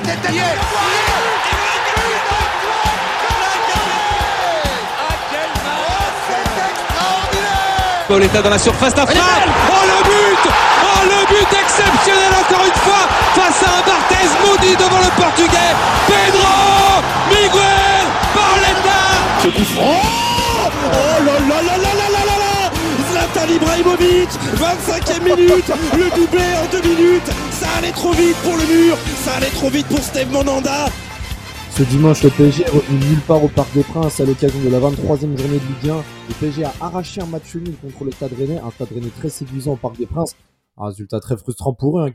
contre 0.00 0.10
les 0.10 0.48
Pauletta 8.08 8.42
dans 8.42 8.50
la 8.50 8.58
surface 8.58 8.94
d'affaire. 8.94 9.22
Oh 9.68 9.84
le 9.86 10.02
but. 10.04 10.52
Oh 10.82 11.02
le 11.04 11.26
but 11.28 11.52
exceptionnel 11.52 12.32
encore 12.40 12.64
une 12.66 12.80
fois 12.80 13.06
face 13.34 13.62
à 13.62 13.78
un 13.78 13.82
Barthez 13.86 14.28
maudit 14.44 14.76
devant 14.76 14.98
le 14.98 15.10
portugais. 15.20 15.74
Pedro 16.08 17.02
Miguel 17.28 18.06
Pauletta 18.34 19.00
Ce 19.42 19.48
coup 19.48 19.64
franc 19.74 20.02
Oh 20.92 21.24
là 21.24 21.32
là. 21.48 21.59
Zlatan 23.40 23.54
Ibrahimovic 23.54 24.28
25e 24.56 25.24
minute 25.24 25.68
Le 25.96 26.14
doublé 26.14 26.42
en 26.56 26.70
deux 26.70 26.88
minutes 26.88 27.26
Ça 27.52 27.68
allait 27.78 27.92
trop 27.92 28.12
vite 28.12 28.36
pour 28.42 28.52
le 28.52 28.66
mur 28.66 28.96
Ça 28.96 29.34
allait 29.34 29.50
trop 29.50 29.70
vite 29.70 29.86
pour 29.86 29.98
Steve 29.98 30.30
Monanda 30.30 30.86
ce 31.72 31.84
dimanche, 31.84 32.24
le 32.24 32.30
PSG 32.30 32.64
est 32.64 32.68
revenu 32.68 32.98
nulle 32.98 33.20
part 33.20 33.42
au 33.42 33.48
Parc 33.48 33.72
des 33.72 33.84
Princes 33.84 34.20
à 34.20 34.24
l'occasion 34.24 34.60
de 34.60 34.68
la 34.68 34.80
23e 34.80 35.38
journée 35.38 35.60
de 35.60 35.84
Ligue 35.84 35.90
1. 35.90 35.96
Le 36.28 36.34
PSG 36.34 36.64
a 36.64 36.74
arraché 36.80 37.22
un 37.22 37.26
match 37.26 37.54
nul 37.54 37.74
contre 37.80 38.04
le 38.04 38.10
Stade 38.10 38.32
un 38.32 38.70
Stade 38.70 38.88
très 39.16 39.30
séduisant 39.30 39.74
au 39.74 39.76
Parc 39.76 39.96
des 39.96 40.04
Princes. 40.04 40.34
Un 40.76 40.88
résultat 40.88 41.20
très 41.20 41.38
frustrant 41.38 41.72
pour 41.72 42.00
eux, 42.00 42.02
hein, 42.04 42.10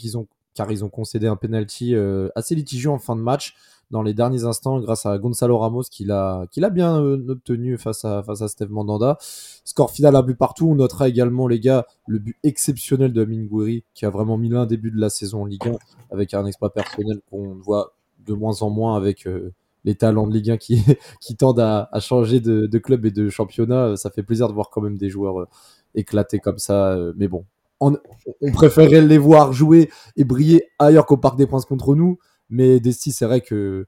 car 0.53 0.71
ils 0.71 0.83
ont 0.83 0.89
concédé 0.89 1.25
un 1.25 1.37
penalty 1.37 1.95
euh, 1.95 2.27
assez 2.35 2.53
litigieux 2.53 2.91
en 2.91 2.99
fin 2.99 3.15
de 3.15 3.21
match 3.21 3.55
dans 3.91 4.01
les 4.01 4.13
derniers 4.13 4.45
instants 4.45 4.79
grâce 4.79 5.05
à 5.05 5.17
Gonzalo 5.17 5.57
Ramos 5.57 5.83
qui 5.91 6.05
l'a 6.05 6.47
bien 6.71 7.01
euh, 7.01 7.25
obtenu 7.29 7.77
face 7.77 8.05
à 8.05 8.23
face 8.23 8.41
à 8.41 8.47
Steve 8.47 8.71
Mandanda. 8.71 9.17
Score 9.63 9.91
final 9.91 10.15
un 10.15 10.23
but 10.23 10.37
partout. 10.37 10.69
On 10.69 10.75
notera 10.75 11.07
également 11.07 11.47
les 11.47 11.59
gars 11.59 11.85
le 12.07 12.19
but 12.19 12.37
exceptionnel 12.43 13.13
de 13.13 13.23
Amin 13.23 13.45
Gouiri 13.45 13.83
qui 13.93 14.05
a 14.05 14.09
vraiment 14.09 14.37
mis 14.37 14.49
l'un 14.49 14.65
début 14.65 14.91
de 14.91 14.99
la 14.99 15.09
saison 15.09 15.43
en 15.43 15.45
Ligue 15.45 15.67
1 15.67 15.75
avec 16.11 16.33
un 16.33 16.45
exploit 16.45 16.73
personnel 16.73 17.19
qu'on 17.29 17.55
voit 17.55 17.93
de 18.25 18.33
moins 18.33 18.61
en 18.61 18.69
moins 18.69 18.95
avec 18.97 19.27
euh, 19.27 19.53
les 19.83 19.95
talents 19.95 20.27
de 20.27 20.33
Ligue 20.33 20.51
1 20.51 20.57
qui, 20.57 20.83
qui 21.21 21.35
tendent 21.35 21.59
à, 21.59 21.89
à 21.91 21.99
changer 21.99 22.39
de, 22.39 22.77
club 22.77 23.05
et 23.05 23.11
de 23.11 23.29
championnat. 23.29 23.95
Ça 23.95 24.09
fait 24.09 24.23
plaisir 24.23 24.47
de 24.47 24.53
voir 24.53 24.69
quand 24.69 24.81
même 24.81 24.97
des 24.97 25.09
joueurs 25.09 25.41
euh, 25.41 25.47
éclater 25.93 26.39
comme 26.39 26.57
ça. 26.57 26.91
Euh, 26.93 27.13
mais 27.15 27.27
bon, 27.27 27.45
on, 27.79 27.97
on, 28.41 28.51
préférait 28.51 29.01
les 29.01 29.17
voir 29.17 29.53
jouer 29.53 29.89
et 30.17 30.23
briller 30.23 30.67
ailleurs 30.79 31.05
qu'au 31.05 31.17
Parc 31.17 31.37
des 31.37 31.47
Princes 31.47 31.65
contre 31.65 31.95
nous. 31.95 32.17
Mais 32.49 32.79
Desti, 32.79 33.11
c'est 33.11 33.25
vrai 33.25 33.41
que 33.41 33.87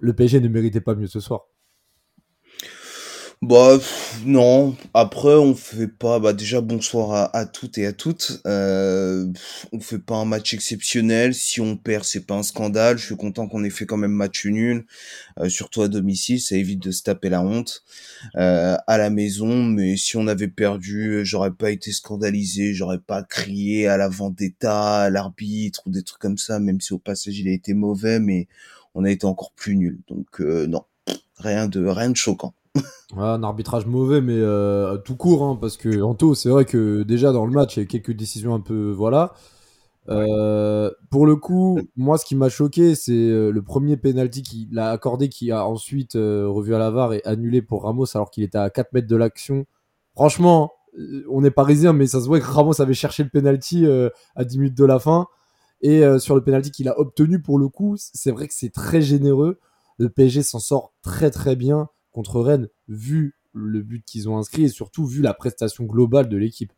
le 0.00 0.14
PSG 0.14 0.40
ne 0.40 0.48
méritait 0.48 0.80
pas 0.80 0.94
mieux 0.94 1.06
ce 1.08 1.20
soir. 1.20 1.46
Bah 3.42 3.78
non, 4.24 4.74
après 4.94 5.34
on 5.34 5.54
fait 5.54 5.88
pas 5.88 6.18
bah 6.18 6.32
déjà 6.32 6.62
bonsoir 6.62 7.30
à, 7.34 7.44
toutes 7.44 7.76
et 7.76 7.86
à 7.86 7.92
toutes. 7.92 8.40
Euh, 8.46 9.30
on 9.72 9.80
fait 9.80 9.98
pas 9.98 10.16
un 10.16 10.24
match 10.24 10.54
exceptionnel, 10.54 11.34
si 11.34 11.60
on 11.60 11.76
perd 11.76 12.04
c'est 12.04 12.26
pas 12.26 12.34
un 12.34 12.42
scandale, 12.42 12.96
je 12.96 13.04
suis 13.04 13.16
content 13.16 13.46
qu'on 13.46 13.62
ait 13.62 13.70
fait 13.70 13.84
quand 13.84 13.98
même 13.98 14.12
match 14.12 14.46
nul, 14.46 14.86
euh, 15.40 15.50
surtout 15.50 15.82
à 15.82 15.88
domicile, 15.88 16.40
ça 16.40 16.56
évite 16.56 16.80
de 16.82 16.90
se 16.92 17.02
taper 17.02 17.28
la 17.28 17.42
honte 17.42 17.84
euh, 18.36 18.76
à 18.86 18.98
la 18.98 19.10
maison, 19.10 19.64
mais 19.64 19.96
si 19.98 20.16
on 20.16 20.26
avait 20.28 20.48
perdu, 20.48 21.20
j'aurais 21.24 21.52
pas 21.52 21.70
été 21.70 21.92
scandalisé, 21.92 22.72
j'aurais 22.74 23.00
pas 23.00 23.22
crié 23.22 23.86
à 23.86 23.98
la 23.98 24.08
vendetta, 24.08 25.02
à 25.04 25.10
l'arbitre 25.10 25.82
ou 25.86 25.90
des 25.90 26.02
trucs 26.02 26.20
comme 26.22 26.38
ça, 26.38 26.58
même 26.58 26.80
si 26.80 26.94
au 26.94 26.98
passage 26.98 27.38
il 27.38 27.48
a 27.48 27.52
été 27.52 27.74
mauvais, 27.74 28.18
mais 28.18 28.48
on 28.94 29.04
a 29.04 29.10
été 29.10 29.26
encore 29.26 29.52
plus 29.52 29.76
nul. 29.76 30.00
Donc 30.08 30.40
euh, 30.40 30.66
non, 30.66 30.84
rien 31.38 31.68
de 31.68 31.84
rien 31.86 32.10
de 32.10 32.16
choquant. 32.16 32.54
Ouais, 33.16 33.22
un 33.22 33.44
arbitrage 33.44 33.86
mauvais, 33.86 34.20
mais 34.20 34.36
euh, 34.36 34.98
tout 34.98 35.14
court, 35.16 35.44
hein, 35.44 35.56
parce 35.60 35.76
que 35.76 36.02
Anto, 36.02 36.34
c'est 36.34 36.48
vrai 36.48 36.64
que 36.64 37.04
déjà 37.04 37.30
dans 37.30 37.46
le 37.46 37.52
match, 37.52 37.76
il 37.76 37.80
y 37.80 37.82
a 37.84 37.86
quelques 37.86 38.12
décisions 38.12 38.54
un 38.54 38.60
peu. 38.60 38.90
Voilà. 38.90 39.34
Euh, 40.08 40.90
pour 41.10 41.26
le 41.26 41.36
coup, 41.36 41.80
moi, 41.96 42.18
ce 42.18 42.24
qui 42.24 42.36
m'a 42.36 42.48
choqué, 42.48 42.94
c'est 42.94 43.12
euh, 43.12 43.50
le 43.50 43.62
premier 43.62 43.96
penalty 43.96 44.42
qu'il 44.42 44.78
a 44.78 44.90
accordé, 44.90 45.28
qui 45.28 45.50
a 45.50 45.66
ensuite 45.66 46.16
euh, 46.16 46.48
revu 46.48 46.74
à 46.74 46.78
la 46.78 46.90
VAR 46.90 47.12
et 47.12 47.22
annulé 47.24 47.62
pour 47.62 47.84
Ramos 47.84 48.06
alors 48.14 48.30
qu'il 48.30 48.44
était 48.44 48.58
à 48.58 48.70
4 48.70 48.92
mètres 48.92 49.08
de 49.08 49.16
l'action. 49.16 49.66
Franchement, 50.14 50.72
on 51.30 51.44
est 51.44 51.50
parisien, 51.50 51.92
mais 51.92 52.06
ça 52.06 52.20
se 52.20 52.26
voit 52.26 52.40
que 52.40 52.46
Ramos 52.46 52.80
avait 52.80 52.94
cherché 52.94 53.22
le 53.22 53.28
penalty 53.28 53.86
à 54.34 54.44
10 54.44 54.58
minutes 54.58 54.78
de 54.78 54.84
la 54.84 54.98
fin. 54.98 55.26
Et 55.82 56.02
sur 56.18 56.34
le 56.34 56.42
penalty 56.42 56.70
qu'il 56.70 56.88
a 56.88 56.98
obtenu, 56.98 57.42
pour 57.42 57.58
le 57.58 57.68
coup, 57.68 57.96
c'est 57.98 58.30
vrai 58.30 58.48
que 58.48 58.54
c'est 58.54 58.72
très 58.72 59.02
généreux. 59.02 59.58
Le 59.98 60.08
PSG 60.08 60.42
s'en 60.42 60.58
sort 60.58 60.94
très 61.02 61.30
très 61.30 61.54
bien 61.54 61.90
contre 62.16 62.40
Rennes, 62.40 62.68
vu 62.88 63.34
le 63.52 63.82
but 63.82 64.02
qu'ils 64.02 64.26
ont 64.30 64.38
inscrit 64.38 64.64
et 64.64 64.68
surtout 64.68 65.04
vu 65.04 65.20
la 65.20 65.34
prestation 65.34 65.84
globale 65.84 66.30
de 66.30 66.38
l'équipe. 66.38 66.72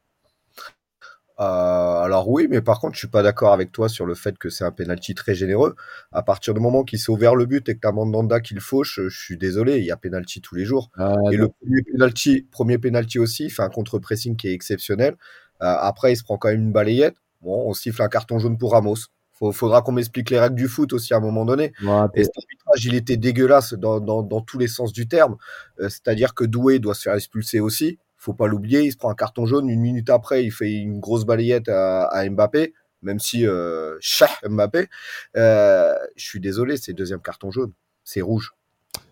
Euh, 1.38 1.44
alors 1.44 2.28
oui, 2.28 2.48
mais 2.50 2.60
par 2.60 2.80
contre, 2.80 2.94
je 2.94 2.98
suis 2.98 3.08
pas 3.08 3.22
d'accord 3.22 3.52
avec 3.52 3.70
toi 3.70 3.88
sur 3.88 4.04
le 4.04 4.16
fait 4.16 4.36
que 4.36 4.48
c'est 4.48 4.64
un 4.64 4.72
penalty 4.72 5.14
très 5.14 5.36
généreux. 5.36 5.76
À 6.10 6.24
partir 6.24 6.54
du 6.54 6.60
moment 6.60 6.82
qu'il 6.82 6.98
s'est 6.98 7.12
ouvert 7.12 7.36
le 7.36 7.46
but 7.46 7.68
et 7.68 7.76
que 7.76 7.78
t'as 7.78 7.92
Mandanda 7.92 8.40
qui 8.40 8.54
le 8.54 8.60
fauche, 8.60 8.98
je 9.00 9.16
suis 9.16 9.38
désolé, 9.38 9.78
il 9.78 9.84
y 9.84 9.92
a 9.92 9.96
penalty 9.96 10.40
tous 10.40 10.56
les 10.56 10.64
jours. 10.64 10.90
Ah, 10.96 11.14
et 11.30 11.36
non. 11.36 11.44
le 11.44 11.48
premier 11.50 11.82
penalty, 11.92 12.48
premier 12.50 12.78
penalty 12.78 13.20
aussi, 13.20 13.44
il 13.44 13.50
fait 13.50 13.62
un 13.62 13.68
contre-pressing 13.68 14.34
qui 14.34 14.48
est 14.48 14.52
exceptionnel. 14.52 15.14
Euh, 15.62 15.66
après, 15.78 16.12
il 16.12 16.16
se 16.16 16.24
prend 16.24 16.36
quand 16.36 16.48
même 16.48 16.62
une 16.62 16.72
balayette. 16.72 17.14
Bon, 17.42 17.68
on 17.68 17.74
siffle 17.74 18.02
un 18.02 18.08
carton 18.08 18.40
jaune 18.40 18.58
pour 18.58 18.72
Ramos. 18.72 18.96
Faut, 19.38 19.52
faudra 19.52 19.82
qu'on 19.82 19.92
m'explique 19.92 20.30
les 20.30 20.38
règles 20.38 20.56
du 20.56 20.66
foot 20.66 20.92
aussi 20.92 21.14
à 21.14 21.18
un 21.18 21.20
moment 21.20 21.44
donné. 21.44 21.72
Ouais, 21.82 22.06
Et 22.14 22.24
cet 22.24 22.36
arbitrage, 22.36 22.84
il 22.84 22.94
était 22.94 23.16
dégueulasse 23.16 23.74
dans, 23.74 24.00
dans, 24.00 24.22
dans 24.22 24.40
tous 24.40 24.58
les 24.58 24.66
sens 24.68 24.92
du 24.92 25.06
terme. 25.06 25.36
Euh, 25.80 25.88
C'est-à-dire 25.88 26.34
que 26.34 26.44
Doué 26.44 26.80
doit 26.80 26.94
se 26.94 27.02
faire 27.02 27.14
expulser 27.14 27.60
aussi. 27.60 27.98
Faut 28.16 28.34
pas 28.34 28.48
l'oublier. 28.48 28.82
Il 28.82 28.92
se 28.92 28.96
prend 28.96 29.10
un 29.10 29.14
carton 29.14 29.46
jaune. 29.46 29.68
Une 29.68 29.80
minute 29.80 30.10
après, 30.10 30.44
il 30.44 30.50
fait 30.50 30.72
une 30.72 30.98
grosse 30.98 31.24
balayette 31.24 31.68
à, 31.68 32.02
à 32.04 32.28
Mbappé. 32.28 32.74
Même 33.02 33.20
si, 33.20 33.46
euh, 33.46 33.96
chah, 34.00 34.30
Mbappé. 34.48 34.88
Euh, 35.36 35.94
je 36.16 36.24
suis 36.24 36.40
désolé, 36.40 36.76
c'est 36.76 36.92
deuxième 36.92 37.20
carton 37.20 37.52
jaune. 37.52 37.72
C'est 38.02 38.20
rouge. 38.20 38.54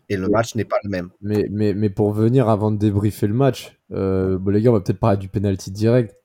Et 0.09 0.17
le 0.17 0.29
match 0.29 0.55
n'est 0.55 0.65
pas 0.65 0.79
le 0.83 0.91
même. 0.91 1.11
Mais, 1.21 1.47
mais, 1.51 1.75
mais 1.75 1.91
pour 1.91 2.13
venir 2.13 2.49
avant 2.49 2.71
de 2.71 2.79
débriefer 2.79 3.27
le 3.27 3.35
match, 3.35 3.79
euh, 3.93 4.39
bon, 4.39 4.51
les 4.51 4.61
gars, 4.63 4.71
on 4.71 4.75
va 4.75 4.81
peut-être 4.81 5.01
parler 5.01 5.19
du 5.19 5.29
penalty 5.29 5.71
direct. 5.71 6.17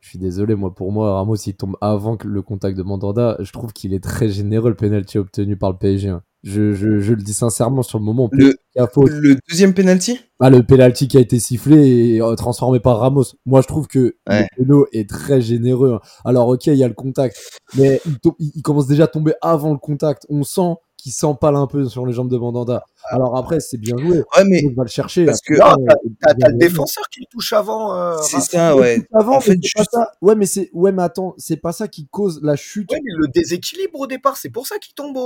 Je 0.00 0.08
suis 0.08 0.18
désolé, 0.18 0.54
moi, 0.54 0.74
pour 0.74 0.92
moi, 0.92 1.14
Ramos, 1.14 1.36
il 1.36 1.54
tombe 1.54 1.76
avant 1.80 2.16
que 2.16 2.26
le 2.26 2.40
contact 2.42 2.76
de 2.76 2.82
Mandanda. 2.82 3.36
Je 3.40 3.52
trouve 3.52 3.72
qu'il 3.72 3.92
est 3.92 4.02
très 4.02 4.28
généreux, 4.28 4.70
le 4.70 4.76
penalty 4.76 5.18
obtenu 5.18 5.56
par 5.56 5.70
le 5.72 5.76
PSG. 5.78 6.08
hein. 6.08 6.22
Je, 6.42 6.72
je, 6.72 7.00
je 7.00 7.12
le 7.12 7.22
dis 7.22 7.34
sincèrement 7.34 7.82
sur 7.82 7.98
le 7.98 8.04
moment. 8.06 8.30
Le, 8.32 8.54
a 8.78 8.86
faute. 8.86 9.10
le 9.10 9.36
deuxième 9.50 9.74
penalty? 9.74 10.18
Ah, 10.40 10.48
le 10.48 10.62
penalty 10.62 11.06
qui 11.06 11.18
a 11.18 11.20
été 11.20 11.38
sifflé 11.38 12.14
et 12.14 12.22
euh, 12.22 12.34
transformé 12.34 12.80
par 12.80 12.98
Ramos. 12.98 13.24
Moi, 13.44 13.60
je 13.60 13.66
trouve 13.66 13.88
que 13.88 14.16
Ouais. 14.26 14.46
le 14.56 14.64
péno 14.64 14.86
est 14.92 15.06
très 15.08 15.42
généreux. 15.42 15.92
hein. 15.96 16.00
Alors, 16.24 16.48
ok, 16.48 16.66
il 16.68 16.76
y 16.76 16.84
a 16.84 16.88
le 16.88 16.94
contact, 16.94 17.36
mais 17.76 18.00
il 18.38 18.62
commence 18.62 18.86
déjà 18.86 19.04
à 19.04 19.06
tomber 19.08 19.34
avant 19.42 19.72
le 19.72 19.78
contact. 19.78 20.24
On 20.30 20.42
sent 20.42 20.76
qu'il 21.00 21.12
s'empale 21.12 21.56
un 21.56 21.66
peu 21.66 21.88
sur 21.88 22.04
les 22.06 22.12
jambes 22.12 22.30
de 22.30 22.36
Mandanda. 22.36 22.84
Alors 23.10 23.36
après, 23.36 23.60
c'est 23.60 23.78
bien 23.78 23.96
joué. 23.98 24.18
Ouais, 24.36 24.44
mais 24.46 24.62
On 24.70 24.74
va 24.74 24.84
le 24.84 24.88
chercher. 24.88 25.24
parce 25.24 25.40
que 25.40 25.54
euh, 25.54 25.92
T'as 26.20 26.48
le 26.48 26.58
défenseur 26.58 27.08
qui 27.10 27.20
le 27.20 27.26
touche 27.30 27.52
avant. 27.52 27.94
euh, 27.94 28.16
c'est 28.22 28.40
ça, 28.40 28.76
ouais. 28.76 29.06
Avant, 29.12 29.36
En 29.36 29.40
fait, 29.40 29.58
c'est 29.62 29.72
pas 29.76 29.84
ça. 29.90 30.12
Ouais, 30.22 30.34
mais 30.34 30.46
c'est 30.46 30.70
ouais, 30.72 30.92
mais 30.92 31.02
attends, 31.02 31.34
c'est 31.38 31.56
pas 31.56 31.72
ça 31.72 31.88
qui 31.88 32.06
cause 32.08 32.40
la 32.42 32.56
chute. 32.56 32.90
Ouais, 32.92 33.00
mais 33.04 33.12
le 33.16 33.28
déséquilibre 33.28 34.00
au 34.00 34.06
départ, 34.06 34.36
c'est 34.36 34.50
pour 34.50 34.66
ça 34.66 34.78
qu'il 34.78 34.94
tombe 34.94 35.16
au, 35.16 35.20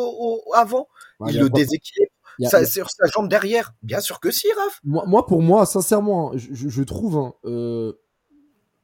au- 0.47 0.55
avant. 0.55 0.87
Ouais, 1.21 1.33
il 1.33 1.41
le 1.41 1.49
pas- 1.51 1.59
déséquilibre. 1.59 2.11
Ça, 2.51 2.59
a- 2.59 2.65
sur 2.67 2.91
sa 2.91 3.07
jambe 3.07 3.29
derrière. 3.29 3.75
Bien 3.83 4.01
sûr 4.01 4.19
que 4.21 4.31
si, 4.33 4.49
Raph. 4.57 4.81
moi, 4.85 5.05
moi, 5.07 5.25
pour 5.27 5.41
moi, 5.43 5.67
sincèrement, 5.67 6.33
hein, 6.33 6.37
je, 6.37 6.49
je- 6.53 6.69
je 6.69 6.83
trouve 6.83 7.17
hein, 7.17 7.35
euh, 7.45 7.93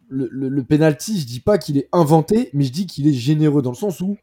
le, 0.09 0.29
le, 0.31 0.49
le 0.49 0.65
penalty, 0.65 1.21
je 1.21 1.27
dis 1.27 1.41
pas 1.41 1.59
qu'il 1.59 1.79
est 1.79 1.89
inventé, 1.93 2.51
mais 2.53 2.65
je 2.65 2.73
dis 2.73 2.87
qu'il 2.87 3.07
est 3.09 3.13
généreux 3.13 3.63
dans 3.63 3.71
le 3.71 3.77
sens 3.77 4.01
où 4.01 4.17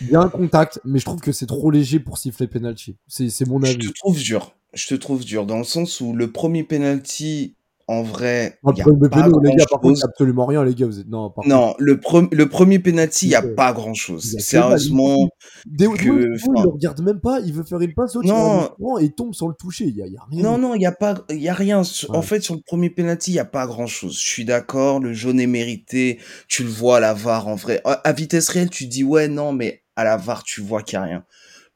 il 0.00 0.08
y 0.10 0.14
a 0.16 0.20
un 0.20 0.28
contact, 0.28 0.80
mais 0.84 0.98
je 0.98 1.04
trouve 1.04 1.20
que 1.20 1.32
c'est 1.32 1.46
trop 1.46 1.70
léger 1.70 1.98
pour 2.00 2.18
siffler 2.18 2.46
penalty. 2.46 2.96
C'est 3.08 3.46
mon 3.46 3.60
Je 3.62 3.70
avis. 3.72 3.78
te 3.88 3.92
trouve 3.98 4.18
dur. 4.18 4.54
Je 4.72 4.86
te 4.86 4.94
trouve 4.94 5.24
dur 5.24 5.46
dans 5.46 5.58
le 5.58 5.64
sens 5.64 6.00
où 6.00 6.12
le 6.14 6.30
premier 6.30 6.62
penalty, 6.62 7.56
en 7.88 8.04
vrai, 8.04 8.56
Non, 8.62 8.70
il 8.72 8.78
y 8.78 8.82
le 8.82 8.82
a 8.82 8.84
premier 8.84 9.08
pas 9.08 9.22
péno, 9.24 9.40
les 9.40 9.50
gars, 9.50 9.64
par 9.68 9.80
contre, 9.80 9.94
grand-chose. 9.94 9.98
il 9.98 10.00
y 10.00 10.04
a 10.04 10.06
absolument 10.10 10.46
rien, 10.46 10.62
les 10.64 10.74
gars. 10.76 10.86
Vous 10.86 11.00
êtes... 11.00 11.08
Non, 11.08 11.28
par 11.30 11.42
contre, 11.42 11.48
Non, 11.48 11.74
le, 11.80 11.96
pre- 11.96 12.32
le 12.32 12.48
premier 12.48 12.78
penalty, 12.78 13.26
il 13.26 13.30
y 13.30 13.34
a 13.34 13.42
pas 13.42 13.74
il 13.76 13.80
a 13.80 13.92
que 13.92 14.18
Sérieusement, 14.20 15.28
Des- 15.66 15.86
que- 15.86 16.04
Doué, 16.04 16.20
Doué, 16.20 16.26
il 16.36 16.50
enfin- 16.52 16.62
le 16.62 16.68
regarde 16.70 17.00
même 17.02 17.18
pas, 17.18 17.40
il 17.40 17.52
veut 17.52 17.64
faire 17.64 17.80
une 17.80 17.92
passe, 17.92 18.16
il 18.22 18.28
Non. 18.28 18.70
prend 18.78 18.98
et 19.00 19.06
il 19.06 19.12
tombe 19.12 19.34
sans 19.34 19.48
le 19.48 19.54
toucher. 19.58 19.86
Il 19.86 19.96
y 19.96 20.02
a, 20.02 20.06
il 20.06 20.12
y 20.12 20.16
a 20.16 20.22
rien. 20.30 20.40
non, 20.40 20.56
non, 20.56 20.74
il 20.76 20.82
y 20.82 20.86
a 20.86 20.92
pas, 20.92 21.14
il 21.30 21.42
y 21.42 21.48
a 21.48 21.52
rien. 21.54 21.82
En 22.10 22.22
fait, 22.22 22.40
sur 22.42 22.54
le 22.54 22.60
premier 22.64 22.90
penalty, 22.90 23.32
il 23.32 23.34
y 23.34 23.38
a 23.40 23.44
pas 23.44 23.66
grand-chose. 23.66 24.14
Je 24.16 24.24
suis 24.24 24.44
d'accord, 24.44 25.00
le 25.00 25.12
jaune 25.12 25.40
est 25.40 25.48
mérité. 25.48 26.20
Tu 26.46 26.62
le 26.62 26.68
vois 26.70 26.98
à 26.98 27.00
la 27.00 27.12
VAR, 27.12 27.48
en 27.48 27.56
vrai. 27.56 27.82
À 27.84 28.12
vitesse 28.12 28.50
réelle, 28.50 28.70
tu 28.70 28.86
dis 28.86 29.02
ouais, 29.02 29.26
non, 29.26 29.52
mais 29.52 29.79
à 29.96 30.04
la 30.04 30.16
VAR, 30.16 30.42
tu 30.44 30.60
vois 30.60 30.82
qu'il 30.82 30.94
y 30.94 30.96
a 30.96 31.02
rien. 31.02 31.24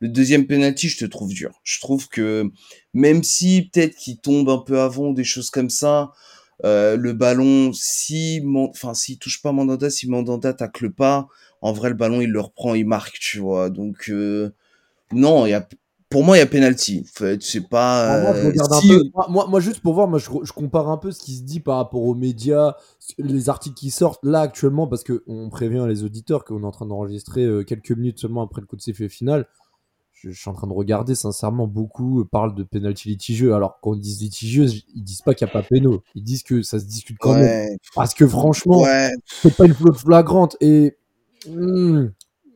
Le 0.00 0.08
deuxième 0.08 0.46
penalty, 0.46 0.88
je 0.88 0.99
te 0.99 1.05
trouve 1.05 1.32
dur. 1.32 1.61
Je 1.62 1.81
trouve 1.81 2.08
que 2.08 2.50
même 2.93 3.22
si 3.22 3.70
peut-être 3.72 3.96
qu'il 3.96 4.19
tombe 4.19 4.49
un 4.49 4.58
peu 4.58 4.81
avant 4.81 5.12
des 5.12 5.25
choses 5.25 5.50
comme 5.50 5.70
ça, 5.70 6.12
euh, 6.64 6.96
le 6.96 7.12
ballon, 7.12 7.72
si, 7.72 8.43
enfin, 8.56 8.94
s'il 8.94 9.19
touche 9.19 9.43
pas 9.43 9.52
Mandanda, 9.52 9.90
si 9.90 10.08
Mandanda 10.08 10.52
tacle 10.52 10.90
pas, 10.90 11.26
en 11.61 11.72
vrai, 11.72 11.88
le 11.88 11.94
ballon, 11.94 12.20
il 12.20 12.31
le 12.31 12.40
reprend, 12.40 12.75
il 12.75 12.87
marque, 12.87 13.19
tu 13.19 13.38
vois. 13.38 13.70
Donc, 13.70 14.11
euh, 14.11 14.50
non, 15.12 15.46
il 15.46 15.50
y 15.50 15.55
a, 15.55 15.67
pour 16.14 16.22
moi, 16.22 16.37
il 16.37 16.38
y 16.38 16.43
a 16.44 16.46
penalty. 16.46 17.05
En 17.05 17.19
fait, 17.19 17.43
c'est 17.43 17.69
pas, 17.69 18.05
Alors, 18.05 18.22
moi, 18.22 18.34
je 18.34 18.44
euh, 18.44 18.46
regarde 18.46 18.72
si- 18.75 18.93
un 18.93 18.99
peu. 18.99 19.05
Moi, 19.12 19.26
moi, 19.31 19.46
moi, 19.49 19.58
juste 19.58 19.81
pour 19.81 19.94
voir, 19.94 20.06
moi, 20.06 20.20
je, 20.20 20.31
je 20.44 20.52
compare 20.52 20.88
un 20.88 20.96
peu 20.96 21.11
ce 21.11 21.20
qui 21.20 21.34
se 21.34 21.43
dit 21.43 21.58
par 21.58 21.78
rapport 21.78 22.05
aux 22.05 22.14
médias, 22.14 22.76
les 23.19 23.49
articles 23.49 23.75
qui 23.75 23.90
sortent 23.90 24.25
là 24.25 24.43
actuellement, 24.43 24.87
parce 24.87 25.02
que 25.02 25.25
on 25.26 25.50
prévient 25.50 25.84
les 25.88 26.05
auditeurs 26.05 26.44
qu'on 26.44 26.62
est 26.62 26.66
en 26.66 26.70
train 26.70 26.87
d'enregistrer 26.87 27.43
euh, 27.43 27.64
quelques 27.64 27.90
minutes 27.90 28.20
seulement 28.20 28.43
après 28.43 28.61
le 28.61 28.69
coup 28.69 28.76
de 28.76 28.81
sifflet 28.81 29.08
final. 29.08 29.49
je, 30.12 30.31
suis 30.31 30.49
en 30.49 30.52
train 30.52 30.69
de 30.69 30.72
regarder, 30.72 31.16
sincèrement, 31.16 31.66
beaucoup 31.66 32.25
parlent 32.26 32.55
de 32.55 32.62
penalty 32.62 33.08
litigieux. 33.08 33.52
Alors, 33.52 33.81
quand 33.82 33.94
ils 33.94 34.00
disent 34.00 34.22
litigieux, 34.22 34.67
ils 34.94 35.02
disent 35.02 35.22
pas 35.22 35.34
qu'il 35.34 35.49
n'y 35.49 35.50
a 35.50 35.52
pas 35.55 35.67
péno. 35.69 36.05
Ils 36.14 36.22
disent 36.22 36.44
que 36.44 36.62
ça 36.62 36.78
se 36.78 36.84
discute 36.84 37.19
quand 37.19 37.34
même. 37.34 37.76
Parce 37.96 38.14
que 38.14 38.28
franchement, 38.28 38.84
c'est 39.43 39.56
pas 39.56 39.64
une 39.67 39.75
flagrante. 39.75 40.56
Et. 40.60 40.96
Hmm, 41.49 42.06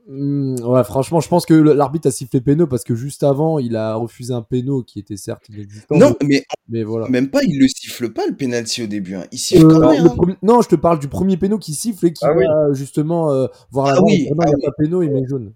hmm, 0.08 0.56
ouais, 0.64 0.82
franchement, 0.84 1.20
je 1.20 1.28
pense 1.28 1.46
que 1.46 1.54
l'arbitre 1.54 2.08
a 2.08 2.10
sifflé 2.10 2.40
péno 2.40 2.66
parce 2.66 2.82
que 2.82 2.94
juste 2.94 3.22
avant, 3.22 3.58
il 3.58 3.76
a 3.76 3.94
refusé 3.94 4.34
un 4.34 4.42
péno 4.42 4.82
qui 4.82 4.98
était 4.98 5.16
certes 5.16 5.48
inexistant. 5.48 5.96
Non, 5.96 6.16
mais, 6.24 6.44
mais 6.68 6.82
voilà. 6.82 7.08
Même 7.08 7.30
pas, 7.30 7.42
il 7.44 7.58
le 7.58 7.68
siffle 7.68 8.10
pas 8.12 8.26
le 8.26 8.34
penalty 8.34 8.82
au 8.82 8.86
début. 8.86 9.14
Hein. 9.14 9.24
Il 9.30 9.38
siffle 9.38 9.68
quand 9.68 9.90
même. 9.90 10.06
Hein. 10.06 10.36
Non, 10.42 10.62
je 10.62 10.68
te 10.68 10.76
parle 10.76 10.98
du 10.98 11.08
premier 11.08 11.36
péno 11.36 11.58
qui 11.58 11.74
siffle 11.74 12.06
et 12.06 12.12
qui 12.12 12.24
ah 12.24 12.34
va 12.34 12.72
justement 12.72 13.30
euh, 13.30 13.46
voir 13.70 13.86
la 13.86 13.94
ah 13.98 14.02
oui, 14.02 14.14
il 14.14 14.22
n'y 14.24 14.30
a 14.30 14.34
ah 14.38 14.66
pas 14.66 14.72
péno, 14.76 15.02
il 15.02 15.10
met 15.10 15.26
jaune. 15.26 15.52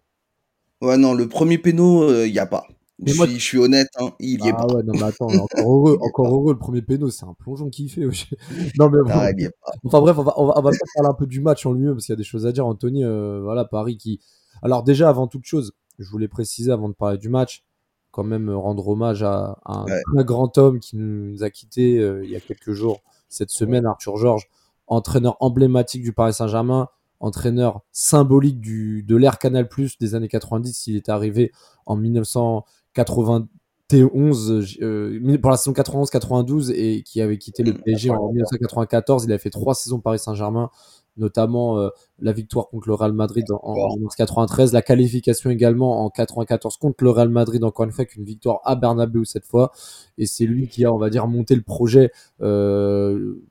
Ouais, 0.80 0.96
non, 0.96 1.14
le 1.14 1.28
premier 1.28 1.58
péno, 1.58 2.08
il 2.08 2.14
euh, 2.14 2.28
n'y 2.28 2.38
a 2.38 2.46
pas. 2.46 2.66
Je, 3.04 3.12
suis, 3.12 3.34
je 3.34 3.44
suis 3.44 3.58
honnête, 3.58 3.88
hein, 3.98 4.12
il 4.20 4.44
y 4.44 4.48
est 4.48 4.52
ah, 4.54 4.66
ouais, 4.66 4.82
non, 4.84 4.92
mais 4.94 5.02
attends, 5.02 5.26
encore 5.26 5.60
heureux, 5.60 5.98
encore 6.02 6.34
heureux, 6.34 6.52
le 6.52 6.58
premier 6.58 6.82
péno, 6.82 7.10
c'est 7.10 7.24
un 7.24 7.34
plongeon 7.34 7.68
qu'il 7.68 7.90
fait. 7.90 8.02
non, 8.78 8.90
mais 8.90 8.98
ah, 9.08 9.30
il 9.36 9.44
y 9.44 9.48
pas. 9.48 9.72
Enfin 9.84 10.00
bref, 10.00 10.18
on 10.18 10.22
va, 10.22 10.34
on 10.36 10.46
va, 10.46 10.54
on 10.56 10.62
va 10.62 10.70
parler 10.94 11.08
un 11.08 11.14
peu 11.14 11.26
du 11.26 11.40
match 11.40 11.66
en 11.66 11.72
lui-même, 11.72 11.94
parce 11.94 12.06
qu'il 12.06 12.12
y 12.12 12.16
a 12.16 12.16
des 12.16 12.24
choses 12.24 12.46
à 12.46 12.52
dire. 12.52 12.66
Anthony, 12.66 13.04
euh, 13.04 13.40
voilà, 13.42 13.64
Paris 13.64 13.96
qui. 13.96 14.20
Alors, 14.62 14.82
déjà, 14.82 15.08
avant 15.08 15.26
toute 15.26 15.44
chose, 15.44 15.72
je 15.98 16.08
voulais 16.08 16.28
préciser 16.28 16.72
avant 16.72 16.88
de 16.88 16.94
parler 16.94 17.18
du 17.18 17.28
match, 17.28 17.64
quand 18.10 18.24
même 18.24 18.48
euh, 18.48 18.56
rendre 18.56 18.88
hommage 18.88 19.22
à, 19.22 19.58
un 19.66 19.84
très 19.84 20.24
grand 20.24 20.56
homme 20.58 20.80
qui 20.80 20.96
nous 20.96 21.42
a 21.42 21.50
quittés 21.50 21.96
il 22.22 22.30
y 22.30 22.36
a 22.36 22.40
quelques 22.40 22.72
jours, 22.72 23.02
cette 23.28 23.50
semaine, 23.50 23.86
Arthur 23.86 24.16
Georges, 24.16 24.48
entraîneur 24.86 25.36
emblématique 25.40 26.02
du 26.02 26.12
Paris 26.12 26.34
Saint-Germain 26.34 26.88
entraîneur 27.22 27.80
symbolique 27.92 28.60
du, 28.60 29.02
de 29.04 29.16
l'ère 29.16 29.38
Canal 29.38 29.66
Plus 29.68 29.96
des 29.98 30.14
années 30.14 30.28
90. 30.28 30.88
Il 30.88 30.96
est 30.96 31.08
arrivé 31.08 31.52
en 31.86 31.96
1991 31.96 34.78
euh, 34.82 35.38
pour 35.40 35.50
la 35.50 35.56
saison 35.56 35.72
91-92 35.72 36.72
et 36.72 37.02
qui 37.02 37.22
avait 37.22 37.38
quitté 37.38 37.62
le 37.62 37.72
PSG 37.74 38.10
en 38.10 38.32
1994. 38.32 39.24
Il 39.24 39.32
a 39.32 39.38
fait 39.38 39.48
trois 39.50 39.74
saisons 39.74 40.00
Paris 40.00 40.18
Saint-Germain, 40.18 40.68
notamment 41.16 41.78
euh, 41.78 41.88
la 42.20 42.32
victoire 42.32 42.68
contre 42.68 42.88
le 42.88 42.94
Real 42.94 43.12
Madrid 43.12 43.44
en, 43.50 43.74
1993, 43.94 44.72
la 44.72 44.82
qualification 44.82 45.50
également 45.50 46.04
en 46.04 46.10
94 46.10 46.76
contre 46.76 47.04
le 47.04 47.10
Real 47.10 47.28
Madrid, 47.28 47.62
encore 47.64 47.84
une 47.84 47.92
fois, 47.92 48.04
qu'une 48.04 48.24
victoire 48.24 48.60
à 48.64 48.76
Bernabeu 48.76 49.24
cette 49.24 49.44
fois. 49.44 49.72
Et 50.18 50.26
c'est 50.26 50.46
lui 50.46 50.68
qui 50.68 50.84
a, 50.84 50.92
on 50.92 50.98
va 50.98 51.10
dire, 51.10 51.26
monté 51.26 51.54
le 51.54 51.62
projet. 51.62 52.10
Euh, 52.40 53.42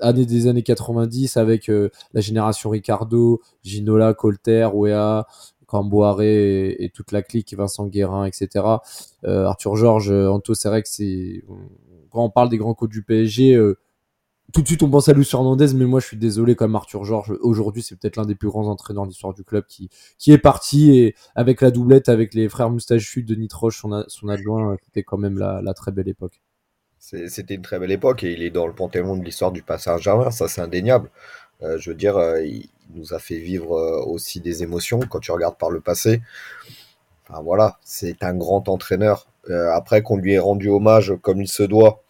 année 0.00 0.26
des 0.26 0.46
années 0.46 0.62
90 0.62 1.36
avec 1.36 1.68
euh, 1.68 1.90
la 2.12 2.20
génération 2.20 2.70
Ricardo, 2.70 3.40
Ginola, 3.62 4.14
Colter, 4.14 4.68
Wea, 4.72 5.26
Camboire 5.66 6.20
et, 6.22 6.90
toute 6.94 7.12
la 7.12 7.22
clique, 7.22 7.54
Vincent 7.54 7.86
Guérin, 7.86 8.24
etc. 8.24 8.64
Euh, 9.24 9.44
Arthur 9.44 9.76
Georges, 9.76 10.10
euh, 10.10 10.28
Anto, 10.28 10.54
c'est 10.54 10.68
vrai 10.68 10.82
que 10.82 10.88
c'est 10.88 11.44
quand 12.10 12.24
on 12.24 12.30
parle 12.30 12.48
des 12.48 12.58
grands 12.58 12.74
coachs 12.74 12.90
du 12.90 13.04
PSG, 13.04 13.56
tout 14.52 14.62
de 14.62 14.66
suite 14.66 14.82
on 14.82 14.90
pense 14.90 15.08
à 15.08 15.12
Luis 15.12 15.28
Hernandez, 15.32 15.74
mais 15.74 15.84
moi 15.84 16.00
je 16.00 16.06
suis 16.06 16.16
désolé 16.16 16.54
comme 16.54 16.74
Arthur 16.76 17.04
Georges. 17.04 17.32
Aujourd'hui, 17.40 17.82
c'est 17.82 17.96
peut-être 17.96 18.16
l'un 18.16 18.26
des 18.26 18.34
plus 18.34 18.48
grands 18.48 18.68
entraîneurs 18.68 19.04
de 19.04 19.10
l'histoire 19.10 19.34
du 19.34 19.44
club 19.44 19.64
qui, 19.66 19.90
est 20.26 20.38
parti 20.38 20.98
et 20.98 21.14
avec 21.34 21.60
la 21.60 21.70
doublette 21.70 22.08
avec 22.08 22.34
les 22.34 22.48
frères 22.48 22.70
moustachus 22.70 23.24
de 23.24 23.34
Nitroche, 23.34 23.80
son, 23.80 24.04
son 24.08 24.28
adjoint, 24.28 24.76
c'était 24.84 25.02
quand 25.02 25.18
même 25.18 25.38
la 25.38 25.74
très 25.74 25.92
belle 25.92 26.08
époque. 26.08 26.40
C'était 27.00 27.54
une 27.54 27.62
très 27.62 27.78
belle 27.78 27.92
époque 27.92 28.24
et 28.24 28.32
il 28.34 28.42
est 28.42 28.50
dans 28.50 28.66
le 28.66 28.74
panthéon 28.74 29.16
de 29.16 29.24
l'histoire 29.24 29.52
du 29.52 29.62
passage 29.62 30.04
Saint-Germain, 30.04 30.30
ça 30.30 30.48
c'est 30.48 30.60
indéniable. 30.60 31.10
Euh, 31.62 31.78
je 31.78 31.90
veux 31.90 31.96
dire, 31.96 32.18
euh, 32.18 32.44
il 32.44 32.68
nous 32.94 33.14
a 33.14 33.18
fait 33.18 33.38
vivre 33.38 33.72
euh, 33.72 34.04
aussi 34.04 34.40
des 34.40 34.62
émotions 34.62 35.00
quand 35.00 35.18
tu 35.18 35.32
regardes 35.32 35.56
par 35.56 35.70
le 35.70 35.80
passé. 35.80 36.20
Enfin 37.26 37.40
voilà, 37.42 37.78
c'est 37.82 38.22
un 38.22 38.34
grand 38.34 38.68
entraîneur. 38.68 39.26
après 39.72 40.02
qu'on 40.02 40.18
lui 40.18 40.34
ait 40.34 40.38
rendu 40.38 40.68
hommage 40.68 41.14
comme 41.22 41.40
il 41.40 41.48
se 41.48 41.62
doit, 41.62 42.02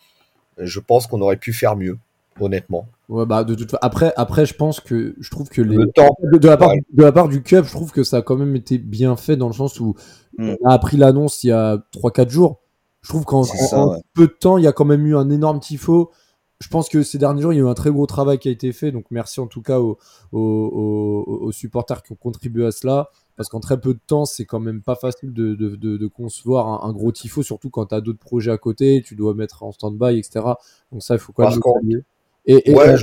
je 0.59 0.81
pense 0.81 1.07
qu'on 1.07 1.21
aurait 1.21 1.37
pu 1.37 1.53
faire 1.53 1.77
mieux, 1.77 1.99
honnêtement. 2.41 2.87
Ouais, 3.09 3.27
bah 3.27 3.45
de 3.45 3.55
toute 3.55 3.75
après, 3.81 4.13
après, 4.17 4.47
je 4.47 4.55
pense 4.55 4.81
que 4.81 5.15
je 5.19 5.31
trouve 5.31 5.49
que 5.49 5.63
les... 5.63 5.77
le 5.77 5.87
temps, 5.87 6.17
de, 6.23 6.47
la 6.47 6.57
part, 6.57 6.73
de 6.93 7.03
la 7.03 7.13
part 7.13 7.29
du 7.29 7.43
club, 7.43 7.65
je 7.65 7.73
trouve 7.73 7.93
que 7.93 8.05
ça 8.05 8.19
a 8.19 8.23
quand 8.23 8.37
même 8.37 8.55
été 8.57 8.79
bien 8.79 9.17
fait 9.17 9.37
dans 9.37 9.49
le 9.49 9.53
sens 9.53 9.81
où 9.81 9.95
mm. 10.39 10.55
on 10.61 10.69
a 10.69 10.73
appris 10.73 10.97
l'annonce 10.97 11.43
il 11.45 11.49
y 11.49 11.53
a 11.53 11.77
3-4 11.95 12.31
jours. 12.31 12.61
Je 13.03 13.09
trouve 13.09 13.25
qu'en 13.25 13.45
peu 14.15 14.27
de 14.27 14.33
temps, 14.33 14.59
il 14.59 14.65
y 14.65 14.67
a 14.67 14.73
quand 14.73 14.85
même 14.85 15.07
eu 15.07 15.17
un 15.17 15.31
énorme 15.31 15.61
tifo. 15.61 16.11
Je 16.61 16.69
pense 16.69 16.91
que 16.91 17.03
ces 17.03 17.17
derniers 17.17 17.41
jours, 17.41 17.55
il 17.55 17.57
y 17.57 17.59
a 17.61 17.65
eu 17.65 17.69
un 17.69 17.75
très 17.75 17.91
gros 17.91 18.07
travail 18.07 18.39
qui 18.39 18.49
a 18.49 18.51
été 18.51 18.73
fait. 18.73 18.93
Donc 18.93 19.07
merci 19.11 19.41
en 19.41 19.47
tout 19.47 19.63
cas 19.63 19.81
aux, 19.81 19.99
aux, 20.33 21.53
supporters 21.53 22.03
qui 22.03 22.13
ont 22.13 22.17
contribué 22.17 22.67
à 22.67 22.71
cela. 22.71 23.09
Parce 23.37 23.49
qu'en 23.49 23.61
très 23.61 23.81
peu 23.81 23.95
de 23.95 24.01
temps, 24.07 24.27
c'est 24.27 24.45
quand 24.45 24.61
même 24.61 24.83
pas 24.83 24.97
facile 24.97 25.33
de, 25.33 25.55
de, 25.55 25.75
de, 25.75 26.07
concevoir 26.07 26.85
un, 26.85 26.93
gros 26.93 27.11
tifo, 27.11 27.43
surtout 27.43 27.71
quand 27.71 27.87
tu 27.87 27.95
as 27.95 28.03
d'autres 28.03 28.19
projets 28.19 28.51
à 28.51 28.59
côté, 28.59 29.01
tu 29.03 29.17
dois 29.17 29.33
mettre 29.33 29.63
en 29.63 29.73
stand-by, 29.73 30.19
etc. 30.19 30.41
Donc 30.93 31.03
ça, 31.03 31.15
il 31.15 31.21
faut 31.21 31.33
quand 31.33 31.49
même. 31.49 31.59
Contre, 31.59 31.81
et, 32.47 32.71
et, 32.71 32.75
ouais, 32.75 32.97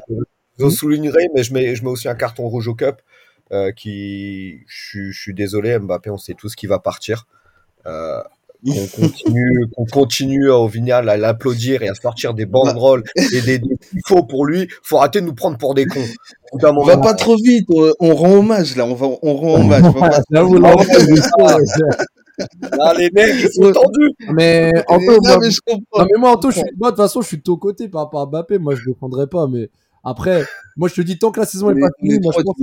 je, 0.59 0.69
soulignerai, 0.69 1.27
mais 1.35 1.43
je 1.43 1.53
mets, 1.53 1.75
je 1.75 1.83
mets 1.83 1.89
aussi 1.89 2.07
un 2.07 2.15
carton 2.15 2.47
rouge 2.47 2.67
au 2.67 2.75
Cup. 2.75 2.97
Euh, 3.53 3.71
qui, 3.71 4.65
je, 4.67 5.11
je, 5.11 5.17
suis 5.17 5.33
désolé, 5.33 5.79
Mbappé, 5.79 6.09
on 6.09 6.17
sait 6.17 6.33
tous 6.33 6.53
qui 6.55 6.67
va 6.67 6.79
partir. 6.79 7.27
Euh, 7.85 8.21
qu'on 8.65 9.01
continue, 9.01 9.67
qu'on 9.73 9.85
continue 9.85 10.49
au 10.49 10.67
Vignal 10.67 11.07
à 11.09 11.15
l'applaudir 11.15 11.83
et 11.83 11.89
à 11.89 11.93
sortir 11.93 12.33
des 12.33 12.45
banderoles 12.45 13.03
et 13.15 13.41
des, 13.41 13.59
des 13.59 13.77
faux 14.05 14.23
pour 14.23 14.45
lui, 14.45 14.67
faut 14.81 14.97
arrêter 14.97 15.21
de 15.21 15.27
nous 15.27 15.35
prendre 15.35 15.57
pour 15.57 15.75
des 15.75 15.85
cons. 15.85 16.03
On 16.51 16.83
va 16.83 16.97
pas 16.97 17.13
trop 17.13 17.35
vite, 17.35 17.67
on 17.69 18.15
rend 18.15 18.39
hommage 18.39 18.75
là, 18.75 18.85
on 18.85 18.95
va, 18.95 19.07
on 19.21 19.35
rend 19.35 19.61
hommage. 19.61 19.83
Ah, 22.79 22.93
les 22.97 23.09
mecs, 23.11 23.35
ils 23.35 23.51
sont 23.51 23.71
tendus. 23.71 24.13
Mais, 24.33 24.71
Anto, 24.87 25.21
moi, 25.21 25.37
mais, 25.41 25.51
je 25.51 25.59
non, 25.67 25.81
mais 25.93 26.19
moi, 26.19 26.31
Anto, 26.31 26.51
je 26.51 26.59
suis, 26.59 26.69
moi, 26.77 26.91
de 26.91 26.95
toute 26.95 27.03
façon, 27.03 27.21
je 27.21 27.27
suis 27.27 27.37
de 27.37 27.43
ton 27.43 27.57
côté 27.57 27.89
par 27.89 28.03
rapport 28.03 28.21
à 28.21 28.25
Mbappé. 28.25 28.59
Moi, 28.59 28.75
je 28.75 28.81
ne 28.87 28.93
défendrai 28.93 29.27
pas, 29.27 29.47
mais 29.47 29.69
après, 30.03 30.43
moi, 30.75 30.87
je 30.87 30.95
te 30.95 31.01
dis, 31.01 31.17
tant 31.17 31.31
que 31.31 31.39
la 31.39 31.45
saison 31.45 31.71
est 31.71 31.79
pas 31.79 31.89
finie, 31.99 32.19
moi, 32.19 32.33
je 32.37 32.43
pense, 32.43 32.55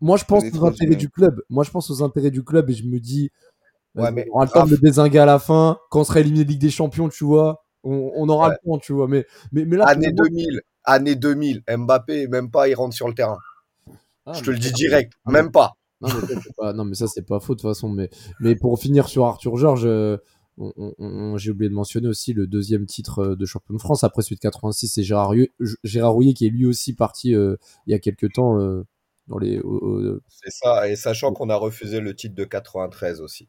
moi, 0.00 0.16
je 0.16 0.24
pense 0.24 0.44
aux 0.44 0.66
intérêts 0.66 0.96
du 0.96 1.08
club. 1.08 1.42
Moi, 1.48 1.64
je 1.64 1.70
pense 1.70 1.90
aux 1.90 2.02
intérêts 2.02 2.30
du 2.30 2.42
club 2.42 2.70
et 2.70 2.74
je 2.74 2.84
me 2.84 2.98
dis, 2.98 3.30
Ouais, 3.94 4.12
mais... 4.12 4.26
On 4.30 4.36
aura 4.36 4.44
le 4.44 4.50
temps 4.50 4.66
de 4.66 4.76
désinguer 4.76 5.18
à 5.18 5.26
la 5.26 5.38
fin. 5.38 5.78
Quand 5.90 6.00
on 6.00 6.04
sera 6.04 6.20
éliminé 6.20 6.44
de 6.44 6.50
Ligue 6.50 6.60
des 6.60 6.70
Champions, 6.70 7.08
tu 7.08 7.24
vois, 7.24 7.64
on, 7.82 8.28
aura 8.28 8.50
le 8.50 8.56
temps, 8.64 8.78
tu 8.78 8.92
vois. 8.92 9.08
Mais, 9.08 9.26
mais, 9.52 9.64
mais 9.64 9.76
là, 9.76 9.86
année 9.86 10.12
2000, 10.12 10.60
année 10.84 11.14
2000, 11.14 11.62
Mbappé, 11.68 12.28
même 12.28 12.50
pas, 12.50 12.68
il 12.68 12.74
rentre 12.74 12.94
sur 12.94 13.08
le 13.08 13.14
terrain. 13.14 13.38
Ah, 14.26 14.32
je 14.34 14.42
te 14.42 14.50
le 14.50 14.58
dis 14.58 14.72
direct, 14.72 15.12
même 15.26 15.50
pas. 15.50 15.72
Non, 16.00 16.84
mais, 16.84 16.94
ça, 16.94 17.06
c'est 17.06 17.26
pas 17.26 17.40
faux 17.40 17.54
de 17.54 17.60
toute 17.60 17.68
façon. 17.68 17.88
Mais, 17.88 18.10
mais 18.40 18.54
pour 18.54 18.78
finir 18.78 19.08
sur 19.08 19.24
Arthur 19.24 19.56
Georges, 19.56 19.86
euh, 19.86 20.16
j'ai 21.36 21.50
oublié 21.50 21.68
de 21.68 21.74
mentionner 21.74 22.08
aussi 22.08 22.32
le 22.32 22.46
deuxième 22.46 22.86
titre 22.86 23.20
euh, 23.20 23.36
de 23.36 23.46
champion 23.46 23.74
de 23.74 23.80
France 23.80 24.04
après 24.04 24.22
celui 24.22 24.36
de 24.36 24.40
86, 24.40 24.88
c'est 24.88 25.02
Gérard, 25.02 25.32
Gérard 25.84 26.12
Rouillet 26.12 26.34
qui 26.34 26.46
est 26.46 26.50
lui 26.50 26.66
aussi 26.66 26.94
parti 26.94 27.34
euh, 27.34 27.56
il 27.86 27.92
y 27.92 27.94
a 27.94 27.98
quelques 27.98 28.32
temps 28.32 28.58
dans 29.28 29.38
les. 29.38 29.60
C'est 30.28 30.50
ça, 30.50 30.88
et 30.88 30.96
sachant 30.96 31.32
qu'on 31.32 31.50
a 31.50 31.56
refusé 31.56 32.00
le 32.00 32.14
titre 32.14 32.34
de 32.34 32.44
93 32.44 33.20
aussi. 33.20 33.48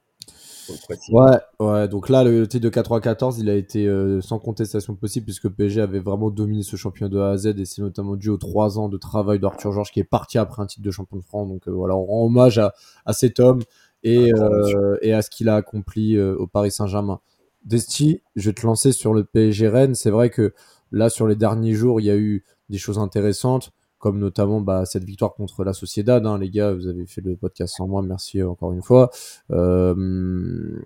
Ouais, 1.08 1.38
ouais, 1.60 1.88
donc 1.88 2.10
là, 2.10 2.24
le 2.24 2.48
titre 2.48 2.64
de 2.64 2.70
94, 2.70 3.40
il 3.40 3.50
a 3.50 3.56
été 3.56 3.88
euh, 3.88 4.22
sans 4.22 4.38
contestation 4.38 4.96
possible 4.96 5.26
puisque 5.26 5.50
PSG 5.50 5.82
avait 5.82 6.00
vraiment 6.00 6.30
dominé 6.30 6.62
ce 6.62 6.76
championnat 6.76 7.10
de 7.10 7.18
A 7.20 7.32
à 7.32 7.38
Z 7.38 7.48
et 7.58 7.66
c'est 7.66 7.82
notamment 7.82 8.16
dû 8.16 8.30
aux 8.30 8.38
trois 8.38 8.78
ans 8.78 8.90
de 8.90 8.98
travail 8.98 9.40
d'Arthur 9.40 9.72
Georges 9.72 9.92
qui 9.92 10.00
est 10.00 10.04
parti 10.04 10.38
après 10.38 10.62
un 10.62 10.68
titre 10.68 10.84
de 10.84 10.92
champion 10.92 11.18
de 11.18 11.24
France. 11.24 11.48
Donc 11.50 11.68
euh, 11.68 11.72
voilà, 11.72 11.96
on 11.96 12.06
rend 12.06 12.26
hommage 12.26 12.60
à, 12.60 12.74
à 13.06 13.14
cet 13.14 13.40
homme 13.40 13.62
et, 14.04 14.32
euh, 14.34 14.98
et 15.02 15.14
à 15.14 15.24
ce 15.24 15.32
qu'il 15.32 15.50
a 15.50 15.56
accompli 15.56 16.20
au 16.20 16.46
Paris 16.48 16.72
Saint-Germain. 16.72 17.20
Desti, 17.66 18.22
je 18.36 18.50
vais 18.50 18.54
te 18.54 18.66
lancer 18.66 18.92
sur 18.92 19.14
le 19.14 19.24
PSG 19.24 19.68
Rennes. 19.68 19.96
C'est 19.96 20.12
vrai 20.12 20.30
que 20.30 20.54
là, 20.92 21.10
sur 21.10 21.28
les 21.28 21.36
derniers 21.36 21.74
jours, 21.74 22.00
il 22.00 22.06
y 22.06 22.12
a 22.12 22.16
eu 22.18 22.46
des 22.70 22.78
choses 22.78 23.00
intéressantes 23.00 23.72
comme 24.00 24.18
notamment 24.18 24.62
bah, 24.62 24.86
cette 24.86 25.04
victoire 25.04 25.34
contre 25.34 25.64
la 25.64 25.74
Sociedad. 25.74 26.26
Hein, 26.26 26.38
les 26.38 26.50
gars, 26.50 26.74
vous 26.74 26.88
avez 26.88 27.06
fait 27.06 27.22
le 27.22 27.36
podcast 27.36 27.76
sans 27.78 27.88
moi, 27.88 28.02
merci 28.02 28.42
encore 28.42 28.72
une 28.72 28.82
fois. 28.82 29.12
Euh, 29.52 30.82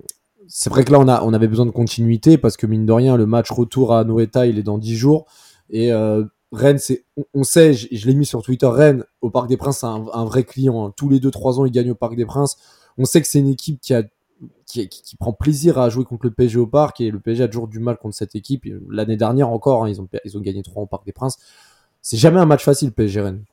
c'est 0.48 0.70
vrai 0.70 0.84
que 0.84 0.92
là, 0.92 1.00
on, 1.00 1.08
a, 1.08 1.24
on 1.24 1.34
avait 1.34 1.48
besoin 1.48 1.66
de 1.66 1.72
continuité 1.72 2.38
parce 2.38 2.58
que 2.58 2.66
mine 2.66 2.86
de 2.86 2.92
rien, 2.92 3.16
le 3.16 3.26
match 3.26 3.52
retour 3.52 3.94
à 3.94 4.04
Noeta, 4.04 4.46
il 4.48 4.60
est 4.60 4.64
dans 4.64 4.78
10 4.78 4.96
jours. 4.96 5.26
Et 5.70 5.94
euh, 5.94 6.26
Rennes, 6.52 6.80
c'est, 6.80 7.06
on, 7.34 7.44
sait, 7.44 7.74
je, 7.74 8.08
l'ai 8.08 8.16
mis 8.16 8.26
sur 8.26 8.42
Twitter, 8.42 8.68
Rennes 8.68 9.06
au 9.22 9.30
Parc 9.30 9.48
des 9.48 9.58
Princes, 9.58 9.80
c'est 9.80 9.86
un, 9.86 10.26
vrai 10.26 10.44
client. 10.44 10.86
Hein. 10.86 10.94
Tous 10.96 11.08
les 11.08 11.20
2-3 11.20 11.60
ans, 11.60 11.66
il 11.66 11.72
gagne 11.72 11.92
au 11.92 11.96
Parc 11.96 12.16
des 12.16 12.26
Princes. 12.26 12.58
On 12.98 13.06
sait 13.06 13.22
que 13.22 13.28
c'est 13.28 13.40
une 13.40 13.48
équipe 13.48 13.80
qui 13.80 13.94
a 13.94 14.04
qui, 14.66 15.16
prend 15.18 15.34
plaisir 15.34 15.78
à 15.78 15.90
jouer 15.90 16.04
contre 16.04 16.26
le 16.26 16.32
PSG 16.32 16.58
au 16.58 16.68
parc 16.68 17.00
et 17.00 17.12
le 17.12 17.20
PSG 17.20 17.44
a 17.44 17.48
toujours 17.48 17.68
du 17.68 17.80
mal 17.80 17.98
contre 17.98 18.16
cette 18.16 18.36
équipe. 18.36 18.66
L'année 18.90 19.16
dernière 19.16 19.50
encore, 19.50 19.84
hein, 19.84 19.90
ils, 19.90 20.02
ont, 20.02 20.08
ils 20.26 20.38
ont 20.38 20.42
gagné 20.42 20.64
3 20.64 20.84
au 20.84 20.86
Parc 20.86 21.06
des 21.06 21.14
Princes. 21.14 21.38
C'est 22.04 22.18
jamais 22.18 22.40
un 22.40 22.46
match 22.46 22.64
facile, 22.64 22.92
PSG 22.92 23.22
Rennes. 23.22 23.46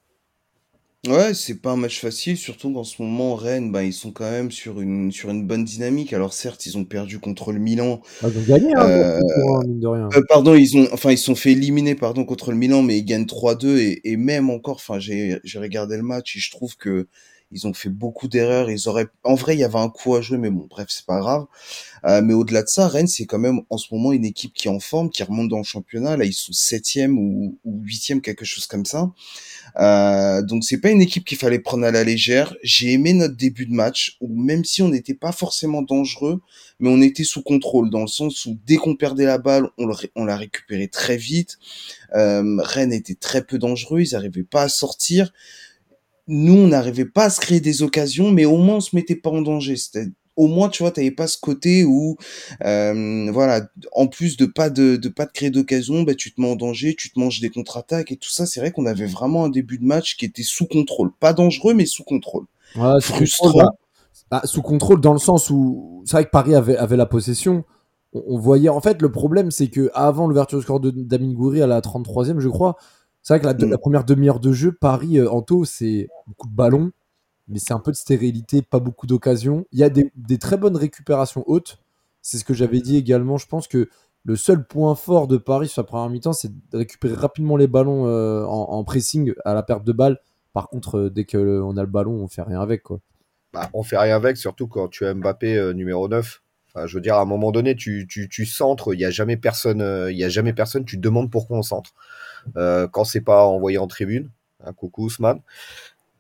Ouais, 1.07 1.33
c'est 1.33 1.63
pas 1.63 1.71
un 1.71 1.77
match 1.77 2.01
facile, 2.01 2.37
surtout 2.37 2.73
qu'en 2.73 2.83
ce 2.83 3.01
moment, 3.01 3.37
Rennes, 3.37 3.71
bah, 3.73 3.85
ils 3.85 3.93
sont 3.93 4.11
quand 4.11 4.29
même 4.31 4.51
sur 4.51 4.81
une, 4.81 5.13
sur 5.13 5.31
une 5.31 5.47
bonne 5.47 5.65
dynamique. 5.65 6.13
Alors 6.13 6.35
certes, 6.35 6.67
ils 6.67 6.77
ont 6.77 6.85
perdu 6.85 7.21
contre 7.21 7.53
le 7.53 7.61
Milan. 7.61 8.03
Ah, 8.23 8.27
ils 8.29 8.39
ont 8.39 8.43
gagné, 8.43 8.75
hein, 8.75 8.87
euh, 8.87 9.21
mine 9.67 9.81
de 9.81 9.87
rien. 9.87 10.09
Euh, 10.15 10.21
pardon, 10.29 10.55
ils 10.57 10.77
ont, 10.77 10.89
enfin, 10.93 11.13
ils 11.13 11.17
sont 11.17 11.37
fait 11.37 11.53
éliminer, 11.53 11.95
pardon, 11.95 12.25
contre 12.25 12.51
le 12.51 12.57
Milan, 12.59 12.83
mais 12.83 12.99
ils 12.99 13.05
gagnent 13.05 13.25
3-2 13.25 13.79
et, 13.79 14.01
et 14.11 14.17
même 14.19 14.51
encore, 14.51 14.77
enfin, 14.77 14.99
j'ai, 14.99 15.39
j'ai 15.43 15.59
regardé 15.61 15.97
le 15.97 16.03
match 16.03 16.37
et 16.37 16.41
je 16.41 16.51
trouve 16.51 16.77
que 16.77 17.07
Ils 17.53 17.67
ont 17.67 17.75
fait 17.75 17.89
beaucoup 17.89 18.29
d'erreurs. 18.29 18.71
Ils 18.71 18.89
auraient, 18.89 19.09
en 19.25 19.35
vrai, 19.35 19.57
il 19.57 19.61
y 19.61 19.65
avait 19.65 19.79
un 19.79 19.89
coup 19.89 20.15
à 20.15 20.21
jouer, 20.21 20.39
mais 20.39 20.51
bon, 20.51 20.67
bref, 20.71 20.87
c'est 20.91 21.05
pas 21.05 21.19
grave. 21.19 21.47
Euh, 22.05 22.23
mais 22.23 22.33
au-delà 22.33 22.63
de 22.63 22.69
ça, 22.69 22.87
Rennes, 22.87 23.09
c'est 23.09 23.27
quand 23.27 23.39
même 23.39 23.61
en 23.71 23.77
ce 23.77 23.93
moment 23.93 24.13
une 24.13 24.25
équipe 24.25 24.53
qui 24.55 24.69
est 24.69 24.71
en 24.71 24.81
forme, 24.81 25.11
qui 25.11 25.23
remonte 25.23 25.49
dans 25.49 25.59
le 25.59 25.65
championnat. 25.65 26.17
Là, 26.17 26.25
ils 26.25 26.33
sont 26.33 26.53
septième 26.53 27.19
ou, 27.19 27.59
huitième, 27.65 28.21
quelque 28.21 28.45
chose 28.45 28.67
comme 28.67 28.87
ça. 28.87 29.11
Euh, 29.79 30.43
donc 30.43 30.65
c'est 30.65 30.81
pas 30.81 30.91
une 30.91 31.03
équipe 31.03 31.25
qu'il 31.25 31.39
fallait 31.39 31.59
prendre 31.59 31.85
à 31.85 31.91
la 31.91 32.05
légère. 32.05 32.55
J'ai 32.63 32.93
aimé 32.93 33.13
notre 33.15 33.37
début 33.37 33.67
de 33.67 33.73
match, 33.73 34.17
où 34.21 34.29
même 34.29 34.65
si 34.65 34.83
on 34.83 34.89
n'était 34.89 35.15
pas 35.15 35.33
forcément 35.33 35.83
dangereux, 35.83 36.41
mais 36.79 36.89
on 36.89 37.01
était 37.03 37.25
sous 37.25 37.43
contrôle, 37.43 37.91
dans 37.91 38.01
le 38.01 38.07
sens 38.07 38.47
où 38.47 38.57
dès 38.67 38.77
qu'on 38.77 38.97
perdait 38.97 39.27
la 39.27 39.39
balle, 39.39 39.69
on, 39.79 39.91
on 40.17 40.25
la 40.25 40.37
récupérait 40.37 40.89
très 40.89 41.17
vite. 41.17 41.59
Euh, 42.15 42.57
Rennes 42.59 42.93
était 42.93 43.15
très 43.15 43.45
peu 43.45 43.59
dangereux, 43.59 44.01
ils 44.01 44.13
n'arrivaient 44.13 44.43
pas 44.43 44.63
à 44.63 44.69
sortir. 44.69 45.33
Nous, 46.33 46.57
on 46.57 46.69
n'arrivait 46.69 47.07
pas 47.07 47.25
à 47.25 47.31
se 47.31 47.41
créer 47.41 47.59
des 47.59 47.83
occasions, 47.83 48.31
mais 48.31 48.45
au 48.45 48.57
moins 48.57 48.77
on 48.77 48.81
se 48.81 48.95
mettait 48.95 49.17
pas 49.17 49.31
en 49.31 49.43
danger. 49.43 49.77
C'était 49.77 50.07
au 50.37 50.47
moins 50.47 50.69
tu 50.69 50.83
vois 50.83 50.91
t'avais 50.91 51.11
pas 51.11 51.27
ce 51.27 51.39
côté 51.39 51.85
où 51.85 52.17
euh, 52.65 53.31
voilà 53.33 53.69
en 53.93 54.07
plus 54.07 54.37
de 54.37 54.47
pas 54.47 54.71
de, 54.71 54.97
de 54.97 55.09
pas 55.09 55.27
de 55.27 55.33
créer 55.33 55.51
d'occasion 55.51 56.03
bah, 56.03 56.15
tu 56.15 56.33
te 56.33 56.41
mets 56.41 56.49
en 56.49 56.57
danger 56.57 56.95
tu 56.97 57.11
te 57.11 57.19
manges 57.19 57.41
des 57.41 57.51
contre-attaques 57.51 58.13
et 58.13 58.17
tout 58.17 58.31
ça. 58.31 58.47
C'est 58.47 58.61
vrai 58.61 58.71
qu'on 58.71 58.87
avait 58.87 59.07
vraiment 59.07 59.45
un 59.45 59.49
début 59.49 59.79
de 59.79 59.85
match 59.85 60.17
qui 60.17 60.25
était 60.25 60.43
sous 60.43 60.67
contrôle. 60.67 61.11
Pas 61.19 61.33
dangereux 61.33 61.75
mais 61.75 61.85
sous 61.85 62.05
contrôle. 62.05 62.45
Ouais, 62.77 63.01
frustrant. 63.01 63.53
bah, 63.59 63.71
bah, 64.31 64.43
sous 64.45 64.63
contrôle 64.63 65.01
dans 65.01 65.13
le 65.13 65.19
sens 65.19 65.51
où 65.51 66.03
c'est 66.07 66.13
vrai 66.13 66.25
que 66.25 66.31
Paris 66.31 66.55
avait, 66.55 66.77
avait 66.77 66.97
la 66.97 67.07
possession. 67.07 67.65
On, 68.13 68.39
voyait 68.39 68.69
en 68.69 68.81
fait 68.81 69.03
le 69.03 69.11
problème 69.13 69.51
c'est 69.51 69.69
que 69.69 69.91
avant 69.95 70.27
l'ouverture 70.27 70.59
du 70.59 70.65
score 70.65 70.81
de 70.81 70.91
Damien 70.91 71.33
Goury 71.33 71.61
à 71.63 71.67
la 71.67 71.81
33e 71.81 72.41
je 72.41 72.49
crois 72.49 72.77
c'est 73.23 73.35
vrai 73.35 73.41
que 73.41 73.47
la, 73.47 73.55
mm. 73.55 73.71
la 73.71 73.79
première 73.79 74.05
demi-heure 74.05 74.41
de 74.41 74.53
jeu 74.53 74.73
Paris 74.73 75.19
euh, 75.19 75.31
Anto 75.31 75.65
c'est 75.65 76.09
beaucoup 76.27 76.49
de 76.49 76.55
ballons 76.55 76.93
mais 77.51 77.59
c'est 77.59 77.75
un 77.75 77.81
peu 77.81 77.91
de 77.91 77.97
stérilité, 77.97 78.63
pas 78.63 78.79
beaucoup 78.79 79.07
d'occasions. 79.07 79.67
Il 79.73 79.81
y 79.81 79.85
a 79.85 79.91
des, 79.91 80.39
très 80.39 80.57
bonnes 80.57 80.77
récupérations 80.77 81.45
hautes. 81.47 81.79
C'est 82.23 82.39
ce 82.39 82.45
que 82.45 82.55
j'avais 82.55 82.81
dit 82.81 82.97
également. 82.97 83.39
Je 83.39 83.47
pense 83.47 83.67
que 83.67 83.89
le 84.25 84.37
seul 84.37 84.67
point 84.67 84.95
fort 84.95 85.27
de 85.27 85.37
Paris 85.37 85.69
sur 85.69 85.83
la 85.83 85.87
première 85.87 86.09
mi-temps, 86.11 86.33
c'est 86.33 86.53
de 86.53 86.79
récupérer 86.79 87.15
rapidement 87.15 87.57
les 87.57 87.67
ballons 87.67 88.07
euh, 88.07 88.45
en, 88.45 88.85
pressing 88.85 89.33
à 89.45 89.55
la 89.55 89.63
perte 89.63 89.85
de 89.85 89.93
balle. 89.93 90.21
Par 90.53 90.69
contre, 90.69 90.99
euh, 90.99 91.11
dès 91.11 91.25
qu'on 91.25 91.77
a 91.77 91.81
le 91.81 91.89
ballon, 91.89 92.13
on 92.13 92.29
fait 92.29 92.43
rien 92.43 92.61
avec. 92.61 92.85
Quoi. 92.85 93.01
Bah, 93.53 93.69
on 93.75 93.83
fait 93.83 93.99
rien 93.99 94.15
avec, 94.15 94.37
surtout 94.37 94.69
quand 94.69 94.89
tu 94.89 95.05
as 95.05 95.15
Mbappé 95.15 95.57
euh, 95.57 95.73
numéro 95.73 96.09
9. 96.09 96.43
Enfin, 96.69 96.87
je 96.87 96.95
veux 96.95 97.01
dire, 97.01 97.17
à 97.17 97.23
un 97.23 97.25
moment 97.25 97.51
donné, 97.51 97.75
tu, 97.75 98.07
tu, 98.07 98.47
centres, 98.47 98.95
il 98.95 98.99
n'y 98.99 99.05
a 99.05 99.11
jamais 99.11 99.37
personne, 99.37 100.09
il 100.09 100.23
a 100.23 100.29
jamais 100.29 100.53
personne, 100.53 100.85
tu 100.85 100.97
te 100.99 101.01
demandes 101.01 101.29
pourquoi 101.29 101.59
on 101.59 101.63
centre. 101.63 101.95
Quand 102.55 103.05
c'est 103.05 103.21
pas 103.21 103.45
envoyé 103.45 103.79
en 103.79 103.87
tribune, 103.87 104.31
un 104.65 104.73
coucou 104.73 105.05
Ousmane, 105.05 105.41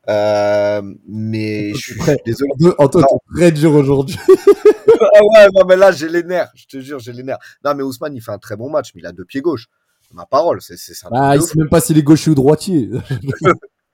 euh, 0.08 0.82
mais 1.06 1.72
je 1.74 1.78
suis 1.78 2.00
désolé. 2.24 2.52
Antoine, 2.78 3.04
très 3.34 3.52
dur 3.52 3.74
aujourd'hui. 3.74 4.18
ah 4.28 5.20
ouais, 5.22 5.48
non, 5.54 5.64
mais 5.66 5.76
là, 5.76 5.92
j'ai 5.92 6.08
les 6.08 6.22
nerfs. 6.22 6.50
Je 6.54 6.66
te 6.66 6.80
jure, 6.80 6.98
j'ai 6.98 7.12
les 7.12 7.22
nerfs. 7.22 7.38
Non, 7.64 7.74
mais 7.74 7.82
Ousmane, 7.82 8.16
il 8.16 8.22
fait 8.22 8.32
un 8.32 8.38
très 8.38 8.56
bon 8.56 8.70
match, 8.70 8.92
mais 8.94 9.02
il 9.02 9.06
a 9.06 9.12
deux 9.12 9.24
pieds 9.24 9.42
gauches. 9.42 9.68
Ma 10.12 10.26
parole, 10.26 10.60
c'est 10.60 10.76
ça. 10.76 11.08
Ah, 11.12 11.36
il 11.36 11.42
sait 11.42 11.56
même 11.56 11.68
pas 11.68 11.80
s'il 11.80 11.96
est 11.96 12.02
gaucher 12.02 12.30
ou 12.30 12.34
droitier. 12.34 12.90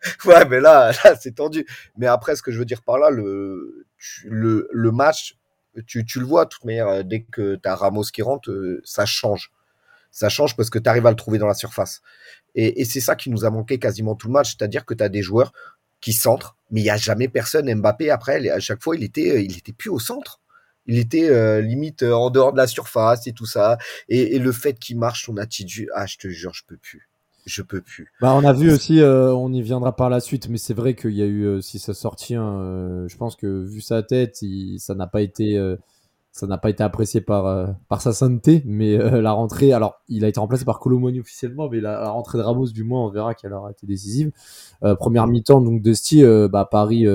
ouais, 0.25 0.45
mais 0.49 0.61
là, 0.61 0.92
là 1.04 1.16
c'est 1.21 1.35
tendu. 1.35 1.66
Mais 1.99 2.06
après, 2.06 2.37
ce 2.37 2.42
que 2.42 2.50
je 2.50 2.59
veux 2.59 2.64
dire 2.64 2.83
par 2.83 2.99
là, 2.99 3.11
le, 3.11 3.87
le, 4.25 4.68
le 4.73 4.92
match, 4.92 5.37
tu, 5.87 6.04
tu 6.06 6.21
le 6.21 6.26
vois, 6.26 6.45
de 6.45 6.50
toute 6.50 6.64
manière, 6.64 6.88
euh, 6.88 7.02
dès 7.02 7.23
que 7.23 7.56
tu 7.56 7.68
as 7.68 7.75
Ramos 7.75 8.04
qui 8.04 8.23
rentre, 8.23 8.50
euh, 8.50 8.80
ça 8.85 9.04
change. 9.04 9.52
Ça 10.16 10.30
change 10.30 10.56
parce 10.56 10.70
que 10.70 10.78
tu 10.78 10.88
arrives 10.88 11.04
à 11.04 11.11
le 11.11 11.16
trouver 11.16 11.37
dans 11.37 11.46
la 11.46 11.52
surface. 11.52 12.00
Et, 12.54 12.80
et 12.80 12.87
c'est 12.87 13.00
ça 13.00 13.16
qui 13.16 13.28
nous 13.28 13.44
a 13.44 13.50
manqué 13.50 13.78
quasiment 13.78 14.14
tout 14.14 14.28
le 14.28 14.32
match. 14.32 14.56
C'est-à-dire 14.56 14.87
que 14.87 14.94
tu 14.94 15.04
as 15.04 15.11
des 15.11 15.20
joueurs 15.20 15.52
qui 16.00 16.14
centre, 16.14 16.56
mais 16.70 16.80
il 16.80 16.85
n'y 16.85 16.90
a 16.90 16.96
jamais 16.96 17.28
personne. 17.28 17.70
Mbappé, 17.75 18.08
après, 18.08 18.49
à 18.49 18.58
chaque 18.58 18.82
fois, 18.82 18.96
il 18.96 19.04
était, 19.04 19.32
euh, 19.32 19.42
il 19.42 19.58
était 19.58 19.75
plus 19.75 19.90
au 19.90 19.99
centre. 19.99 20.40
Il 20.87 20.96
était 20.96 21.28
euh, 21.28 21.61
limite 21.61 22.02
euh, 22.02 22.14
en 22.14 22.30
dehors 22.30 22.52
de 22.52 22.56
la 22.56 22.66
surface 22.66 23.26
et 23.26 23.32
tout 23.32 23.44
ça. 23.44 23.76
Et, 24.08 24.38
le 24.38 24.52
fait 24.52 24.78
qu'il 24.78 24.99
marche 24.99 25.26
son 25.26 25.37
attitude, 25.37 25.90
ah, 25.94 26.06
je 26.06 26.16
te 26.16 26.28
jure, 26.28 26.54
je 26.54 26.62
peux 26.66 26.78
plus. 26.78 27.11
Je 27.44 27.61
peux 27.61 27.82
plus. 27.82 28.11
Bah, 28.23 28.32
on 28.32 28.42
a 28.42 28.54
vu 28.54 28.73
aussi, 28.73 29.02
on 29.02 29.52
y 29.52 29.61
viendra 29.61 29.94
par 29.94 30.08
la 30.08 30.20
suite, 30.20 30.49
mais 30.49 30.56
c'est 30.56 30.75
vrai 30.75 30.94
qu'il 30.94 31.12
y 31.12 31.23
a 31.23 31.26
eu, 31.26 31.61
si 31.61 31.78
ça 31.78 31.92
sortit, 31.92 32.35
hein, 32.35 33.04
je 33.06 33.16
pense 33.16 33.37
que 33.37 33.62
vu 33.62 33.80
sa 33.82 34.02
tête, 34.02 34.38
ça 34.78 34.94
n'a 34.96 35.06
pas 35.06 35.20
été 35.20 35.56
ça 36.37 36.47
n'a 36.47 36.59
pas 36.59 36.69
été 36.69 36.83
apprécié 36.83 37.23
par, 37.23 37.47
euh, 37.47 37.69
par 37.88 38.02
sa 38.02 38.12
sainteté, 38.12 38.62
mais 38.66 38.95
euh, 38.95 39.23
la 39.23 39.33
rentrée, 39.33 39.73
alors 39.73 40.02
il 40.07 40.23
a 40.23 40.28
été 40.28 40.38
remplacé 40.38 40.66
par 40.66 40.81
Colomoni 40.81 41.19
officiellement, 41.19 41.66
mais 41.71 41.81
la, 41.81 42.11
rentrée 42.11 42.37
de 42.37 42.43
Ramos, 42.43 42.66
du 42.66 42.85
moins, 42.85 43.07
on 43.07 43.09
verra 43.09 43.35
qu'elle 43.35 43.55
aura 43.55 43.71
été 43.71 43.87
décisive. 43.87 44.33
Euh, 44.85 44.95
première 44.95 45.28
mi-temps, 45.28 45.62
donc 45.62 45.81
de 45.81 45.95
style, 45.95 46.49
bah, 46.52 46.69
Paris, 46.71 47.07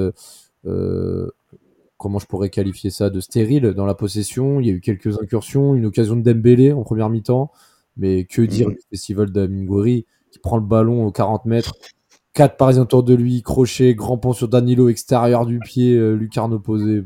comment 1.97 2.17
je 2.17 2.25
pourrais 2.25 2.49
qualifier 2.49 2.89
ça, 2.89 3.11
de 3.11 3.19
stérile 3.19 3.75
dans 3.75 3.85
la 3.85 3.93
possession. 3.93 4.59
Il 4.59 4.65
y 4.65 4.71
a 4.71 4.73
eu 4.73 4.81
quelques 4.81 5.21
incursions, 5.21 5.75
une 5.75 5.85
occasion 5.85 6.15
de 6.15 6.23
Dembélé 6.23 6.71
en 6.71 6.81
première 6.81 7.09
mi-temps, 7.09 7.51
mais 7.97 8.25
que 8.25 8.41
dire 8.41 8.69
mmh. 8.69 8.73
du 8.73 8.79
festival 8.89 9.31
d'Amingori 9.31 10.07
qui 10.31 10.39
prend 10.39 10.57
le 10.57 10.65
ballon 10.65 11.05
aux 11.05 11.11
40 11.11 11.45
mètres, 11.45 11.75
quatre 12.33 12.57
Parisiens 12.57 12.83
autour 12.83 13.03
de 13.03 13.13
lui, 13.13 13.43
crochet, 13.43 13.93
grand 13.93 14.17
pont 14.17 14.33
sur 14.33 14.47
Danilo, 14.47 14.89
extérieur 14.89 15.45
du 15.45 15.59
pied, 15.59 15.95
lucarne 16.15 16.53
opposée. 16.55 17.03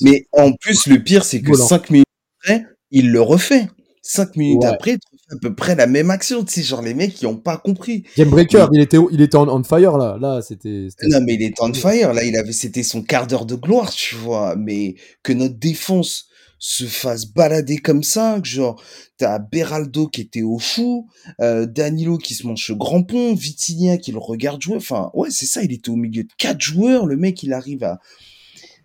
Mais 0.00 0.26
en 0.32 0.52
plus, 0.52 0.86
le 0.86 1.02
pire, 1.02 1.24
c'est 1.24 1.40
que 1.40 1.54
5 1.54 1.90
minutes 1.90 2.06
après, 2.40 2.66
il 2.90 3.10
le 3.10 3.20
refait. 3.20 3.68
5 4.02 4.36
minutes 4.36 4.64
après, 4.64 4.92
il 4.92 4.98
refait 5.12 5.34
à 5.34 5.36
peu 5.40 5.54
près 5.54 5.74
la 5.74 5.86
même 5.86 6.10
action. 6.10 6.44
Tu 6.44 6.54
sais, 6.54 6.62
genre 6.62 6.82
les 6.82 6.94
mecs, 6.94 7.14
qui 7.14 7.26
ont 7.26 7.36
pas 7.36 7.56
compris. 7.56 8.04
Game 8.16 8.30
Breaker, 8.30 8.66
il 8.72 8.80
était, 8.80 8.98
il 9.10 9.20
était 9.20 9.36
on, 9.36 9.64
fire 9.64 9.96
là. 9.96 10.18
Là, 10.20 10.40
c'était. 10.42 10.88
Non, 11.04 11.20
mais 11.20 11.34
il 11.34 11.42
était 11.42 11.62
on 11.62 11.72
fire. 11.72 12.12
Là, 12.12 12.24
il 12.24 12.36
avait, 12.36 12.52
c'était 12.52 12.82
son 12.82 13.02
quart 13.02 13.26
d'heure 13.26 13.46
de 13.46 13.54
gloire, 13.54 13.90
tu 13.90 14.16
vois. 14.16 14.56
Mais 14.56 14.96
que 15.22 15.32
notre 15.32 15.58
défense 15.58 16.26
se 16.64 16.84
fasse 16.84 17.26
balader 17.26 17.78
comme 17.78 18.04
ça, 18.04 18.38
que 18.40 18.46
genre 18.46 18.80
t'as 19.18 19.40
Beraldo 19.40 20.06
qui 20.06 20.20
était 20.20 20.42
au 20.42 20.60
fou, 20.60 21.08
euh, 21.40 21.66
Danilo 21.66 22.18
qui 22.18 22.34
se 22.34 22.46
mange 22.46 22.64
ce 22.64 22.72
grand 22.72 23.02
pont, 23.02 23.34
Vitinha 23.34 23.96
qui 23.96 24.12
le 24.12 24.18
regarde 24.18 24.62
jouer, 24.62 24.76
enfin 24.76 25.10
ouais 25.12 25.28
c'est 25.32 25.46
ça, 25.46 25.64
il 25.64 25.72
était 25.72 25.90
au 25.90 25.96
milieu 25.96 26.22
de 26.22 26.28
quatre 26.38 26.60
joueurs, 26.60 27.06
le 27.06 27.16
mec 27.16 27.42
il 27.42 27.52
arrive 27.52 27.82
à, 27.82 27.98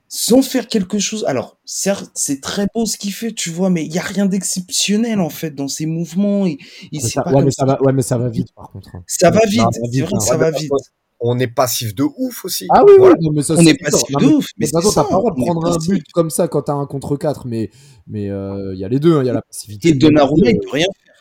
sans 0.10 0.42
faire 0.42 0.68
quelque 0.68 1.00
chose. 1.00 1.26
Alors, 1.28 1.58
certes, 1.66 2.12
c'est 2.14 2.42
très 2.42 2.68
beau 2.74 2.86
ce 2.86 2.98
qu'il 2.98 3.14
fait, 3.14 3.34
tu 3.34 3.50
vois, 3.50 3.70
mais 3.70 3.86
il 3.86 3.94
y 3.94 4.00
a 4.00 4.04
rien 4.04 4.26
d'exceptionnel 4.26 5.20
en 5.20 5.30
fait 5.30 5.52
dans 5.52 5.68
ses 5.68 5.86
mouvements. 5.86 6.46
Il, 6.46 6.58
il 6.92 7.02
ouais, 7.02 7.10
ça, 7.10 7.28
ouais, 7.28 7.44
mais 7.44 7.52
ça 7.52 7.66
va, 7.66 7.82
ouais, 7.82 7.94
mais 7.94 8.02
ça 8.02 8.18
va 8.18 8.30
vite 8.30 8.54
par 8.56 8.72
contre. 8.72 8.96
Hein. 8.96 9.04
Ça 9.08 9.30
va 9.30 9.42
vite, 9.48 9.62
c'est 9.72 10.02
vrai 10.02 10.12
que 10.12 10.24
ça 10.24 10.38
va 10.38 10.52
vite. 10.52 10.72
On 11.20 11.40
est 11.40 11.48
passif 11.48 11.96
de 11.96 12.04
ouf 12.04 12.46
aussi. 12.46 12.68
Ah 12.70 12.84
oui, 12.86 12.94
oui, 13.00 13.30
mais 13.34 13.42
ça, 13.42 13.56
on 13.58 13.66
est 13.66 13.74
passif 13.74 14.16
de 14.20 14.26
ouf. 14.26 14.46
Mais 14.58 14.68
t'as 14.68 14.82
pas 14.82 14.88
le 14.88 15.18
droit 15.18 15.32
de 15.32 15.42
prendre 15.42 15.66
un 15.66 15.78
but 15.78 16.04
comme 16.14 16.30
ça 16.30 16.48
quand 16.48 16.64
t'as 16.64 16.74
un 16.74 16.86
contre 16.86 17.18
4, 17.18 17.48
mais 17.48 17.72
mais 18.06 18.30
euh, 18.30 18.74
il 18.76 18.80
y 18.80 18.86
a 18.86 18.88
les 18.88 19.00
deux, 19.00 19.18
hein, 19.18 19.24
il 19.24 19.28
y 19.28 19.30
a 19.30 19.34
la 19.34 19.42
passivité. 19.42 19.90
Et 19.90 19.94
Donnarumma, 19.94 20.52
il 20.52 20.60
peut 20.60 20.70
rien 20.72 20.86
faire. 20.86 21.16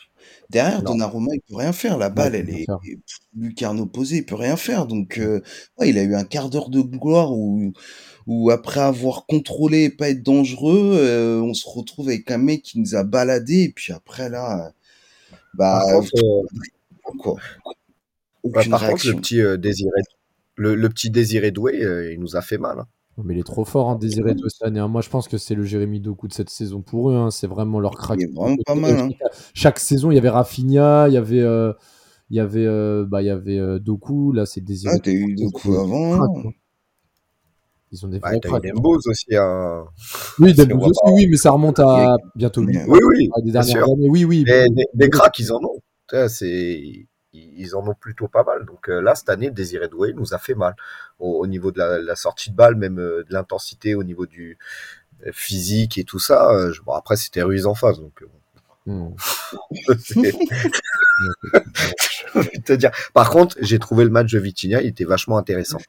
Derrière, 0.49 0.83
Donnarumma, 0.83 1.31
il 1.33 1.41
peut 1.41 1.55
rien 1.55 1.73
faire. 1.73 1.97
La 1.97 2.09
balle, 2.09 2.35
elle 2.35 2.49
est, 2.49 2.67
lucarne 3.35 3.79
opposée, 3.79 4.17
il 4.17 4.25
peut 4.25 4.35
rien 4.35 4.55
faire. 4.55 4.85
Donc, 4.85 5.17
euh, 5.17 5.41
ouais, 5.79 5.89
il 5.89 5.97
a 5.97 6.03
eu 6.03 6.15
un 6.15 6.23
quart 6.23 6.49
d'heure 6.49 6.69
de 6.69 6.81
gloire 6.81 7.33
où 7.33 7.73
où 8.27 8.51
après 8.51 8.81
avoir 8.81 9.25
contrôlé 9.25 9.85
et 9.85 9.89
pas 9.89 10.09
être 10.09 10.21
dangereux, 10.21 10.97
euh, 10.99 11.41
on 11.41 11.53
se 11.53 11.67
retrouve 11.67 12.09
avec 12.09 12.29
un 12.29 12.37
mec 12.37 12.61
qui 12.61 12.79
nous 12.79 12.93
a 12.95 13.03
baladé 13.03 13.63
et 13.63 13.69
puis 13.69 13.93
après 13.93 14.29
là, 14.29 14.73
bah, 15.53 15.81
quoi. 17.17 17.35
Bah, 18.43 18.61
par 18.69 18.87
contre, 18.87 19.07
le 19.07 19.15
petit 19.15 19.41
euh, 19.41 19.57
désiré, 19.57 20.01
le, 20.55 20.89
petit 20.89 21.09
désiré 21.09 21.51
doué, 21.51 21.81
euh, 21.83 22.13
il 22.13 22.19
nous 22.19 22.35
a 22.35 22.41
fait 22.41 22.57
mal. 22.57 22.79
Hein. 22.79 22.87
Mais 23.23 23.33
il 23.33 23.39
est 23.39 23.43
trop 23.43 23.65
fort, 23.65 23.89
hein, 23.89 23.95
Désiré 23.95 24.35
Doué 24.35 24.47
cette 24.49 24.67
année. 24.67 24.79
Hein. 24.79 24.87
Moi, 24.87 25.01
je 25.01 25.09
pense 25.09 25.27
que 25.27 25.39
c'est 25.39 25.55
le 25.55 25.63
Jérémy 25.63 25.99
Doku 25.99 26.27
de 26.27 26.33
cette 26.33 26.51
saison 26.51 26.83
pour 26.83 27.09
eux. 27.09 27.15
Hein. 27.15 27.31
C'est 27.31 27.47
vraiment 27.47 27.79
leur 27.79 27.95
crack. 27.95 28.19
Il 28.21 28.25
est 28.25 28.31
vraiment 28.31 28.57
pas 28.63 28.75
mal. 28.75 28.95
Hein. 28.95 29.09
Chaque 29.55 29.79
saison, 29.79 30.11
il 30.11 30.15
y 30.15 30.17
avait 30.19 30.29
Rafinha, 30.29 31.07
il 31.07 31.15
y 31.15 31.17
avait, 31.17 31.43
il 32.29 32.35
y 32.37 32.39
avait, 32.39 32.67
bah, 33.07 33.23
il 33.23 33.25
y 33.25 33.31
avait 33.31 33.79
Doku. 33.79 34.33
Là, 34.33 34.45
c'est 34.45 34.61
Désiré. 34.61 34.93
Ah, 34.95 34.99
t'as 34.99 35.11
eu 35.11 35.33
Doku 35.33 35.75
avant. 35.75 36.51
Ils 37.91 38.05
ont 38.05 38.09
des 38.09 38.19
vrais 38.19 38.33
ouais, 38.33 38.71
Dembos 38.73 38.99
aussi. 39.05 39.35
Hein. 39.35 39.85
Oui, 40.39 40.53
Dembos 40.53 40.89
aussi, 40.89 41.13
oui, 41.13 41.27
mais 41.27 41.37
ça 41.37 41.51
remonte 41.51 41.79
à 41.79 42.17
bientôt 42.35 42.61
lui. 42.61 42.77
Oui, 42.87 42.99
oui. 43.01 43.29
À 43.35 43.41
des 43.41 43.51
dernières 43.51 43.83
années. 43.83 44.09
Oui, 44.09 44.25
oui. 44.25 44.43
Mais, 44.45 44.65
des, 44.93 45.09
cracks, 45.09 45.39
ils 45.39 45.51
en 45.53 45.59
ont. 45.63 45.81
C'est 46.27 47.07
ils 47.57 47.75
en 47.75 47.87
ont 47.87 47.93
plutôt 47.93 48.27
pas 48.27 48.43
mal. 48.43 48.65
Donc 48.65 48.89
euh, 48.89 49.01
là, 49.01 49.15
cette 49.15 49.29
année, 49.29 49.51
Désiré 49.51 49.87
Doué 49.87 50.13
nous 50.13 50.33
a 50.33 50.37
fait 50.37 50.55
mal 50.55 50.75
au, 51.19 51.45
niveau 51.47 51.71
de 51.71 51.79
la, 51.79 51.99
la, 51.99 52.15
sortie 52.15 52.51
de 52.51 52.55
balle, 52.55 52.75
même 52.75 52.99
euh, 52.99 53.23
de 53.27 53.33
l'intensité, 53.33 53.95
au 53.95 54.03
niveau 54.03 54.25
du 54.25 54.57
euh, 55.25 55.31
physique 55.33 55.97
et 55.97 56.03
tout 56.03 56.19
ça. 56.19 56.49
bon, 56.85 56.93
après, 56.93 57.15
c'était 57.15 57.41
Ruiz 57.41 57.65
en 57.65 57.75
face. 57.75 57.99
Donc, 57.99 58.23
te 62.65 62.73
dire. 62.73 62.91
Par 63.13 63.29
contre, 63.29 63.55
j'ai 63.61 63.79
trouvé 63.79 64.03
le 64.03 64.09
match 64.09 64.31
de 64.31 64.39
Vitinha, 64.39 64.81
il 64.81 64.87
était 64.87 65.05
vachement 65.05 65.37
intéressant. 65.37 65.79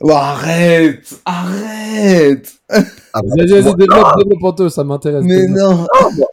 Oh, 0.00 0.10
arrête 0.10 1.20
Arrête 1.24 2.52
ah, 2.68 3.20
Vas-y, 3.24 3.60
vas-y, 3.60 3.74
développe, 3.76 4.16
développe 4.18 4.70
ça 4.70 4.84
m'intéresse. 4.84 5.24
Mais 5.24 5.46
non 5.46 5.86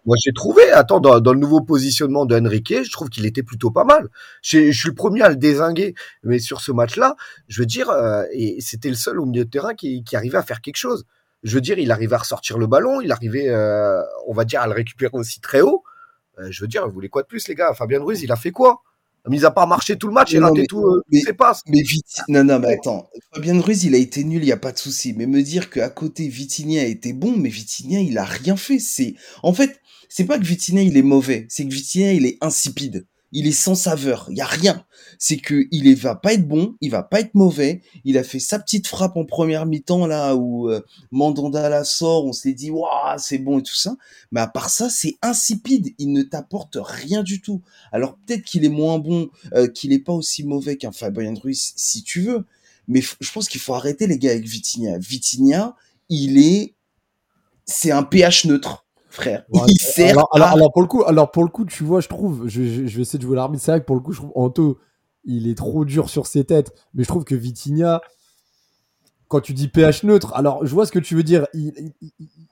Moi, 0.06 0.16
j'ai 0.24 0.32
trouvé, 0.34 0.72
attends, 0.72 1.00
dans, 1.00 1.34
le 1.34 1.40
nouveau 1.40 1.62
positionnement 1.62 2.26
de 2.26 2.40
Enrique, 2.40 2.84
je 2.84 2.92
trouve 2.92 3.10
qu'il 3.10 3.26
était 3.26 3.44
plutôt 3.44 3.72
pas 3.72 3.84
mal. 3.84 4.08
Je, 4.42 4.72
suis 4.72 4.90
le 4.90 4.96
premier 4.96 5.22
à 5.22 5.30
le 5.30 5.36
désinguer, 5.36 5.96
mais 6.24 6.40
sur 6.40 6.62
ce 6.62 6.72
match-là, 6.72 7.16
je 7.48 7.62
veux 7.62 7.66
dire, 7.66 7.90
euh, 7.90 8.24
et 8.32 8.58
c'était 8.62 8.90
le 8.90 8.96
seul 8.96 9.20
au 9.20 9.26
milieu 9.26 9.46
de 9.46 9.50
terrain 9.50 9.74
qui, 9.74 10.04
qui 10.04 10.16
arrivait 10.16 10.38
à 10.38 10.44
faire 10.44 10.62
quelque 10.62 10.78
chose 10.78 11.06
je 11.44 11.56
veux 11.56 11.62
dire, 11.62 11.80
il 11.80 11.92
arrivait 11.92 12.16
à 12.16 12.20
ressortir 12.20 12.58
le 12.58 12.68
ballon, 12.68 13.02
il 13.02 13.12
arrivait, 13.12 13.48
euh, 13.50 14.02
on 14.28 14.34
va 14.34 14.46
dire, 14.46 14.62
à 14.62 14.68
le 14.68 14.74
récupérer 14.74 15.12
aussi 15.14 15.40
très 15.40 15.62
haut. 15.62 15.84
Euh, 16.40 16.48
je 16.52 16.62
veux 16.62 16.68
dire, 16.68 16.88
vous 16.88 16.94
voulez 16.94 17.10
quoi 17.10 17.22
de 17.22 17.28
plus, 17.28 17.48
les 17.48 17.56
gars? 17.56 17.74
Fabien 17.74 18.02
Ruiz, 18.02 18.22
il 18.22 18.32
a 18.32 18.36
fait 18.36 18.52
quoi? 18.52 18.82
Mis 19.28 19.44
à 19.46 19.52
part 19.52 19.68
marcher 19.68 19.98
tout 19.98 20.08
le 20.08 20.14
match, 20.14 20.32
il 20.32 20.42
a 20.42 20.48
raté 20.48 20.66
tout, 20.66 20.82
euh, 20.82 21.04
mais, 21.12 21.22
passes. 21.34 21.62
Mais 21.68 21.82
non, 22.30 22.44
non, 22.44 22.58
mais 22.58 22.74
attends. 22.76 23.10
Fabien 23.34 23.60
Ruiz, 23.62 23.84
il 23.84 23.94
a 23.94 23.98
été 23.98 24.24
nul, 24.24 24.42
il 24.42 24.46
n'y 24.46 24.52
a 24.52 24.58
pas 24.58 24.72
de 24.72 24.78
souci. 24.78 25.14
Mais 25.14 25.28
me 25.28 25.44
dire 25.44 25.70
qu'à 25.70 25.90
côté, 25.90 26.28
Vitinha 26.28 26.82
a 26.82 26.86
été 26.86 27.14
bon, 27.14 27.36
mais 27.36 27.50
Vitinha, 27.50 28.00
il 28.00 28.18
a 28.18 28.24
rien 28.24 28.56
fait. 28.56 28.80
C'est, 28.80 29.16
en 29.44 29.54
fait, 29.54 29.82
c'est 30.08 30.26
pas 30.26 30.40
que 30.40 30.46
Vitinha, 30.46 30.82
il 30.82 30.98
est 30.98 31.04
mauvais. 31.04 31.46
C'est 31.50 31.68
que 31.68 31.74
Vitinha, 31.74 32.14
il 32.14 32.26
est 32.26 32.38
insipide 32.42 33.06
il 33.32 33.48
est 33.48 33.52
sans 33.52 33.76
saveur, 33.76 34.28
il 34.30 34.38
y 34.38 34.42
a 34.42 34.46
rien. 34.46 34.86
C'est 35.18 35.38
que 35.38 35.68
il 35.72 35.94
va 35.96 36.16
pas 36.16 36.34
être 36.34 36.48
bon, 36.48 36.76
il 36.82 36.92
va 36.92 37.04
pas 37.04 37.20
être 37.20 37.36
mauvais. 37.36 37.82
Il 38.06 38.18
a 38.18 38.24
fait 38.24 38.40
sa 38.40 38.60
petite 38.60 38.88
frappe 38.88 39.18
en 39.18 39.26
première 39.26 39.66
mi-temps 39.66 40.08
là 40.08 40.36
où 40.36 40.70
euh, 40.70 40.82
Mandanda 41.12 41.70
la 41.70 41.84
sort, 41.84 42.26
on 42.26 42.34
s'est 42.34 42.54
dit 42.54 42.72
waouh 42.72 43.18
c'est 43.18 43.38
bon 43.38 43.60
et 43.60 43.64
tout 43.64 43.76
ça. 43.76 43.96
Mais 44.32 44.40
à 44.40 44.48
part 44.48 44.70
ça, 44.70 44.90
c'est 44.90 45.18
insipide. 45.22 45.94
Il 45.98 46.12
ne 46.12 46.24
t'apporte 46.24 46.78
rien 46.80 47.24
du 47.24 47.42
tout. 47.42 47.62
Alors 47.92 48.18
peut-être 48.18 48.44
qu'il 48.44 48.66
est 48.66 48.70
moins 48.70 49.00
bon, 49.00 49.30
euh, 49.54 49.68
qu'il 49.68 49.94
est 49.94 50.00
pas 50.00 50.14
aussi 50.14 50.44
mauvais 50.44 50.78
qu'un 50.78 50.92
Fabien 50.92 51.34
Ruiz 51.36 51.74
si 51.76 52.04
tu 52.04 52.22
veux. 52.22 52.46
Mais 52.88 53.02
je 53.02 53.32
pense 53.32 53.48
qu'il 53.48 53.62
faut 53.62 53.76
arrêter 53.76 54.08
les 54.08 54.18
gars 54.18 54.32
avec 54.32 54.46
Vitinha. 54.46 54.98
Vitinha, 54.98 55.76
il 56.10 56.40
est, 56.40 56.74
c'est 57.66 57.92
un 57.92 58.02
pH 58.02 58.46
neutre 58.46 58.86
frère. 59.10 59.46
il 59.68 59.80
sert 59.80 60.18
alors, 60.34 60.72
pour 60.72 60.82
le 60.82 60.88
coup, 60.88 61.04
alors 61.04 61.32
pour 61.32 61.44
le 61.44 61.50
coup, 61.50 61.66
tu 61.66 61.84
vois, 61.84 62.02
je 62.02 62.08
trouve, 62.08 62.48
je, 62.48 62.62
vais 62.62 63.02
essayer 63.02 63.20
de 63.20 63.24
jouer 63.24 63.36
l'arbitre. 63.36 63.64
C'est 63.64 63.72
vrai 63.72 63.82
que 63.82 63.86
pour 63.86 63.96
le 63.96 64.02
coup, 64.02 64.12
je 64.12 64.20
trouve 64.20 64.32
Anto, 64.36 64.80
il 65.24 65.48
est 65.48 65.58
trop 65.58 65.86
dur 65.86 66.10
sur 66.10 66.28
ses 66.28 66.44
têtes. 66.46 66.74
Mais 66.94 67.04
je 67.04 67.08
trouve 67.08 67.24
que 67.24 67.36
Vitinha, 67.36 68.02
quand 69.28 69.42
tu 69.42 69.54
dis 69.54 69.68
pH 69.68 70.04
neutre, 70.04 70.34
alors 70.34 70.66
je 70.66 70.74
vois 70.74 70.86
ce 70.86 70.92
que 70.92 71.00
tu 71.00 71.16
veux 71.16 71.24
dire. 71.24 71.48
Il, 71.54 71.94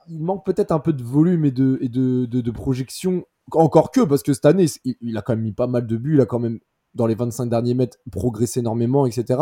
manque 0.08 0.44
peut-être 0.44 0.72
un 0.72 0.78
peu 0.78 0.92
de 0.92 1.02
volume 1.02 1.44
et 1.44 1.50
de, 1.50 1.78
et 1.80 1.88
de, 1.88 2.26
de, 2.26 2.50
projection. 2.50 3.24
Encore 3.52 3.90
que, 3.90 4.00
parce 4.00 4.22
que 4.22 4.32
cette 4.32 4.46
année, 4.46 4.66
il, 4.84 4.96
il, 5.00 5.16
a 5.16 5.22
quand 5.22 5.34
même 5.34 5.42
mis 5.42 5.52
pas 5.52 5.66
mal 5.66 5.86
de 5.86 5.96
buts. 5.96 6.14
Il 6.14 6.20
a 6.20 6.26
quand 6.26 6.38
même, 6.38 6.60
dans 6.94 7.06
les 7.06 7.14
25 7.14 7.46
derniers 7.46 7.74
mètres, 7.74 7.98
progressé 8.10 8.60
énormément, 8.60 9.06
etc. 9.06 9.38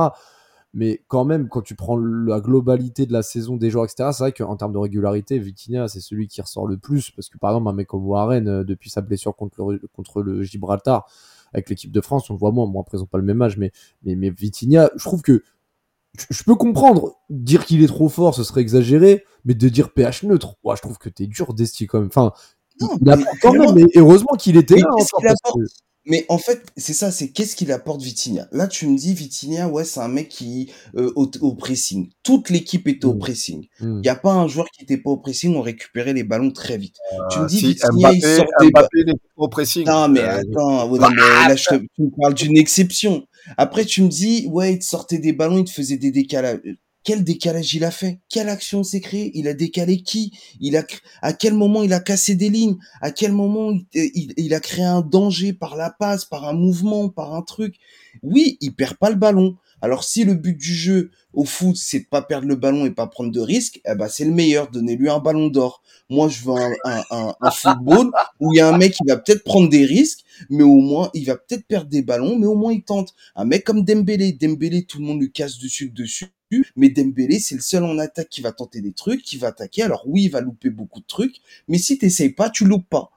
Mais 0.74 1.02
quand 1.08 1.24
même, 1.24 1.48
quand 1.48 1.62
tu 1.62 1.74
prends 1.74 1.96
la 1.96 2.40
globalité 2.40 3.06
de 3.06 3.12
la 3.12 3.22
saison 3.22 3.56
des 3.56 3.70
joueurs, 3.70 3.84
etc., 3.84 4.10
c'est 4.12 4.24
vrai 4.24 4.32
qu'en 4.32 4.56
termes 4.56 4.72
de 4.72 4.78
régularité, 4.78 5.38
Vitinha, 5.38 5.88
c'est 5.88 6.00
celui 6.00 6.28
qui 6.28 6.40
ressort 6.42 6.66
le 6.66 6.76
plus. 6.76 7.10
Parce 7.12 7.28
que 7.28 7.38
par 7.38 7.50
exemple, 7.50 7.68
un 7.68 7.72
mec 7.72 7.86
comme 7.86 8.06
Warren, 8.06 8.46
euh, 8.46 8.64
depuis 8.64 8.90
sa 8.90 9.00
blessure 9.00 9.34
contre 9.36 9.72
le, 9.72 9.80
contre 9.94 10.22
le 10.22 10.42
Gibraltar, 10.42 11.06
avec 11.54 11.70
l'équipe 11.70 11.92
de 11.92 12.00
France, 12.00 12.28
on 12.28 12.34
le 12.34 12.38
voit 12.38 12.52
moins. 12.52 12.66
Moi, 12.66 12.82
après, 12.86 12.98
ils 12.98 13.06
pas 13.06 13.18
le 13.18 13.24
même 13.24 13.40
âge, 13.40 13.56
mais, 13.56 13.72
mais, 14.02 14.16
mais 14.16 14.30
Vitinha, 14.30 14.90
je 14.96 15.04
trouve 15.04 15.22
que 15.22 15.42
je 16.30 16.42
peux 16.44 16.54
comprendre. 16.56 17.14
Dire 17.30 17.64
qu'il 17.64 17.82
est 17.82 17.88
trop 17.88 18.08
fort, 18.08 18.34
ce 18.34 18.44
serait 18.44 18.60
exagéré, 18.60 19.24
mais 19.44 19.54
de 19.54 19.68
dire 19.68 19.92
pH 19.92 20.24
neutre, 20.24 20.56
ouais, 20.64 20.76
je 20.76 20.82
trouve 20.82 20.98
que 20.98 21.08
t'es 21.08 21.26
dur 21.26 21.54
d'esti 21.54 21.86
quand 21.86 22.00
même. 22.00 22.08
Enfin, 22.08 22.32
il 22.80 23.10
a 23.10 23.16
quand 23.40 23.52
même, 23.52 23.74
mais 23.74 23.84
heureusement 23.96 24.36
qu'il 24.38 24.56
était 24.56 24.76
là. 24.76 24.88
Mais 26.06 26.24
en 26.28 26.38
fait, 26.38 26.62
c'est 26.76 26.92
ça, 26.92 27.10
c'est 27.10 27.30
qu'est-ce 27.30 27.56
qu'il 27.56 27.72
apporte 27.72 28.00
Vitinha. 28.00 28.46
Là, 28.52 28.68
tu 28.68 28.86
me 28.86 28.96
dis 28.96 29.12
Vitinha, 29.12 29.68
ouais, 29.68 29.84
c'est 29.84 29.98
un 29.98 30.08
mec 30.08 30.28
qui 30.28 30.70
euh, 30.96 31.12
au, 31.16 31.54
pressing. 31.54 32.10
Toute 32.22 32.48
l'équipe 32.48 32.86
était 32.86 33.06
au 33.06 33.14
mmh. 33.14 33.18
pressing. 33.18 33.66
Il 33.80 33.86
mmh. 33.88 34.00
n'y 34.02 34.08
a 34.08 34.14
pas 34.14 34.32
un 34.32 34.46
joueur 34.46 34.66
qui 34.70 34.84
était 34.84 34.98
pas 34.98 35.10
au 35.10 35.16
pressing, 35.16 35.56
on 35.56 35.62
récupérait 35.62 36.12
les 36.12 36.22
ballons 36.22 36.52
très 36.52 36.78
vite. 36.78 36.96
tu 37.30 37.40
me 37.40 37.44
euh, 37.44 37.46
dis 37.48 37.58
si, 37.58 37.66
Vitinha, 37.66 38.12
il 38.12 38.22
sortait 38.22 38.68
Mbappé 38.70 39.04
pas 39.04 39.12
au 39.36 39.48
pressing. 39.48 39.84
Non, 39.84 40.08
mais 40.08 40.20
euh, 40.20 40.40
attends, 40.40 40.96
là, 40.96 41.56
je 41.56 41.64
te, 41.64 41.74
tu 41.74 42.02
me 42.02 42.10
parles 42.20 42.34
d'une 42.34 42.56
exception. 42.56 43.26
Après, 43.56 43.84
tu 43.84 44.02
me 44.02 44.08
dis, 44.08 44.46
ouais, 44.48 44.74
il 44.74 44.78
te 44.78 44.84
sortait 44.84 45.18
des 45.18 45.32
ballons, 45.32 45.58
il 45.58 45.64
te 45.64 45.70
faisait 45.70 45.98
des 45.98 46.12
décalages 46.12 46.60
quel 47.06 47.22
décalage 47.22 47.72
il 47.72 47.84
a 47.84 47.92
fait? 47.92 48.18
Quelle 48.28 48.48
action 48.48 48.82
s'est 48.82 49.00
créée? 49.00 49.30
Il 49.34 49.46
a 49.46 49.54
décalé 49.54 50.02
qui? 50.02 50.32
Il 50.60 50.76
a 50.76 50.84
à 51.22 51.32
quel 51.32 51.54
moment 51.54 51.84
il 51.84 51.92
a 51.92 52.00
cassé 52.00 52.34
des 52.34 52.50
lignes? 52.50 52.78
À 53.00 53.12
quel 53.12 53.30
moment 53.30 53.72
il, 53.94 54.34
il, 54.36 54.54
a 54.54 54.58
créé 54.58 54.84
un 54.84 55.02
danger 55.02 55.52
par 55.52 55.76
la 55.76 55.90
passe, 55.90 56.24
par 56.24 56.44
un 56.48 56.52
mouvement, 56.52 57.08
par 57.08 57.32
un 57.34 57.42
truc? 57.42 57.76
Oui, 58.24 58.58
il 58.60 58.74
perd 58.74 58.96
pas 58.96 59.10
le 59.10 59.14
ballon. 59.14 59.56
Alors 59.82 60.04
si 60.04 60.24
le 60.24 60.34
but 60.34 60.56
du 60.56 60.74
jeu 60.74 61.10
au 61.32 61.44
foot 61.44 61.76
c'est 61.76 62.00
de 62.00 62.04
pas 62.06 62.22
perdre 62.22 62.48
le 62.48 62.56
ballon 62.56 62.86
et 62.86 62.90
pas 62.90 63.06
prendre 63.06 63.30
de 63.30 63.40
risques, 63.40 63.80
eh 63.84 63.94
ben 63.94 64.08
c'est 64.08 64.24
le 64.24 64.32
meilleur. 64.32 64.70
Donnez-lui 64.70 65.08
un 65.08 65.18
ballon 65.18 65.48
d'or. 65.48 65.82
Moi 66.08 66.28
je 66.28 66.44
veux 66.44 66.54
un, 66.54 67.02
un, 67.10 67.34
un, 67.40 67.50
football 67.50 68.10
où 68.40 68.52
il 68.52 68.58
y 68.58 68.60
a 68.60 68.68
un 68.68 68.78
mec 68.78 68.94
qui 68.94 69.04
va 69.06 69.16
peut-être 69.16 69.44
prendre 69.44 69.68
des 69.68 69.84
risques, 69.84 70.24
mais 70.50 70.62
au 70.62 70.80
moins 70.80 71.10
il 71.14 71.24
va 71.24 71.36
peut-être 71.36 71.66
perdre 71.66 71.90
des 71.90 72.02
ballons, 72.02 72.38
mais 72.38 72.46
au 72.46 72.54
moins 72.54 72.72
il 72.72 72.82
tente. 72.82 73.14
Un 73.34 73.44
mec 73.44 73.64
comme 73.64 73.84
Dembélé, 73.84 74.32
Dembélé 74.32 74.84
tout 74.84 74.98
le 74.98 75.04
monde 75.04 75.20
lui 75.20 75.32
casse 75.32 75.58
dessus 75.58 75.90
dessus 75.90 76.30
mais 76.76 76.90
Dembélé, 76.90 77.38
c'est 77.38 77.54
le 77.54 77.60
seul 77.60 77.84
en 77.84 77.98
attaque 77.98 78.28
qui 78.28 78.40
va 78.40 78.52
tenter 78.52 78.80
des 78.80 78.92
trucs, 78.92 79.22
qui 79.22 79.36
va 79.36 79.48
attaquer. 79.48 79.82
Alors 79.82 80.04
oui, 80.06 80.24
il 80.24 80.30
va 80.30 80.40
louper 80.40 80.70
beaucoup 80.70 81.00
de 81.00 81.06
trucs, 81.06 81.40
mais 81.68 81.78
si 81.78 81.98
t'essayes 81.98 82.30
pas, 82.30 82.50
tu 82.50 82.64
loupes 82.64 82.88
pas. 82.88 83.10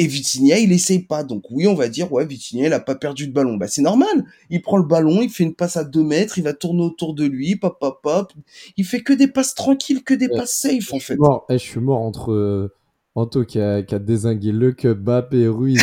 Et 0.00 0.06
Vitinha, 0.06 0.56
il 0.56 0.72
essaye 0.72 1.00
pas. 1.00 1.24
Donc 1.24 1.44
oui, 1.50 1.66
on 1.66 1.74
va 1.74 1.88
dire, 1.88 2.10
ouais, 2.10 2.24
Vitinha, 2.24 2.68
il 2.68 2.72
a 2.72 2.80
pas 2.80 2.94
perdu 2.94 3.26
de 3.26 3.34
ballon. 3.34 3.58
Bah, 3.58 3.68
c'est 3.68 3.82
normal. 3.82 4.24
Il 4.48 4.62
prend 4.62 4.78
le 4.78 4.82
ballon, 4.82 5.20
il 5.20 5.28
fait 5.28 5.44
une 5.44 5.54
passe 5.54 5.76
à 5.76 5.84
deux 5.84 6.02
mètres, 6.02 6.38
il 6.38 6.44
va 6.44 6.54
tourner 6.54 6.82
autour 6.82 7.12
de 7.12 7.26
lui, 7.26 7.56
pop, 7.56 7.78
pop, 7.78 8.00
pop. 8.02 8.32
Il 8.78 8.86
fait 8.86 9.02
que 9.02 9.12
des 9.12 9.28
passes 9.28 9.54
tranquilles, 9.54 10.02
que 10.02 10.14
des 10.14 10.30
passes 10.30 10.54
safe, 10.54 10.94
en 10.94 11.00
fait. 11.00 11.18
Eh, 11.50 11.58
je 11.58 11.62
suis 11.62 11.80
mort 11.80 12.00
entre 12.00 12.32
euh, 12.32 12.72
Anto 13.14 13.44
qui 13.44 13.60
a, 13.60 13.82
qui 13.82 13.94
a 13.94 13.98
désingué 13.98 14.52
le 14.52 14.72
Cup, 14.72 15.08
et 15.32 15.48
Ruiz. 15.48 15.82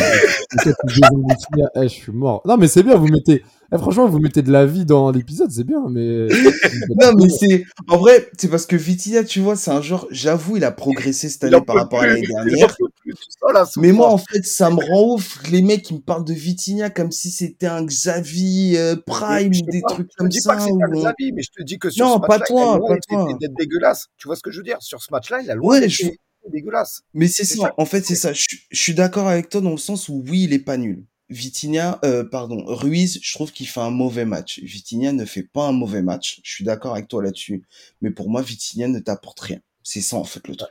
eh, 1.76 1.82
je 1.82 1.88
suis 1.88 2.12
mort. 2.12 2.42
Non, 2.46 2.56
mais 2.56 2.68
c'est 2.68 2.82
bien, 2.82 2.96
vous 2.96 3.08
mettez, 3.08 3.42
eh, 3.70 3.76
franchement, 3.76 4.08
vous 4.08 4.18
mettez 4.18 4.40
de 4.40 4.50
la 4.50 4.64
vie 4.64 4.86
dans 4.86 5.10
l'épisode, 5.10 5.50
c'est 5.50 5.64
bien, 5.64 5.84
mais. 5.90 6.26
non, 7.00 7.12
mais 7.14 7.28
c'est. 7.28 7.64
En 7.86 7.98
vrai, 7.98 8.30
c'est 8.38 8.48
parce 8.48 8.64
que 8.64 8.76
Vitinha, 8.76 9.24
tu 9.24 9.40
vois, 9.40 9.56
c'est 9.56 9.70
un 9.70 9.82
genre. 9.82 10.06
J'avoue, 10.10 10.56
il 10.56 10.64
a 10.64 10.72
progressé 10.72 11.28
cette 11.28 11.44
année 11.44 11.60
par 11.66 11.76
rapport 11.76 12.00
à 12.00 12.06
l'année 12.06 12.26
dernière. 12.26 12.74
mais 13.76 13.92
moi, 13.92 14.08
en 14.10 14.16
fait, 14.16 14.46
ça 14.46 14.70
me 14.70 14.76
rend 14.76 15.14
ouf. 15.14 15.42
Les 15.50 15.60
mecs, 15.60 15.82
qui 15.82 15.94
me 15.94 16.00
parlent 16.00 16.24
de 16.24 16.32
Vitinha 16.32 16.88
comme 16.88 17.12
si 17.12 17.30
c'était 17.30 17.66
un 17.66 17.84
Xavi 17.84 18.74
euh, 18.76 18.96
Prime 19.06 19.52
ou 19.52 19.70
des 19.70 19.82
trucs 19.82 20.08
comme 20.16 20.30
ça. 20.30 20.38
Je 20.40 20.40
te 20.40 20.40
dis 20.40 20.46
pas 20.46 20.56
que 20.56 20.62
c'est 20.62 20.70
un 20.70 21.00
Xavi, 21.02 21.32
mais 21.32 21.42
je 21.42 21.50
te 21.50 21.62
dis 21.62 21.78
que 21.78 21.90
sur 21.90 22.08
ce 22.08 22.18
match-là, 22.20 22.44
il 22.48 22.58
a 22.58 22.78
pas 22.78 22.96
toi. 23.06 23.38
d'être 23.38 23.54
dégueulasse. 23.54 24.06
Tu 24.16 24.28
vois 24.28 24.36
ce 24.36 24.42
que 24.42 24.50
je 24.50 24.58
veux 24.58 24.64
dire? 24.64 24.78
Sur 24.80 25.02
ce 25.02 25.08
match-là, 25.12 25.42
il 25.42 25.50
a 25.50 25.54
loin 25.54 25.78
ouais, 25.78 25.88
je... 25.90 26.06
dégueulasse. 26.48 27.02
Mais 27.14 27.28
c'est 27.28 27.44
ça. 27.44 27.74
En 27.76 27.84
fait, 27.84 28.04
c'est 28.04 28.14
ça. 28.14 28.32
Je, 28.32 28.44
je 28.70 28.80
suis 28.80 28.94
d'accord 28.94 29.28
avec 29.28 29.48
toi 29.48 29.60
dans 29.60 29.70
le 29.70 29.76
sens 29.78 30.08
où 30.08 30.24
oui, 30.26 30.44
il 30.44 30.52
est 30.52 30.58
pas 30.58 30.76
nul. 30.76 31.04
Vitinha, 31.30 31.98
euh, 32.04 32.24
pardon, 32.24 32.64
Ruiz, 32.66 33.20
je 33.22 33.34
trouve 33.34 33.52
qu'il 33.52 33.68
fait 33.68 33.80
un 33.80 33.90
mauvais 33.90 34.24
match. 34.24 34.60
Vitinha 34.60 35.12
ne 35.12 35.24
fait 35.24 35.42
pas 35.42 35.66
un 35.66 35.72
mauvais 35.72 36.02
match. 36.02 36.40
Je 36.42 36.50
suis 36.50 36.64
d'accord 36.64 36.92
avec 36.94 37.08
toi 37.08 37.22
là-dessus. 37.22 37.64
Mais 38.00 38.10
pour 38.10 38.30
moi, 38.30 38.40
Vitinha 38.40 38.88
ne 38.88 38.98
t'apporte 38.98 39.40
rien. 39.40 39.60
C'est 39.82 40.00
ça, 40.00 40.16
en 40.16 40.24
fait, 40.24 40.46
le 40.48 40.56
truc. 40.56 40.70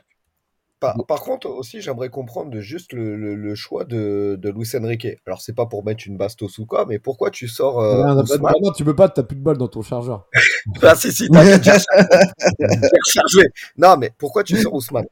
Par, 0.80 1.22
contre, 1.22 1.48
aussi, 1.48 1.80
j'aimerais 1.80 2.08
comprendre 2.08 2.60
juste 2.60 2.92
le, 2.92 3.54
choix 3.56 3.84
de, 3.84 4.38
de 4.40 4.50
Luis 4.50 4.68
Enrique. 4.76 5.08
Alors, 5.26 5.40
c'est 5.40 5.54
pas 5.54 5.66
pour 5.66 5.84
mettre 5.84 6.04
une 6.06 6.16
bastos 6.16 6.58
ou 6.58 6.66
quoi, 6.66 6.86
mais 6.86 7.00
pourquoi 7.00 7.30
tu 7.30 7.48
sors. 7.48 7.80
Euh, 7.80 8.14
non, 8.14 8.22
tu 8.76 8.84
peux 8.84 8.94
pas, 8.94 9.08
t'as 9.08 9.24
plus 9.24 9.36
de 9.36 9.42
balles 9.42 9.58
dans 9.58 9.66
ton 9.66 9.82
chargeur. 9.82 10.28
ah, 10.82 10.94
si, 10.94 11.10
si, 11.10 11.28
t'as 11.28 11.56
rechargé. 11.56 11.84
Non, 13.76 13.96
mais 13.96 14.12
pourquoi 14.18 14.44
tu 14.44 14.56
sors 14.56 14.72
Ousmane? 14.72 15.06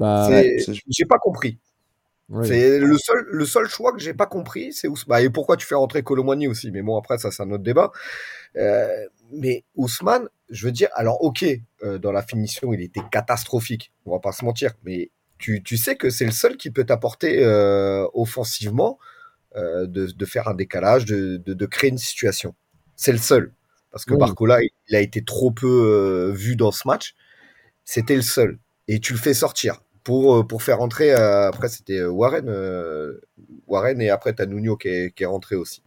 Bah, 0.00 0.28
J'ai 0.88 1.04
pas 1.04 1.18
compris. 1.18 1.58
C'est 2.44 2.78
le 2.78 2.96
seul, 2.96 3.26
le 3.28 3.44
seul 3.44 3.68
choix 3.68 3.92
que 3.92 3.98
j'ai 3.98 4.14
pas 4.14 4.26
compris, 4.26 4.72
c'est 4.72 4.86
Ousmane. 4.86 5.08
Bah, 5.08 5.22
et 5.22 5.30
pourquoi 5.30 5.56
tu 5.56 5.66
fais 5.66 5.74
rentrer 5.74 6.02
Colomani 6.02 6.46
aussi 6.46 6.70
Mais 6.70 6.80
bon, 6.80 6.96
après, 6.96 7.18
ça, 7.18 7.30
c'est 7.30 7.42
un 7.42 7.50
autre 7.50 7.64
débat. 7.64 7.90
Euh, 8.56 8.88
mais 9.32 9.64
Ousmane, 9.74 10.28
je 10.48 10.66
veux 10.66 10.72
dire, 10.72 10.88
alors, 10.94 11.22
ok, 11.24 11.44
euh, 11.82 11.98
dans 11.98 12.12
la 12.12 12.22
finition, 12.22 12.72
il 12.72 12.82
était 12.82 13.00
catastrophique. 13.10 13.92
On 14.06 14.12
va 14.12 14.20
pas 14.20 14.30
se 14.30 14.44
mentir. 14.44 14.72
Mais 14.84 15.10
tu, 15.38 15.62
tu 15.62 15.76
sais 15.76 15.96
que 15.96 16.08
c'est 16.08 16.24
le 16.24 16.30
seul 16.30 16.56
qui 16.56 16.70
peut 16.70 16.84
t'apporter 16.84 17.44
euh, 17.44 18.06
offensivement 18.14 18.98
de, 19.56 19.86
de, 19.86 20.24
faire 20.26 20.46
un 20.46 20.54
décalage, 20.54 21.06
de, 21.06 21.36
de, 21.38 21.54
de 21.54 21.66
créer 21.66 21.90
une 21.90 21.98
situation. 21.98 22.54
C'est 22.94 23.10
le 23.10 23.18
seul. 23.18 23.52
Parce 23.90 24.04
que 24.04 24.14
Barcola, 24.14 24.60
il 24.62 24.94
a 24.94 25.00
été 25.00 25.24
trop 25.24 25.50
peu 25.50 26.30
vu 26.32 26.54
dans 26.54 26.70
ce 26.70 26.86
match. 26.86 27.16
C'était 27.84 28.14
le 28.14 28.22
seul. 28.22 28.60
Et 28.86 29.00
tu 29.00 29.12
le 29.12 29.18
fais 29.18 29.34
sortir 29.34 29.82
pour, 30.04 30.36
euh, 30.36 30.42
pour 30.44 30.62
faire 30.62 30.78
rentrer. 30.78 31.12
Euh, 31.12 31.48
après, 31.48 31.68
c'était 31.68 31.98
euh, 31.98 32.10
Warren, 32.10 32.48
Warren 33.68 34.00
et 34.00 34.10
après, 34.10 34.34
tu 34.34 34.42
as 34.42 34.46
Nuno 34.46 34.76
qui 34.76 34.88
est, 34.88 35.14
qui 35.14 35.22
est 35.22 35.26
rentré 35.26 35.56
aussi. 35.56 35.82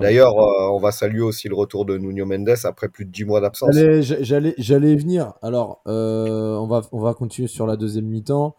D'ailleurs, 0.00 0.36
on 0.36 0.78
va 0.78 0.92
saluer 0.92 1.20
aussi 1.22 1.48
le 1.48 1.56
retour 1.56 1.84
de 1.84 1.98
Nuno 1.98 2.24
Mendes 2.26 2.54
après 2.62 2.88
plus 2.88 3.04
de 3.06 3.10
10 3.10 3.24
mois 3.24 3.40
d'absence. 3.40 3.74
J'allais, 4.02 4.54
j'allais 4.56 4.94
venir. 4.94 5.32
Alors, 5.42 5.82
on, 5.86 6.66
va, 6.68 6.82
on 6.92 7.00
va 7.00 7.12
continuer 7.14 7.48
sur 7.48 7.66
la 7.66 7.76
deuxième 7.76 8.06
mi-temps. 8.06 8.54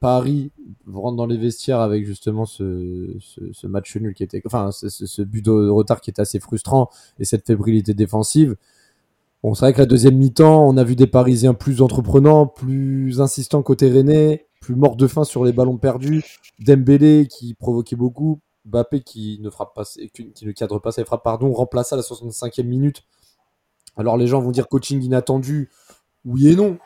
Paris 0.00 0.52
rentre 0.86 1.16
dans 1.16 1.24
les 1.26 1.38
vestiaires 1.38 1.80
avec 1.80 2.04
justement 2.04 2.44
ce, 2.44 3.16
ce, 3.20 3.40
ce 3.52 3.66
match 3.66 3.96
nul 3.96 4.12
qui 4.12 4.22
était, 4.22 4.42
enfin, 4.44 4.70
ce, 4.72 4.90
ce- 4.90 5.06
ce 5.06 5.22
but 5.22 5.42
de 5.42 5.70
retard 5.70 6.02
qui 6.02 6.10
était 6.10 6.20
assez 6.20 6.38
frustrant 6.40 6.90
et 7.18 7.24
cette 7.24 7.46
fébrilité 7.46 7.94
défensive. 7.94 8.56
Bon, 9.44 9.52
c'est 9.52 9.66
vrai 9.66 9.74
que 9.74 9.78
la 9.80 9.84
deuxième 9.84 10.16
mi-temps, 10.16 10.66
on 10.66 10.78
a 10.78 10.84
vu 10.84 10.96
des 10.96 11.06
Parisiens 11.06 11.52
plus 11.52 11.82
entreprenants, 11.82 12.46
plus 12.46 13.20
insistants 13.20 13.62
côté 13.62 13.90
Rennais, 13.90 14.48
plus 14.58 14.74
morts 14.74 14.96
de 14.96 15.06
faim 15.06 15.24
sur 15.24 15.44
les 15.44 15.52
ballons 15.52 15.76
perdus. 15.76 16.24
Dembélé 16.60 17.28
qui 17.28 17.52
provoquait 17.52 17.94
beaucoup, 17.94 18.40
Mbappé 18.64 19.02
qui 19.02 19.38
ne 19.42 19.50
frappe 19.50 19.74
pas, 19.74 19.84
cadre 20.56 20.78
pas 20.78 20.92
ses 20.92 21.04
frappes, 21.04 21.22
pardon, 21.22 21.52
remplacé 21.52 21.92
à 21.94 21.98
la 21.98 22.02
65e 22.02 22.62
minute. 22.62 23.02
Alors 23.98 24.16
les 24.16 24.26
gens 24.26 24.40
vont 24.40 24.50
dire 24.50 24.66
coaching 24.66 25.02
inattendu, 25.02 25.70
oui 26.24 26.48
et 26.48 26.56
non, 26.56 26.78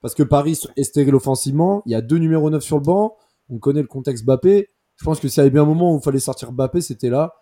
parce 0.00 0.14
que 0.14 0.22
Paris 0.22 0.60
est 0.76 0.84
stérile 0.84 1.16
offensivement, 1.16 1.82
il 1.84 1.90
y 1.90 1.96
a 1.96 2.00
deux 2.00 2.18
numéros 2.18 2.48
9 2.48 2.62
sur 2.62 2.76
le 2.76 2.84
banc, 2.84 3.16
on 3.50 3.58
connaît 3.58 3.82
le 3.82 3.88
contexte 3.88 4.24
Mbappé. 4.24 4.68
Je 4.94 5.04
pense 5.04 5.18
que 5.18 5.26
s'il 5.26 5.38
y 5.38 5.40
avait 5.40 5.50
bien 5.50 5.62
un 5.62 5.66
moment 5.66 5.92
où 5.92 5.98
il 5.98 6.04
fallait 6.04 6.20
sortir 6.20 6.52
Mbappé, 6.52 6.80
c'était 6.80 7.10
là. 7.10 7.34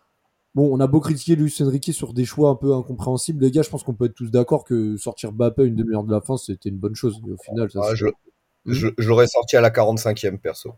Bon, 0.55 0.69
on 0.71 0.81
a 0.81 0.87
beau 0.87 1.01
critiquer 1.01 1.35
Luis 1.35 1.55
Enrique 1.61 1.93
sur 1.95 2.13
des 2.13 2.25
choix 2.27 2.51
un 2.51 2.57
peu 2.57 2.75
incompréhensibles, 2.75 3.43
les 3.43 3.51
gars, 3.51 3.63
je 3.63 3.71
pense 3.71 3.83
qu'on 3.85 3.95
peut 3.95 4.05
être 4.05 4.15
tous 4.15 4.31
d'accord 4.31 4.65
que 4.65 4.97
sortir 4.99 5.33
Mbappé 5.33 5.63
à 5.63 5.65
une 5.65 5.77
demi-heure 5.77 6.05
de 6.05 6.13
la 6.13 6.21
fin, 6.21 6.37
c'était 6.37 6.69
une 6.69 6.77
bonne 6.77 6.95
chose. 6.95 7.19
Et 7.27 7.33
au 7.33 7.37
final, 7.39 7.71
ça 7.71 7.81
Ah, 7.83 7.91
se- 7.91 7.97
je, 7.97 8.07
je, 8.67 8.89
je 8.99 9.09
l'aurais 9.09 9.27
sorti 9.29 9.57
à 9.57 9.61
la 9.63 9.71
45e, 9.71 10.39
perso. 10.39 10.73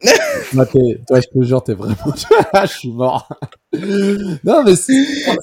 Toi, 0.52 1.20
je 1.20 1.26
te 1.28 1.42
jure, 1.42 1.62
t'es 1.62 1.74
vraiment. 1.74 1.96
je 2.62 2.66
suis 2.66 2.92
mort. 2.92 3.28
non, 4.44 4.62
mais 4.64 4.76
c'est. 4.76 4.92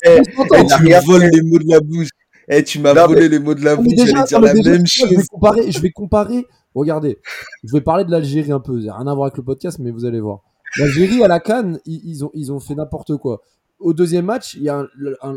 Eh, 0.06 0.22
content. 0.36 0.56
Eh, 0.60 0.66
tu 0.68 0.84
me 0.84 1.06
voles 1.06 1.30
les 1.32 1.42
mots 1.42 1.58
de 1.60 1.70
la 1.70 1.80
bouche. 1.80 2.10
Eh, 2.48 2.64
tu 2.64 2.80
m'as 2.80 2.94
volé 3.08 3.30
les 3.30 3.40
mots 3.40 3.56
de 3.56 3.64
la 3.64 3.76
bouche. 3.76 3.88
mais 3.90 3.96
déjà, 4.06 4.24
dire 4.24 4.40
non, 4.40 4.48
mais 4.48 4.54
la 4.54 4.54
déjà, 4.54 4.72
même 4.72 4.86
Je 4.86 5.06
vais 5.08 5.16
chose. 5.16 5.28
comparer. 5.28 5.72
Je 5.72 5.80
vais 5.80 5.92
comparer. 5.92 6.46
Regardez, 6.76 7.18
je 7.64 7.72
vais 7.74 7.82
parler 7.82 8.06
de 8.06 8.12
l'Algérie 8.12 8.52
un 8.52 8.60
peu. 8.60 8.80
Ça 8.82 8.88
n'a 8.88 8.98
rien 8.98 9.08
à 9.08 9.14
voir 9.16 9.26
avec 9.28 9.38
le 9.38 9.44
podcast, 9.44 9.80
mais 9.80 9.92
vous 9.92 10.06
allez 10.06 10.20
voir. 10.20 10.42
L'Algérie 10.78 11.24
à 11.24 11.28
la 11.28 11.40
Cannes, 11.40 11.80
ils, 11.86 12.02
ils 12.06 12.24
ont, 12.26 12.32
ils 12.34 12.52
ont 12.52 12.60
fait 12.60 12.76
n'importe 12.76 13.18
quoi. 13.18 13.42
Au 13.82 13.94
deuxième 13.94 14.26
match, 14.26 14.54
il 14.56 14.64
y 14.64 14.70
a 14.70 14.88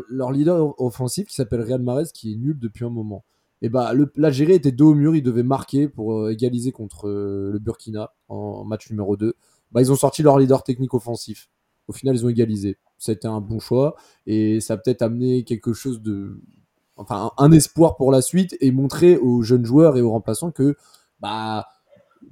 leur 0.09 0.31
leader 0.31 0.79
offensif 0.79 1.27
qui 1.27 1.35
s'appelle 1.35 1.61
Riyad 1.61 1.81
Mahrez 1.81 2.05
qui 2.13 2.33
est 2.33 2.35
nul 2.35 2.57
depuis 2.59 2.85
un 2.85 2.89
moment. 2.89 3.25
Et 3.61 3.69
bah, 3.69 3.93
l'Algérie 4.15 4.53
était 4.53 4.71
dos 4.71 4.91
au 4.91 4.93
mur, 4.93 5.15
ils 5.15 5.23
devaient 5.23 5.43
marquer 5.43 5.87
pour 5.87 6.13
euh, 6.13 6.31
égaliser 6.31 6.71
contre 6.71 7.07
euh, 7.07 7.51
le 7.51 7.59
Burkina 7.59 8.11
en 8.27 8.63
match 8.63 8.89
numéro 8.91 9.17
2. 9.17 9.33
Bah, 9.71 9.81
ils 9.81 9.91
ont 9.91 9.95
sorti 9.95 10.21
leur 10.21 10.37
leader 10.37 10.63
technique 10.63 10.93
offensif. 10.93 11.49
Au 11.87 11.93
final, 11.93 12.15
ils 12.15 12.25
ont 12.25 12.29
égalisé. 12.29 12.77
C'était 12.97 13.27
un 13.27 13.41
bon 13.41 13.59
choix 13.59 13.95
et 14.25 14.59
ça 14.59 14.75
a 14.75 14.77
peut-être 14.77 15.01
amené 15.01 15.43
quelque 15.43 15.73
chose 15.73 16.01
de. 16.01 16.39
Enfin, 16.97 17.31
un, 17.37 17.45
un 17.45 17.51
espoir 17.51 17.97
pour 17.97 18.11
la 18.11 18.21
suite 18.21 18.55
et 18.61 18.71
montrer 18.71 19.17
aux 19.17 19.41
jeunes 19.41 19.65
joueurs 19.65 19.97
et 19.97 20.01
aux 20.01 20.11
remplaçants 20.11 20.51
que 20.51 20.77
bah, 21.19 21.65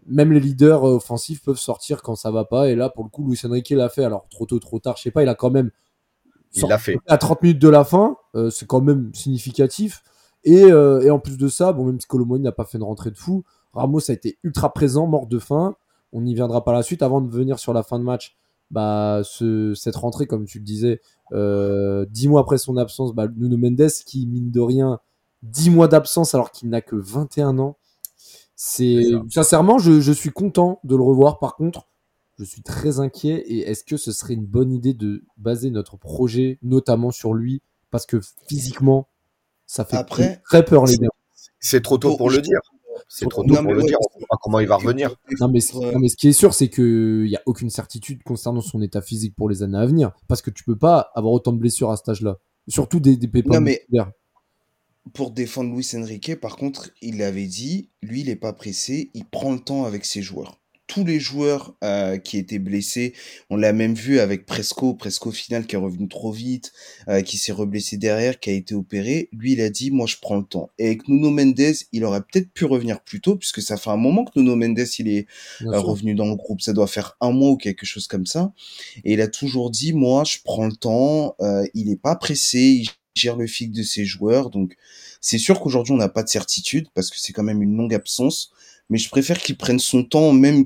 même 0.05 0.31
les 0.31 0.39
leaders 0.39 0.87
euh, 0.87 0.95
offensifs 0.95 1.43
peuvent 1.43 1.57
sortir 1.57 2.01
quand 2.01 2.15
ça 2.15 2.31
va 2.31 2.45
pas. 2.45 2.69
Et 2.69 2.75
là, 2.75 2.89
pour 2.89 3.03
le 3.03 3.09
coup, 3.09 3.27
Luis 3.27 3.39
Enrique 3.45 3.69
l'a 3.71 3.89
fait. 3.89 4.03
Alors, 4.03 4.27
trop 4.29 4.45
tôt, 4.45 4.59
trop 4.59 4.79
tard, 4.79 4.97
je 4.97 5.03
sais 5.03 5.11
pas, 5.11 5.23
il 5.23 5.29
a 5.29 5.35
quand 5.35 5.51
même 5.51 5.71
Il 6.53 6.67
l'a 6.67 6.77
fait. 6.77 6.97
à 7.07 7.17
30 7.17 7.41
minutes 7.41 7.61
de 7.61 7.69
la 7.69 7.83
fin, 7.83 8.17
euh, 8.35 8.49
c'est 8.49 8.67
quand 8.67 8.81
même 8.81 9.11
significatif. 9.13 10.03
Et, 10.43 10.63
euh, 10.65 11.01
et 11.01 11.09
en 11.09 11.19
plus 11.19 11.37
de 11.37 11.47
ça, 11.47 11.73
bon, 11.73 11.85
même 11.85 11.99
si 11.99 12.07
Colomoni 12.07 12.43
n'a 12.43 12.51
pas 12.51 12.65
fait 12.65 12.77
une 12.77 12.83
rentrée 12.83 13.11
de 13.11 13.17
fou, 13.17 13.43
Ramos 13.73 13.99
a 14.09 14.13
été 14.13 14.37
ultra 14.43 14.73
présent, 14.73 15.07
mort 15.07 15.27
de 15.27 15.39
faim. 15.39 15.75
On 16.11 16.21
n'y 16.21 16.35
viendra 16.35 16.63
pas 16.63 16.73
la 16.73 16.83
suite. 16.83 17.01
Avant 17.01 17.21
de 17.21 17.29
venir 17.29 17.59
sur 17.59 17.73
la 17.73 17.81
fin 17.81 17.97
de 17.97 18.03
match, 18.03 18.35
bah, 18.69 19.21
ce, 19.23 19.73
cette 19.73 19.95
rentrée, 19.95 20.27
comme 20.27 20.45
tu 20.45 20.59
le 20.59 20.63
disais, 20.63 21.01
euh, 21.31 22.05
dix 22.09 22.27
mois 22.27 22.41
après 22.41 22.57
son 22.57 22.77
absence, 22.77 23.15
bah, 23.15 23.27
Nuno 23.35 23.57
Mendes, 23.57 23.89
qui, 24.05 24.27
mine 24.27 24.51
de 24.51 24.59
rien, 24.59 24.99
10 25.43 25.71
mois 25.71 25.87
d'absence 25.87 26.33
alors 26.35 26.51
qu'il 26.51 26.69
n'a 26.69 26.81
que 26.81 26.95
21 26.95 27.59
ans. 27.59 27.77
C'est 28.55 29.03
sincèrement, 29.29 29.77
je, 29.77 29.99
je 29.99 30.11
suis 30.11 30.29
content 30.29 30.79
de 30.83 30.95
le 30.95 31.03
revoir. 31.03 31.39
Par 31.39 31.55
contre, 31.55 31.87
je 32.39 32.43
suis 32.43 32.61
très 32.61 32.99
inquiet. 32.99 33.43
Et 33.47 33.59
est-ce 33.69 33.83
que 33.83 33.97
ce 33.97 34.11
serait 34.11 34.33
une 34.33 34.45
bonne 34.45 34.71
idée 34.71 34.93
de 34.93 35.23
baser 35.37 35.69
notre 35.69 35.97
projet 35.97 36.57
notamment 36.61 37.11
sur 37.11 37.33
lui 37.33 37.61
Parce 37.91 38.05
que 38.05 38.19
physiquement, 38.47 39.07
ça 39.65 39.85
fait 39.85 39.97
Après, 39.97 40.41
très 40.45 40.63
peur, 40.65 40.85
les 40.85 40.97
gars. 40.97 41.09
C'est 41.59 41.81
trop 41.81 41.97
tôt 41.97 42.17
Pour- 42.17 42.29
le 42.29 42.41
dire. 42.41 42.59
C'est 43.09 43.27
trop 43.29 43.43
Non, 43.43 43.55
tôt 43.55 43.61
pour 43.63 43.73
le 43.73 43.81
ouais, 43.81 43.87
dire. 43.87 43.97
On 43.99 44.19
sait 44.19 44.25
pas 44.29 44.37
comment 44.41 44.59
il 44.59 44.67
va 44.67 44.75
revenir. 44.77 45.15
Non 45.39 45.47
mais, 45.47 45.59
ce, 45.59 45.75
non, 45.75 45.99
mais 45.99 46.09
ce 46.09 46.15
qui 46.15 46.27
est 46.29 46.33
sûr, 46.33 46.53
c'est 46.53 46.69
qu'il 46.69 47.23
n'y 47.25 47.35
a 47.35 47.41
aucune 47.45 47.69
certitude 47.69 48.23
concernant 48.23 48.61
son 48.61 48.81
état 48.81 49.01
physique 49.01 49.35
pour 49.35 49.49
les 49.49 49.61
années 49.63 49.77
à 49.77 49.85
venir. 49.85 50.11
Parce 50.27 50.41
que 50.41 50.49
tu 50.49 50.63
peux 50.63 50.77
pas 50.77 51.11
avoir 51.15 51.33
autant 51.33 51.53
de 51.53 51.57
blessures 51.59 51.91
à 51.91 51.97
cet 51.97 52.09
âge-là. 52.09 52.37
Surtout 52.67 52.99
des, 52.99 53.17
des 53.17 53.27
pépins 53.27 53.55
Non, 53.55 53.61
mais-. 53.61 53.85
Pour 55.13 55.31
défendre 55.31 55.75
Luis 55.75 55.87
Enrique, 55.95 56.39
par 56.39 56.55
contre, 56.55 56.89
il 57.01 57.21
avait 57.23 57.45
dit, 57.47 57.89
lui, 58.01 58.21
il 58.21 58.27
n'est 58.27 58.37
pas 58.37 58.53
pressé, 58.53 59.11
il 59.13 59.25
prend 59.25 59.51
le 59.51 59.59
temps 59.59 59.83
avec 59.83 60.05
ses 60.05 60.21
joueurs. 60.21 60.59
Tous 60.93 61.03
les 61.03 61.19
joueurs 61.19 61.73
euh, 61.83 62.19
qui 62.19 62.37
étaient 62.37 62.59
blessés, 62.59 63.13
on 63.49 63.55
l'a 63.55 63.73
même 63.73 63.95
vu 63.95 64.19
avec 64.19 64.45
Presco, 64.45 64.93
Presco 64.93 65.31
final 65.31 65.65
qui 65.65 65.73
est 65.73 65.79
revenu 65.79 66.07
trop 66.07 66.31
vite, 66.31 66.71
euh, 67.07 67.21
qui 67.21 67.39
s'est 67.39 67.51
reblessé 67.51 67.97
derrière, 67.97 68.39
qui 68.39 68.51
a 68.51 68.53
été 68.53 68.75
opéré. 68.75 69.27
Lui, 69.31 69.53
il 69.53 69.61
a 69.61 69.71
dit, 69.71 69.89
moi, 69.89 70.05
je 70.05 70.17
prends 70.21 70.37
le 70.37 70.43
temps. 70.43 70.69
Et 70.77 70.85
avec 70.85 71.07
Nuno 71.07 71.31
Mendes, 71.31 71.73
il 71.93 72.05
aurait 72.05 72.21
peut-être 72.21 72.51
pu 72.51 72.65
revenir 72.65 73.01
plus 73.01 73.21
tôt, 73.21 73.35
puisque 73.35 73.63
ça 73.63 73.75
fait 73.75 73.89
un 73.89 73.97
moment 73.97 74.23
que 74.23 74.39
Nuno 74.39 74.55
Mendes, 74.55 74.85
il 74.99 75.07
est 75.07 75.25
euh, 75.63 75.79
revenu 75.79 76.13
dans 76.13 76.27
le 76.27 76.35
groupe. 76.35 76.61
Ça 76.61 76.73
doit 76.73 76.85
faire 76.85 77.17
un 77.21 77.31
mois 77.31 77.49
ou 77.49 77.57
quelque 77.57 77.87
chose 77.87 78.05
comme 78.05 78.27
ça. 78.27 78.53
Et 79.03 79.13
il 79.13 79.21
a 79.21 79.27
toujours 79.27 79.71
dit, 79.71 79.93
moi, 79.93 80.23
je 80.25 80.37
prends 80.43 80.67
le 80.67 80.75
temps. 80.75 81.35
il 81.73 81.89
n'est 81.89 81.95
pas 81.95 82.15
pressé. 82.15 82.59
Il 82.59 82.89
gère 83.15 83.35
le 83.35 83.47
fil 83.47 83.71
de 83.71 83.83
ses 83.83 84.05
joueurs. 84.05 84.49
Donc, 84.49 84.75
c'est 85.21 85.37
sûr 85.37 85.59
qu'aujourd'hui, 85.59 85.93
on 85.93 85.97
n'a 85.97 86.09
pas 86.09 86.23
de 86.23 86.29
certitude 86.29 86.87
parce 86.93 87.09
que 87.09 87.19
c'est 87.19 87.33
quand 87.33 87.43
même 87.43 87.61
une 87.61 87.75
longue 87.75 87.93
absence. 87.93 88.51
Mais 88.93 88.99
je 88.99 89.09
préfère 89.09 89.39
qu'il 89.39 89.57
prenne 89.57 89.79
son 89.79 90.03
temps, 90.03 90.33
même, 90.33 90.65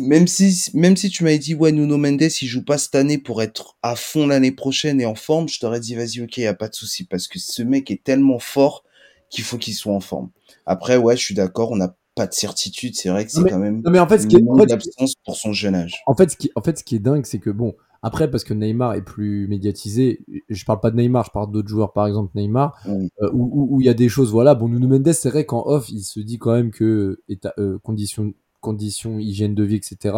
même 0.00 0.26
si, 0.26 0.70
même 0.72 0.96
si 0.96 1.10
tu 1.10 1.24
m'avais 1.24 1.38
dit, 1.38 1.54
ouais, 1.54 1.72
Nuno 1.72 1.98
Mendes, 1.98 2.22
il 2.22 2.48
joue 2.48 2.64
pas 2.64 2.78
cette 2.78 2.94
année 2.94 3.18
pour 3.18 3.42
être 3.42 3.76
à 3.82 3.96
fond 3.96 4.26
l'année 4.26 4.50
prochaine 4.50 4.98
et 4.98 5.04
en 5.04 5.14
forme, 5.14 5.46
je 5.46 5.60
t'aurais 5.60 5.78
dit, 5.78 5.94
vas-y, 5.94 6.22
ok, 6.22 6.38
y 6.38 6.46
a 6.46 6.54
pas 6.54 6.68
de 6.68 6.74
souci 6.74 7.04
parce 7.04 7.28
que 7.28 7.38
ce 7.38 7.62
mec 7.62 7.90
est 7.90 8.02
tellement 8.02 8.38
fort 8.38 8.82
qu'il 9.28 9.44
faut 9.44 9.58
qu'il 9.58 9.74
soit 9.74 9.92
en 9.92 10.00
forme. 10.00 10.30
Après, 10.64 10.96
ouais, 10.96 11.18
je 11.18 11.22
suis 11.22 11.34
d'accord, 11.34 11.70
on 11.70 11.76
n'a 11.76 11.94
pas 12.14 12.26
de 12.26 12.32
certitude. 12.32 12.96
C'est 12.96 13.10
vrai 13.10 13.26
que 13.26 13.30
c'est 13.30 13.44
quand 13.44 13.58
même 13.58 13.82
Non 13.84 13.90
mais 13.90 13.98
en 13.98 14.08
fait, 14.08 14.20
ce 14.20 14.26
qui 14.26 14.36
est, 14.36 14.40
une 14.40 14.48
en 14.48 14.54
longue 14.56 14.66
fait, 14.66 14.72
absence 14.72 15.12
pour 15.22 15.36
son 15.36 15.52
jeune 15.52 15.74
âge. 15.74 15.92
En 16.06 16.14
fait, 16.14 16.30
ce 16.30 16.38
qui, 16.38 16.50
en 16.54 16.62
fait, 16.62 16.78
ce 16.78 16.82
qui 16.82 16.96
est 16.96 16.98
dingue, 16.98 17.26
c'est 17.26 17.40
que 17.40 17.50
bon, 17.50 17.74
après, 18.02 18.30
parce 18.30 18.44
que 18.44 18.54
Neymar 18.54 18.94
est 18.94 19.02
plus 19.02 19.46
médiatisé, 19.48 20.24
je 20.48 20.64
parle 20.64 20.80
pas 20.80 20.90
de 20.90 20.96
Neymar, 20.96 21.24
je 21.24 21.30
parle 21.30 21.50
d'autres 21.52 21.68
joueurs, 21.68 21.92
par 21.92 22.06
exemple 22.06 22.30
Neymar, 22.34 22.78
Oui. 22.88 23.10
euh, 23.22 23.30
où 23.32 23.80
il 23.80 23.84
y 23.86 23.90
a 23.90 23.94
des 23.94 24.08
choses, 24.08 24.30
voilà. 24.32 24.54
Bon, 24.54 24.68
Nuno 24.68 24.88
Mendes, 24.88 25.12
c'est 25.12 25.28
vrai 25.30 25.44
qu'en 25.44 25.62
off, 25.66 25.90
il 25.90 26.00
se 26.02 26.20
dit 26.20 26.38
quand 26.38 26.52
même 26.52 26.70
que 26.70 27.20
état, 27.28 27.52
euh, 27.58 27.78
conditions, 27.82 28.32
conditions, 28.60 29.18
hygiène 29.18 29.54
de 29.54 29.64
vie, 29.64 29.76
etc., 29.76 30.16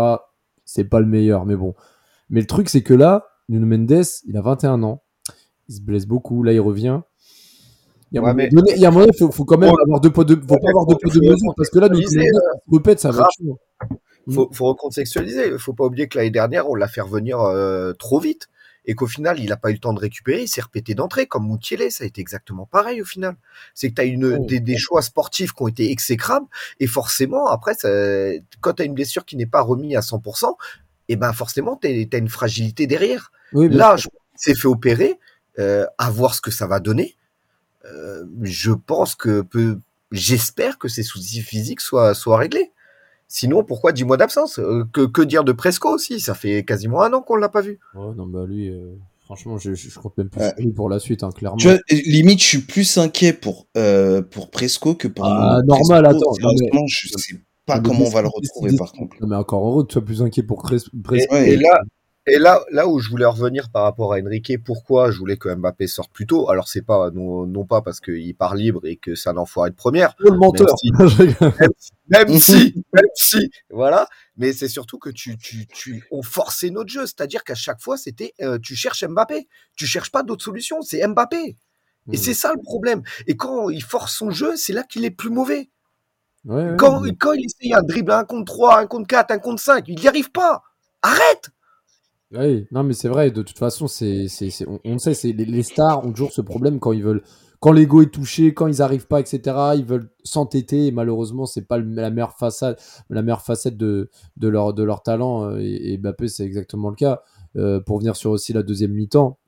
c'est 0.65 0.85
pas 0.85 1.01
le 1.01 1.07
meilleur, 1.07 1.45
mais 1.45 1.57
bon. 1.57 1.75
Mais 2.31 2.41
le 2.41 2.47
truc, 2.47 2.69
c'est 2.69 2.83
que 2.83 2.95
là, 2.95 3.27
Nuno 3.49 3.67
Mendes, 3.67 4.05
il 4.27 4.37
a 4.37 4.43
21 4.43 4.83
ans, 4.85 5.03
il 5.69 5.75
se 5.75 5.81
blesse 5.81 6.07
beaucoup, 6.07 6.43
là, 6.45 6.53
il 6.53 6.61
revient. 6.61 7.01
Il 8.11 8.17
y 8.17 8.19
a 8.19 8.21
un 8.21 8.25
Ouais, 8.25 8.31
moment 8.33 8.37
mais- 8.37 8.49
donné, 8.51 8.73
il 8.77 8.81
y 8.81 8.85
a 8.85 8.89
un 8.89 8.93
moment, 8.93 9.07
faut, 9.19 9.31
faut 9.33 9.45
quand 9.45 9.59
même 9.59 9.71
avoir 9.87 10.01
deux 10.01 10.11
poids 10.13 10.25
de, 10.25 10.35
faut 10.37 10.41
Ouais, 10.55 10.61
pas 10.63 10.69
avoir 10.71 10.87
deux 10.87 10.97
poids 11.03 11.11
de 11.13 11.19
faut- 11.19 11.33
mesure, 11.33 11.53
parce 11.57 11.71
que 11.71 11.79
là, 11.81 11.89
Nuno 11.89 12.01
Mendes, 12.03 12.23
il 12.69 12.77
répète, 12.77 13.01
ça 13.01 13.11
va. 13.11 13.25
Faut, 14.31 14.51
faut 14.53 14.67
recontextualiser. 14.67 15.49
Il 15.49 15.59
faut 15.59 15.73
pas 15.73 15.85
oublier 15.85 16.09
que 16.09 16.19
l'année 16.19 16.31
dernière, 16.31 16.69
on 16.69 16.75
l'a 16.75 16.89
fait 16.89 17.01
revenir 17.01 17.41
euh, 17.41 17.93
trop 17.95 18.21
vite 18.21 18.49
et 18.85 18.95
qu'au 18.95 19.07
final, 19.07 19.39
il 19.39 19.49
n'a 19.49 19.57
pas 19.57 19.71
eu 19.71 19.75
le 19.75 19.79
temps 19.79 19.93
de 19.93 20.01
récupérer. 20.01 20.43
Il 20.43 20.49
s'est 20.49 20.61
répété 20.61 20.95
d'entrée, 20.95 21.27
comme 21.27 21.47
Moutielé. 21.47 21.91
Ça 21.91 22.03
a 22.05 22.07
été 22.07 22.21
exactement 22.21 22.67
pareil 22.67 23.01
au 23.01 23.05
final. 23.05 23.37
C'est 23.75 23.91
que 23.91 23.95
tu 23.95 24.01
as 24.01 24.05
une, 24.05 24.27
Ouais. 24.27 24.47
des, 24.47 24.61
des 24.61 24.77
choix 24.77 25.03
sportifs 25.03 25.53
qui 25.53 25.63
ont 25.63 25.69
été 25.69 25.91
exécrables 25.91 26.47
et 26.81 26.87
forcément, 26.89 27.47
après, 27.47 27.75
ça, 27.75 27.89
quand 28.61 28.75
tu 28.75 28.83
as 28.83 28.85
une 28.85 28.95
blessure 28.95 29.25
qui 29.25 29.37
n'est 29.37 29.47
pas 29.47 29.61
remise 29.63 29.97
à 29.97 30.01
100%, 30.01 30.57
et 31.09 31.17
ben 31.17 31.33
forcément, 31.33 31.79
tu 31.81 32.09
as 32.13 32.17
une 32.17 32.29
fragilité 32.29 32.87
derrière. 32.87 33.31
Oui, 33.53 33.69
Là, 33.69 33.97
je 33.97 34.09
s'est 34.35 34.55
fait 34.55 34.67
opérer, 34.69 35.19
euh, 35.59 35.87
à 35.99 36.11
voir 36.11 36.35
ce 36.35 36.41
que 36.41 36.51
ça 36.51 36.67
va 36.67 36.81
donner. 36.81 37.17
Euh, 37.85 38.25
je 38.43 38.73
pense 38.73 39.15
que 39.15 39.43
peu, 39.43 39.79
j'espère 40.11 40.79
que 40.79 40.89
ces 40.89 41.03
soucis 41.03 41.43
physiques 41.43 41.81
soient, 41.81 42.15
soient 42.15 42.39
réglés. 42.39 42.73
Sinon, 43.35 43.65
pourquoi 43.65 43.93
10 43.93 44.05
mois 44.05 44.19
d'absence? 44.19 44.59
Euh, 44.59 44.85
que, 44.93 45.07
que 45.07 45.23
dire 45.23 45.43
de 45.43 45.53
Presco 45.53 45.89
aussi? 45.89 46.21
Ça 46.21 46.35
fait 46.35 46.65
quasiment 46.65 47.01
un 47.03 47.15
an 47.15 47.23
qu'on 47.23 47.37
l'a 47.37 47.49
pas 47.49 47.63
vu. 47.63 47.81
Ouais, 47.95 48.15
non, 48.15 48.27
bah 48.27 48.45
lui, 48.47 48.69
euh, 48.69 48.93
franchement, 49.25 49.57
je, 49.57 49.73
je, 49.73 49.89
je 49.89 49.99
compte 49.99 50.19
même 50.19 50.29
plus 50.29 50.43
lui 50.59 50.71
pour 50.71 50.91
la 50.91 50.99
suite, 50.99 51.23
hein, 51.23 51.31
clairement. 51.35 51.57
Tu 51.57 51.67
vois, 51.69 51.79
limite, 51.91 52.41
je 52.43 52.45
suis 52.47 52.59
plus 52.59 52.99
inquiet 52.99 53.33
pour, 53.33 53.69
euh, 53.79 54.21
pour 54.21 54.51
Presco 54.51 54.95
que 54.95 55.09
pour 55.09 55.25
Ah, 55.25 55.61
normal, 55.65 56.05
Presco, 56.05 56.19
attends, 56.19 56.43
non, 56.43 56.49
mais- 56.53 56.57
Sérieusement, 56.59 56.87
je 56.89 57.09
sais 57.09 57.35
pas 57.65 57.81
comment 57.81 58.05
on 58.05 58.11
va 58.11 58.21
le 58.21 58.29
retrouver, 58.29 58.77
par 58.77 58.93
contre. 58.93 59.17
Non, 59.23 59.29
mais 59.29 59.37
encore 59.37 59.67
heureux 59.67 59.85
que 59.85 59.89
tu 59.89 59.93
sois 59.95 60.05
plus 60.05 60.21
inquiet 60.21 60.43
pour 60.43 60.63
Cres- 60.63 60.87
Et, 60.95 61.03
Presco. 61.03 61.35
Ouais. 61.35 61.51
et 61.53 61.57
là, 61.57 61.81
et 62.27 62.39
là, 62.39 62.63
là 62.71 62.87
où 62.89 63.01
je 63.01 63.09
voulais 63.11 63.25
revenir 63.27 63.71
par 63.71 63.83
rapport 63.83 64.13
à 64.15 64.19
Enrique, 64.21 64.53
pourquoi 64.65 65.11
je 65.11 65.19
voulais 65.19 65.37
que 65.37 65.53
Mbappé 65.53 65.87
sorte 65.87 66.13
plus 66.13 66.27
tôt? 66.27 66.49
Alors 66.51 66.69
c'est 66.69 66.83
pas 66.83 67.11
non, 67.11 67.47
non 67.47 67.65
pas 67.65 67.83
parce 67.83 68.01
qu'il 68.01 68.35
part 68.37 68.55
libre 68.55 68.81
et 68.85 68.97
que 68.97 69.15
c'est 69.15 69.29
un 69.29 69.37
enfoiré 69.37 69.71
de 69.71 69.75
première, 69.75 70.15
Oh, 70.25 70.31
le 70.31 70.37
menteur. 70.39 70.67
Même 72.09 72.29
si, 72.39 72.85
même 72.93 73.05
si, 73.15 73.51
voilà. 73.71 74.07
Mais 74.37 74.53
c'est 74.53 74.69
surtout 74.69 74.99
que 74.99 75.11
tu, 75.11 75.37
tu, 75.37 75.67
tu, 75.67 76.05
on 76.11 76.23
forçait 76.23 76.71
notre 76.71 76.91
jeu, 76.91 77.07
c'est-à-dire 77.07 77.45
qu'à 77.45 77.55
chaque 77.55 77.81
fois 77.81 77.97
c'était, 77.97 78.35
euh, 78.41 78.59
tu 78.63 78.75
cherches 78.77 79.05
Mbappé, 79.05 79.49
tu 79.77 79.87
cherches 79.87 80.11
pas 80.11 80.23
d'autres 80.23 80.45
solutions, 80.45 80.83
c'est 80.83 81.07
Mbappé. 81.07 81.57
Et 82.11 82.17
Mm. 82.17 82.17
c'est 82.17 82.35
ça 82.35 82.53
le 82.53 82.61
problème. 82.63 83.03
Et 83.29 83.37
quand 83.37 83.71
il 83.71 83.83
force 83.83 84.13
son 84.17 84.31
jeu, 84.31 84.57
c'est 84.57 84.73
là 84.73 84.83
qu'il 84.83 85.05
est 85.05 85.11
plus 85.13 85.31
mauvais. 85.31 85.71
Ouais, 86.45 86.75
Quand, 86.79 87.03
quand 87.21 87.33
il 87.33 87.45
essaye 87.45 87.75
un 87.75 87.83
dribble 87.83 88.11
un 88.13 88.25
contre 88.25 88.53
3, 88.53 88.79
un 88.81 88.87
contre 88.87 89.07
4, 89.07 89.31
un 89.31 89.39
contre 89.39 89.63
5, 89.63 89.85
il 89.89 89.99
n'y 90.01 90.09
arrive 90.09 90.31
pas. 90.33 90.63
Arrête 91.03 91.51
Oui, 92.35 92.67
non, 92.71 92.83
mais 92.83 92.95
c'est 92.95 93.09
vrai, 93.09 93.31
de 93.31 93.43
toute 93.43 93.59
façon, 93.59 93.87
c'est, 93.89 94.27
c'est, 94.29 94.49
on, 94.85 94.99
sait, 94.99 95.13
c'est, 95.13 95.33
les, 95.33 95.63
stars 95.63 96.05
ont 96.07 96.13
toujours 96.13 96.33
ce 96.33 96.41
problème 96.41 96.81
quand 96.81 96.93
ils 96.93 97.03
veulent, 97.03 97.23
quand 97.61 97.73
l'ego 97.73 98.01
est 98.01 98.11
touché, 98.11 98.55
quand 98.55 98.69
ils 98.69 98.81
arrivent 98.81 99.07
pas, 99.07 99.21
etc., 99.21 99.41
ils 99.77 99.85
veulent 99.85 100.09
s'entêter, 100.25 100.87
et 100.87 100.93
malheureusement, 100.93 101.45
c'est 101.45 101.67
pas 101.67 101.79
la 101.79 102.11
meilleure 102.11 102.39
façade, 102.39 102.79
la 103.11 103.21
meilleure 103.21 103.43
facette 103.43 103.77
de, 103.77 104.09
leur, 104.41 104.73
de 104.73 104.83
leur 104.83 105.03
talent, 105.03 105.51
euh, 105.51 105.59
et, 105.61 105.95
et 105.95 106.29
c'est 106.29 106.45
exactement 106.45 106.89
le 106.89 106.97
cas. 106.97 107.23
Euh, 107.57 107.81
pour 107.81 107.99
venir 107.99 108.17
sur 108.17 108.31
aussi 108.31 108.55
la 108.55 108.63
deuxième 108.63 108.93
mi-temps, 108.93 109.39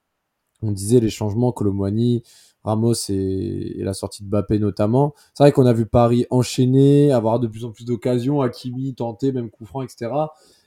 on 0.61 0.71
disait 0.71 1.01
les 1.01 1.11
changements, 1.11 1.53
Colomwani, 1.53 2.23
Ramos 2.65 2.95
et, 3.09 3.77
et 3.79 3.83
la 3.83 3.95
sortie 3.95 4.23
de 4.25 4.29
Mbappé 4.29 4.59
notamment. 4.59 5.15
C'est 5.35 5.45
vrai 5.45 5.53
qu'on 5.53 5.67
a 5.67 5.73
vu 5.73 5.87
Paris 5.87 6.27
enchaîner, 6.31 7.13
avoir 7.13 7.41
de 7.41 7.47
plus 7.47 7.65
en 7.65 7.71
plus 7.71 7.85
d'occasions, 7.85 8.43
Hakimi 8.43 8.95
tenter, 8.95 9.33
même 9.33 9.51
coup 9.51 9.65
franc, 9.65 9.83
etc. 9.83 10.11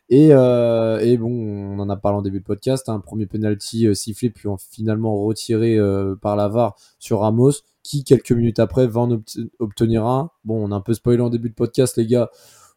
Et, 0.09 0.29
euh, 0.31 1.17
bon, 1.17 1.29
on 1.31 1.79
en 1.79 1.89
a 1.89 1.97
parlé 1.97 2.17
en 2.17 2.21
début 2.21 2.39
de 2.39 2.45
podcast, 2.45 2.87
un 2.87 2.93
hein, 2.95 2.99
premier 2.99 3.25
penalty 3.25 3.87
euh, 3.87 3.93
sifflé 3.93 4.29
puis 4.29 4.47
en- 4.47 4.57
finalement 4.57 5.15
retiré 5.25 5.77
euh, 5.77 6.15
par 6.15 6.35
la 6.37 6.47
VAR 6.47 6.75
sur 6.99 7.19
Ramos, 7.21 7.51
qui 7.83 8.03
quelques 8.05 8.31
minutes 8.31 8.59
après 8.59 8.87
va 8.87 9.01
en 9.01 9.11
obt- 9.11 9.37
obtenir 9.59 10.05
un. 10.05 10.31
Bon, 10.45 10.65
on 10.65 10.71
a 10.71 10.75
un 10.75 10.81
peu 10.81 10.93
spoilé 10.93 11.21
en 11.21 11.29
début 11.29 11.49
de 11.49 11.55
podcast, 11.55 11.97
les 11.97 12.07
gars. 12.07 12.29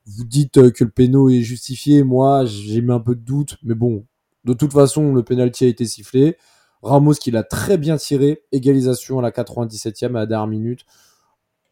Vous 0.06 0.24
dites 0.24 0.58
euh, 0.58 0.70
que 0.72 0.82
le 0.84 0.90
péno 0.90 1.28
est 1.28 1.42
justifié, 1.42 2.02
moi 2.02 2.44
j'ai 2.46 2.80
mis 2.80 2.90
un 2.92 3.00
peu 3.00 3.14
de 3.14 3.20
doute, 3.20 3.58
mais 3.62 3.74
bon, 3.74 4.06
de 4.44 4.52
toute 4.54 4.72
façon 4.72 5.14
le 5.14 5.22
penalty 5.22 5.64
a 5.66 5.68
été 5.68 5.84
sifflé. 5.84 6.36
Ramos 6.82 7.12
qui 7.14 7.30
l'a 7.30 7.44
très 7.44 7.76
bien 7.78 7.96
tiré, 7.98 8.42
égalisation 8.52 9.18
à 9.18 9.22
la 9.22 9.30
97e 9.30 10.16
à 10.16 10.20
la 10.20 10.26
dernière 10.26 10.46
minute. 10.48 10.80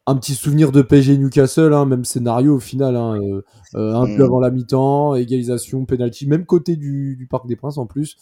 Un 0.09 0.15
petit 0.15 0.33
souvenir 0.35 0.71
de 0.71 0.81
PSG 0.81 1.17
Newcastle, 1.17 1.73
hein, 1.73 1.85
même 1.85 2.03
scénario 2.05 2.55
au 2.55 2.59
final. 2.59 2.95
hein, 2.95 3.17
euh, 3.21 3.41
euh, 3.75 3.93
un 3.93 4.05
peu 4.05 4.23
Mm. 4.23 4.25
avant 4.25 4.39
la 4.39 4.49
mi-temps, 4.49 5.15
égalisation, 5.15 5.85
penalty, 5.85 6.25
même 6.27 6.45
côté 6.45 6.75
du, 6.75 7.15
du 7.15 7.27
Parc 7.27 7.45
des 7.47 7.55
Princes 7.55 7.77
en 7.77 7.85
plus. 7.85 8.17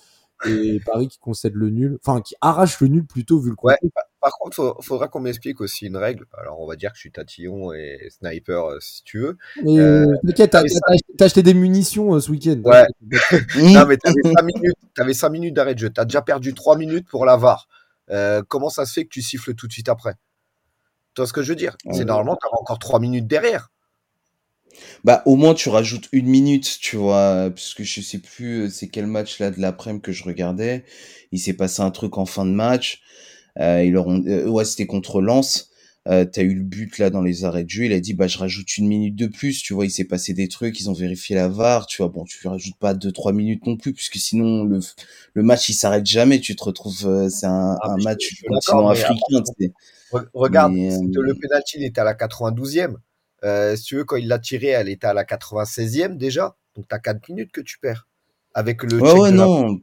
Et 0.46 0.80
Paris 0.86 1.08
qui 1.08 1.18
concède 1.20 1.54
le 1.56 1.70
nul, 1.70 1.98
enfin 2.06 2.22
qui 2.22 2.36
arrache 2.42 2.80
le 2.82 2.88
nul 2.90 3.06
plutôt 3.06 3.40
vu 3.40 3.50
le 3.52 3.56
Ouais. 3.64 3.78
Par 4.20 4.32
contre, 4.40 4.56
faut- 4.56 4.76
faudra 4.82 5.08
qu'on 5.08 5.22
m'explique 5.22 5.62
aussi 5.62 5.86
une 5.86 5.96
règle. 5.98 6.26
Alors, 6.38 6.60
on 6.60 6.68
va 6.68 6.76
dire 6.76 6.92
que 6.92 6.98
je 6.98 7.02
suis 7.02 7.12
tatillon 7.12 7.72
et 7.74 8.10
sniper 8.10 8.66
euh, 8.66 8.78
si 8.82 9.04
tu 9.04 9.20
veux. 9.20 9.38
Mais 9.64 9.80
Euh, 9.80 10.06
t'inquiète, 10.26 10.52
t'as 10.52 10.68
ça- 10.68 10.80
acheté- 11.20 11.44
des 11.44 11.54
munitions 11.54 12.20
ce 12.20 12.30
week-end. 12.32 12.60
Ouais. 12.66 12.86
Non, 13.82 13.86
mais 13.88 13.96
t'avais 13.98 14.22
5 14.36 14.42
minutes, 14.44 15.32
minutes 15.32 15.56
d'arrêt 15.56 15.74
de 15.76 15.80
jeu. 15.80 15.90
T'as 15.90 16.04
déjà 16.06 16.22
perdu 16.22 16.54
3 16.54 16.78
minutes 16.78 17.08
pour 17.08 17.26
la 17.26 17.38
VAR. 17.38 17.68
Comment 18.50 18.70
ça 18.70 18.86
se 18.86 18.94
fait 18.94 19.04
que 19.06 19.10
tu 19.10 19.22
siffles 19.22 19.54
tout 19.56 19.68
de 19.68 19.72
suite 19.74 19.88
après? 19.90 20.16
Tu 21.18 21.22
vois 21.22 21.26
ce 21.28 21.34
que 21.34 21.42
je 21.42 21.50
veux 21.50 21.56
dire? 21.56 21.76
C'est 21.94 21.98
Ouais. 22.02 22.06
normalement, 22.06 22.36
t'avais 22.36 22.54
encore 22.62 22.78
3 22.78 23.00
minutes 23.00 23.26
derrière. 23.26 23.72
Bah, 25.04 25.24
au 25.26 25.36
moins, 25.36 25.56
tu 25.56 25.70
rajoutes 25.70 26.08
une 26.12 26.28
minute, 26.28 26.78
tu 26.80 26.96
vois, 26.96 27.50
parce 27.50 27.74
que 27.74 27.84
je 27.84 28.02
sais 28.02 28.20
plus 28.20 28.66
euh, 28.66 28.70
c'est 28.70 28.88
quel 28.88 29.08
match 29.08 29.40
là 29.40 29.50
de 29.50 29.60
l'après-midi 29.60 30.04
que 30.04 30.12
je 30.12 30.24
regardais. 30.24 30.86
Il 31.32 31.40
s'est 31.40 31.54
passé 31.54 31.82
un 31.82 31.90
truc 31.90 32.20
en 32.20 32.28
fin 32.28 32.46
de 32.46 32.52
match. 32.52 33.02
Euh, 33.60 33.84
ils 33.84 33.94
leur 33.94 34.08
ont, 34.08 34.24
euh, 34.28 34.48
ouais, 34.48 34.66
c'était 34.66 34.86
contre 34.88 35.22
Lens. 35.22 35.70
Euh, 36.08 36.26
t'as 36.26 36.44
eu 36.44 36.54
le 36.56 36.64
but 36.64 37.00
là 37.00 37.10
dans 37.10 37.22
les 37.22 37.46
arrêts 37.46 37.64
de 37.66 37.70
jeu. 37.70 37.86
Il 37.86 37.94
a 37.94 38.00
dit 38.00 38.14
bah 38.14 38.28
je 38.28 38.38
rajoute 38.38 38.78
une 38.78 38.88
minute 38.88 39.16
de 39.16 39.28
plus. 39.28 39.62
Tu 39.64 39.74
vois, 39.74 39.86
il 39.86 39.92
s'est 39.92 40.06
passé 40.06 40.34
des 40.34 40.48
trucs. 40.50 40.80
Ils 40.80 40.90
ont 40.90 40.94
vérifié 40.94 41.36
la 41.36 41.48
VAR. 41.50 41.88
Tu 41.88 41.98
vois, 42.04 42.10
bon, 42.10 42.26
tu 42.26 42.48
rajoutes 42.48 42.78
pas 42.80 42.94
deux 42.94 43.12
trois 43.12 43.34
minutes 43.34 43.66
non 43.68 43.78
plus, 43.78 43.94
puisque 43.94 44.18
sinon 44.18 44.66
le 44.66 44.80
le 45.34 45.44
match 45.44 45.70
il 45.70 45.74
s'arrête 45.74 46.06
jamais. 46.06 46.40
Tu 46.42 46.56
te 46.56 46.64
retrouves, 46.64 47.06
euh, 47.08 47.30
c'est 47.30 47.48
un, 47.48 47.78
Ah, 47.82 47.92
un 47.94 47.98
match 48.04 48.36
du 48.36 48.44
continent 48.46 48.90
africain. 48.90 49.44
tu. 49.60 49.72
Re- 50.12 50.28
Regarde, 50.34 50.74
Mais, 50.74 50.92
si 50.92 50.98
euh, 50.98 51.22
le 51.22 51.34
penalty 51.36 51.78
il 51.80 51.86
était 51.86 52.02
à 52.02 52.04
la 52.04 52.14
92e. 52.14 52.96
Euh, 53.44 53.76
si 53.76 53.84
tu 53.84 53.96
veux, 53.98 54.04
quand 54.04 54.16
il 54.16 54.28
l'a 54.28 54.40
tiré, 54.40 54.68
elle 54.68 54.90
était 54.90 55.08
à 55.08 55.14
la 55.14 55.24
96e 55.26 56.18
déjà. 56.18 56.56
Donc, 56.76 56.86
t'as 56.88 57.00
4 57.00 57.30
minutes 57.30 57.52
que 57.52 57.62
tu 57.62 57.78
perds. 57.80 58.08
Avec 58.54 58.84
le 58.84 59.00
Ouais 59.00 59.10
check 59.12 59.20
ouais 59.20 59.32
de 59.32 59.38
la 59.38 59.46
non. 59.46 59.80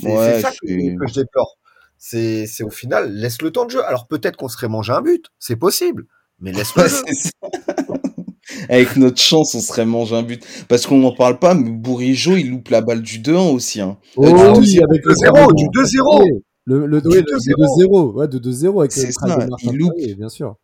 C'est 0.00 0.16
Ouais, 0.16 0.40
ça 0.40 0.50
que, 0.50 0.56
je 0.66 1.14
déplore. 1.14 1.56
C'est 2.00 2.46
c'est 2.46 2.62
au 2.62 2.70
final, 2.70 3.12
laisse 3.12 3.42
le 3.42 3.50
temps 3.50 3.64
de 3.64 3.70
jeu. 3.72 3.84
Alors 3.84 4.06
peut-être 4.06 4.36
qu'on 4.36 4.48
serait 4.48 4.68
mangé 4.68 4.92
un 4.92 5.02
but, 5.02 5.26
c'est 5.40 5.56
possible, 5.56 6.06
mais 6.40 6.52
laisse 6.52 6.74
le. 6.76 6.84
Avec 8.68 8.96
notre 8.96 9.20
chance, 9.20 9.54
on 9.54 9.60
serait 9.60 9.84
mangé 9.84 10.14
un 10.16 10.22
but. 10.22 10.44
Parce 10.68 10.86
qu'on 10.86 10.98
n'en 10.98 11.12
parle 11.14 11.38
pas, 11.38 11.54
mais 11.54 11.70
Bourigeau, 11.70 12.36
il 12.36 12.50
loupe 12.50 12.68
la 12.68 12.80
balle 12.80 13.02
du 13.02 13.18
2-1 13.20 13.52
aussi. 13.52 13.80
Hein. 13.80 13.98
Oh 14.16 14.24
Euh, 14.26 14.52
du 14.52 14.60
oui, 14.60 14.76
2-0. 14.78 14.84
avec 14.88 15.04
le 15.04 15.14
0, 15.14 15.52
du 15.52 15.64
2-0. 15.66 16.40
Le, 16.68 16.86
le, 16.86 17.00
Du 17.00 17.08
ouais, 17.08 17.20
le 17.22 17.22
2-0. 17.22 17.86
2-0, 17.86 18.12
ouais, 18.14 18.28
de 18.28 18.38
2-0 18.38 18.80
avec 18.80 18.92
C'est 18.92 19.06
le 19.06 19.12
ça, 19.12 19.26
de 19.36 19.50
il 19.62 19.76
loupe. 19.76 19.94
Bien 20.16 20.28
sûr. 20.28 20.56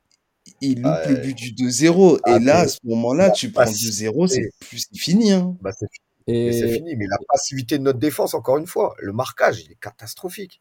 Il 0.60 0.82
loupe 0.82 0.92
le 1.08 1.14
but 1.16 1.34
du 1.34 1.52
2-0. 1.52 2.20
Ah, 2.24 2.36
et 2.36 2.40
là, 2.40 2.58
à 2.60 2.68
ce 2.68 2.78
moment-là, 2.84 3.30
tu 3.30 3.50
prends 3.50 3.64
passivité. 3.64 4.08
2-0, 4.10 4.26
c'est 4.28 4.50
plus 4.60 4.86
fini. 4.94 5.32
Hein. 5.32 5.56
Bah, 5.62 5.70
c'est 5.78 5.86
mais 6.26 6.52
c'est 6.52 6.68
Et, 6.68 6.72
fini. 6.74 6.96
Mais 6.96 7.06
la 7.06 7.18
passivité 7.28 7.78
de 7.78 7.82
notre 7.82 7.98
défense, 7.98 8.34
encore 8.34 8.58
une 8.58 8.66
fois, 8.66 8.94
le 9.00 9.12
marquage, 9.12 9.62
il 9.64 9.72
est 9.72 9.78
catastrophique. 9.80 10.60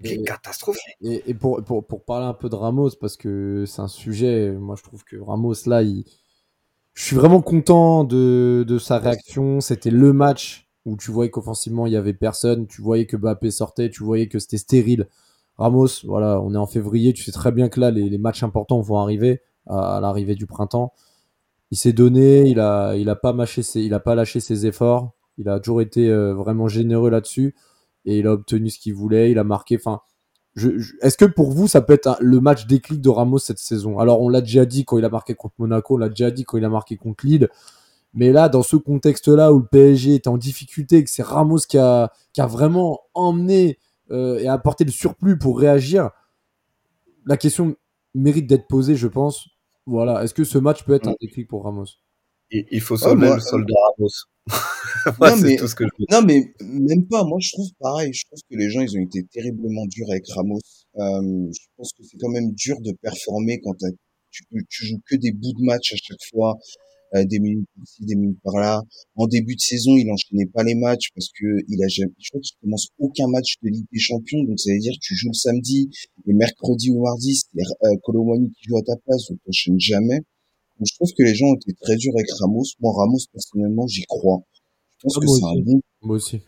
Il 0.00 0.10
est 0.12 0.14
Et- 0.16 0.22
catastrophique. 0.24 0.96
et, 1.02 1.22
et 1.30 1.34
pour, 1.34 1.62
pour, 1.62 1.84
pour 1.86 2.04
parler 2.04 2.26
un 2.26 2.34
peu 2.34 2.48
de 2.50 2.54
Ramos, 2.54 2.90
parce 3.00 3.16
que 3.16 3.64
c'est 3.66 3.80
un 3.80 3.88
sujet, 3.88 4.50
moi 4.50 4.74
je 4.76 4.82
trouve 4.82 5.04
que 5.04 5.16
Ramos 5.16 5.54
là, 5.66 5.82
il... 5.82 6.04
je 6.94 7.02
suis 7.04 7.16
vraiment 7.16 7.40
content 7.40 8.04
de, 8.04 8.64
de 8.68 8.78
sa 8.78 8.98
réaction. 8.98 9.60
C'était 9.62 9.90
le 9.90 10.12
match 10.12 10.65
où 10.86 10.96
tu 10.96 11.10
voyais 11.10 11.30
qu'offensivement 11.30 11.86
il 11.86 11.92
y 11.92 11.96
avait 11.96 12.14
personne, 12.14 12.66
tu 12.66 12.80
voyais 12.80 13.06
que 13.06 13.16
Mbappé 13.16 13.50
sortait, 13.50 13.90
tu 13.90 14.02
voyais 14.02 14.28
que 14.28 14.38
c'était 14.38 14.56
stérile. 14.56 15.08
Ramos, 15.58 15.88
voilà, 16.04 16.40
on 16.40 16.54
est 16.54 16.58
en 16.58 16.66
février, 16.66 17.12
tu 17.12 17.22
sais 17.22 17.32
très 17.32 17.52
bien 17.52 17.68
que 17.68 17.80
là 17.80 17.90
les, 17.90 18.18
matchs 18.18 18.42
importants 18.42 18.80
vont 18.80 18.98
arriver 18.98 19.42
à, 19.66 19.98
l'arrivée 20.00 20.36
du 20.36 20.46
printemps. 20.46 20.92
Il 21.70 21.76
s'est 21.76 21.92
donné, 21.92 22.48
il 22.48 22.60
a, 22.60 23.16
pas 23.16 23.34
lâché 24.14 24.40
ses 24.40 24.66
efforts, 24.66 25.10
il 25.38 25.48
a 25.48 25.58
toujours 25.58 25.80
été 25.80 26.08
euh, 26.08 26.34
vraiment 26.34 26.68
généreux 26.68 27.10
là-dessus 27.10 27.54
et 28.04 28.18
il 28.18 28.26
a 28.26 28.32
obtenu 28.32 28.70
ce 28.70 28.78
qu'il 28.78 28.94
voulait, 28.94 29.32
il 29.32 29.38
a 29.38 29.44
marqué. 29.44 29.76
Enfin, 29.76 30.00
est-ce 31.02 31.18
que 31.18 31.24
pour 31.24 31.50
vous, 31.50 31.68
ça 31.68 31.80
peut 31.80 31.92
être 31.92 32.16
le 32.20 32.40
match 32.40 32.66
déclic 32.66 33.00
de 33.00 33.08
Ramos 33.08 33.38
cette 33.38 33.58
saison? 33.58 33.98
Alors, 33.98 34.22
on 34.22 34.28
l'a 34.28 34.40
déjà 34.40 34.64
dit 34.64 34.84
quand 34.84 34.96
il 34.98 35.04
a 35.04 35.10
marqué 35.10 35.34
contre 35.34 35.54
Monaco, 35.58 35.96
on 35.96 35.98
l'a 35.98 36.08
déjà 36.08 36.30
dit 36.30 36.44
quand 36.44 36.56
il 36.56 36.64
a 36.64 36.70
marqué 36.70 36.96
contre 36.96 37.26
Lille. 37.26 37.48
Mais 38.16 38.32
là, 38.32 38.48
dans 38.48 38.62
ce 38.62 38.76
contexte-là 38.76 39.52
où 39.52 39.58
le 39.60 39.66
PSG 39.66 40.14
est 40.16 40.26
en 40.26 40.38
difficulté 40.38 40.96
et 40.98 41.04
que 41.04 41.10
c'est 41.10 41.22
Ramos 41.22 41.58
qui 41.68 41.78
a, 41.78 42.10
qui 42.32 42.40
a 42.40 42.46
vraiment 42.46 43.00
emmené 43.14 43.78
euh, 44.10 44.38
et 44.38 44.48
apporté 44.48 44.84
le 44.84 44.90
surplus 44.90 45.38
pour 45.38 45.58
réagir, 45.60 46.10
la 47.26 47.36
question 47.36 47.76
mérite 48.14 48.46
d'être 48.46 48.66
posée, 48.68 48.96
je 48.96 49.06
pense. 49.08 49.48
Voilà, 49.86 50.24
est-ce 50.24 50.34
que 50.34 50.44
ce 50.44 50.58
match 50.58 50.82
peut 50.84 50.94
être 50.94 51.08
un 51.08 51.14
déclic 51.20 51.46
pour 51.48 51.64
Ramos? 51.64 51.86
Il, 52.50 52.80
faut 52.80 52.96
sauver 52.96 53.26
moi- 53.26 53.34
le 53.36 53.40
soldat 53.40 53.74
Ramos. 53.98 54.08
Moi, 55.18 55.30
Non, 55.30 55.36
c'est 55.36 55.42
mais- 55.42 55.56
tout 55.56 55.66
ce 55.66 55.74
que 55.74 55.84
je 55.84 55.90
veux. 55.98 56.06
Non, 56.10 56.22
mais 56.24 56.54
même 56.60 57.06
pas. 57.08 57.24
Moi, 57.24 57.38
je 57.40 57.50
trouve 57.52 57.68
pareil. 57.80 58.12
Je 58.14 58.24
trouve 58.26 58.38
que 58.48 58.56
les 58.56 58.70
gens, 58.70 58.80
ils 58.80 58.96
ont 58.96 59.02
été 59.02 59.24
terriblement 59.24 59.84
durs 59.86 60.06
avec 60.10 60.24
Ramos. 60.32 60.60
Euh, 60.96 61.50
je 61.52 61.66
pense 61.76 61.92
que 61.92 62.04
c'est 62.04 62.16
quand 62.18 62.28
même 62.28 62.52
dur 62.52 62.76
de 62.80 62.92
performer 63.02 63.60
quand 63.60 63.74
tu, 64.30 64.44
tu 64.70 64.86
joues 64.86 65.00
que 65.10 65.16
des 65.16 65.32
bouts 65.32 65.52
de 65.58 65.64
match 65.64 65.92
à 65.92 65.96
chaque 65.96 66.18
fois, 66.30 66.54
euh, 67.16 67.24
des 67.24 67.38
minutes 67.38 67.68
ici, 67.82 68.04
des 68.04 68.14
minutes 68.14 68.38
par 68.42 68.54
là. 68.56 68.82
En 69.16 69.26
début 69.26 69.54
de 69.56 69.60
saison, 69.60 69.96
il 69.96 70.10
enchaînait 70.10 70.46
pas 70.46 70.62
les 70.62 70.74
matchs 70.74 71.10
parce 71.14 71.28
que 71.28 71.46
il 71.68 71.82
a 71.82 71.88
jamais, 71.88 72.12
je 72.18 72.28
crois 72.30 72.40
qu'il 72.40 72.56
commence 72.62 72.88
aucun 72.98 73.26
match 73.28 73.54
de 73.62 73.68
Ligue 73.70 73.86
des 73.92 73.98
Champions. 73.98 74.42
Donc, 74.44 74.58
ça 74.60 74.72
veut 74.72 74.78
dire 74.78 74.92
que 74.92 75.00
tu 75.06 75.14
joues 75.14 75.28
le 75.28 75.34
samedi 75.34 75.90
et 76.26 76.32
mercredi 76.32 76.90
ou 76.90 77.02
mardi, 77.02 77.34
c'est 77.36 77.60
euh, 77.84 77.96
Colomwani 78.04 78.50
qui 78.50 78.68
joue 78.68 78.78
à 78.78 78.82
ta 78.82 78.96
place, 78.96 79.26
donc 79.28 79.38
t'enchaînes 79.44 79.80
jamais. 79.80 80.18
Donc, 80.78 80.86
je 80.88 80.94
trouve 80.94 81.10
que 81.16 81.22
les 81.22 81.34
gens 81.34 81.46
ont 81.46 81.54
été 81.56 81.72
très 81.80 81.96
durs 81.96 82.12
avec 82.14 82.30
Ramos. 82.40 82.64
Moi, 82.80 82.92
Ramos, 82.94 83.18
personnellement, 83.32 83.86
j'y 83.86 84.02
crois. 84.06 84.42
Je 84.98 85.02
pense 85.04 85.16
Ah, 85.16 85.20
que 85.20 85.26
c'est 85.26 85.44
un 85.44 85.62
bon 85.62 85.80
Moi 86.02 86.16
aussi. 86.16 86.40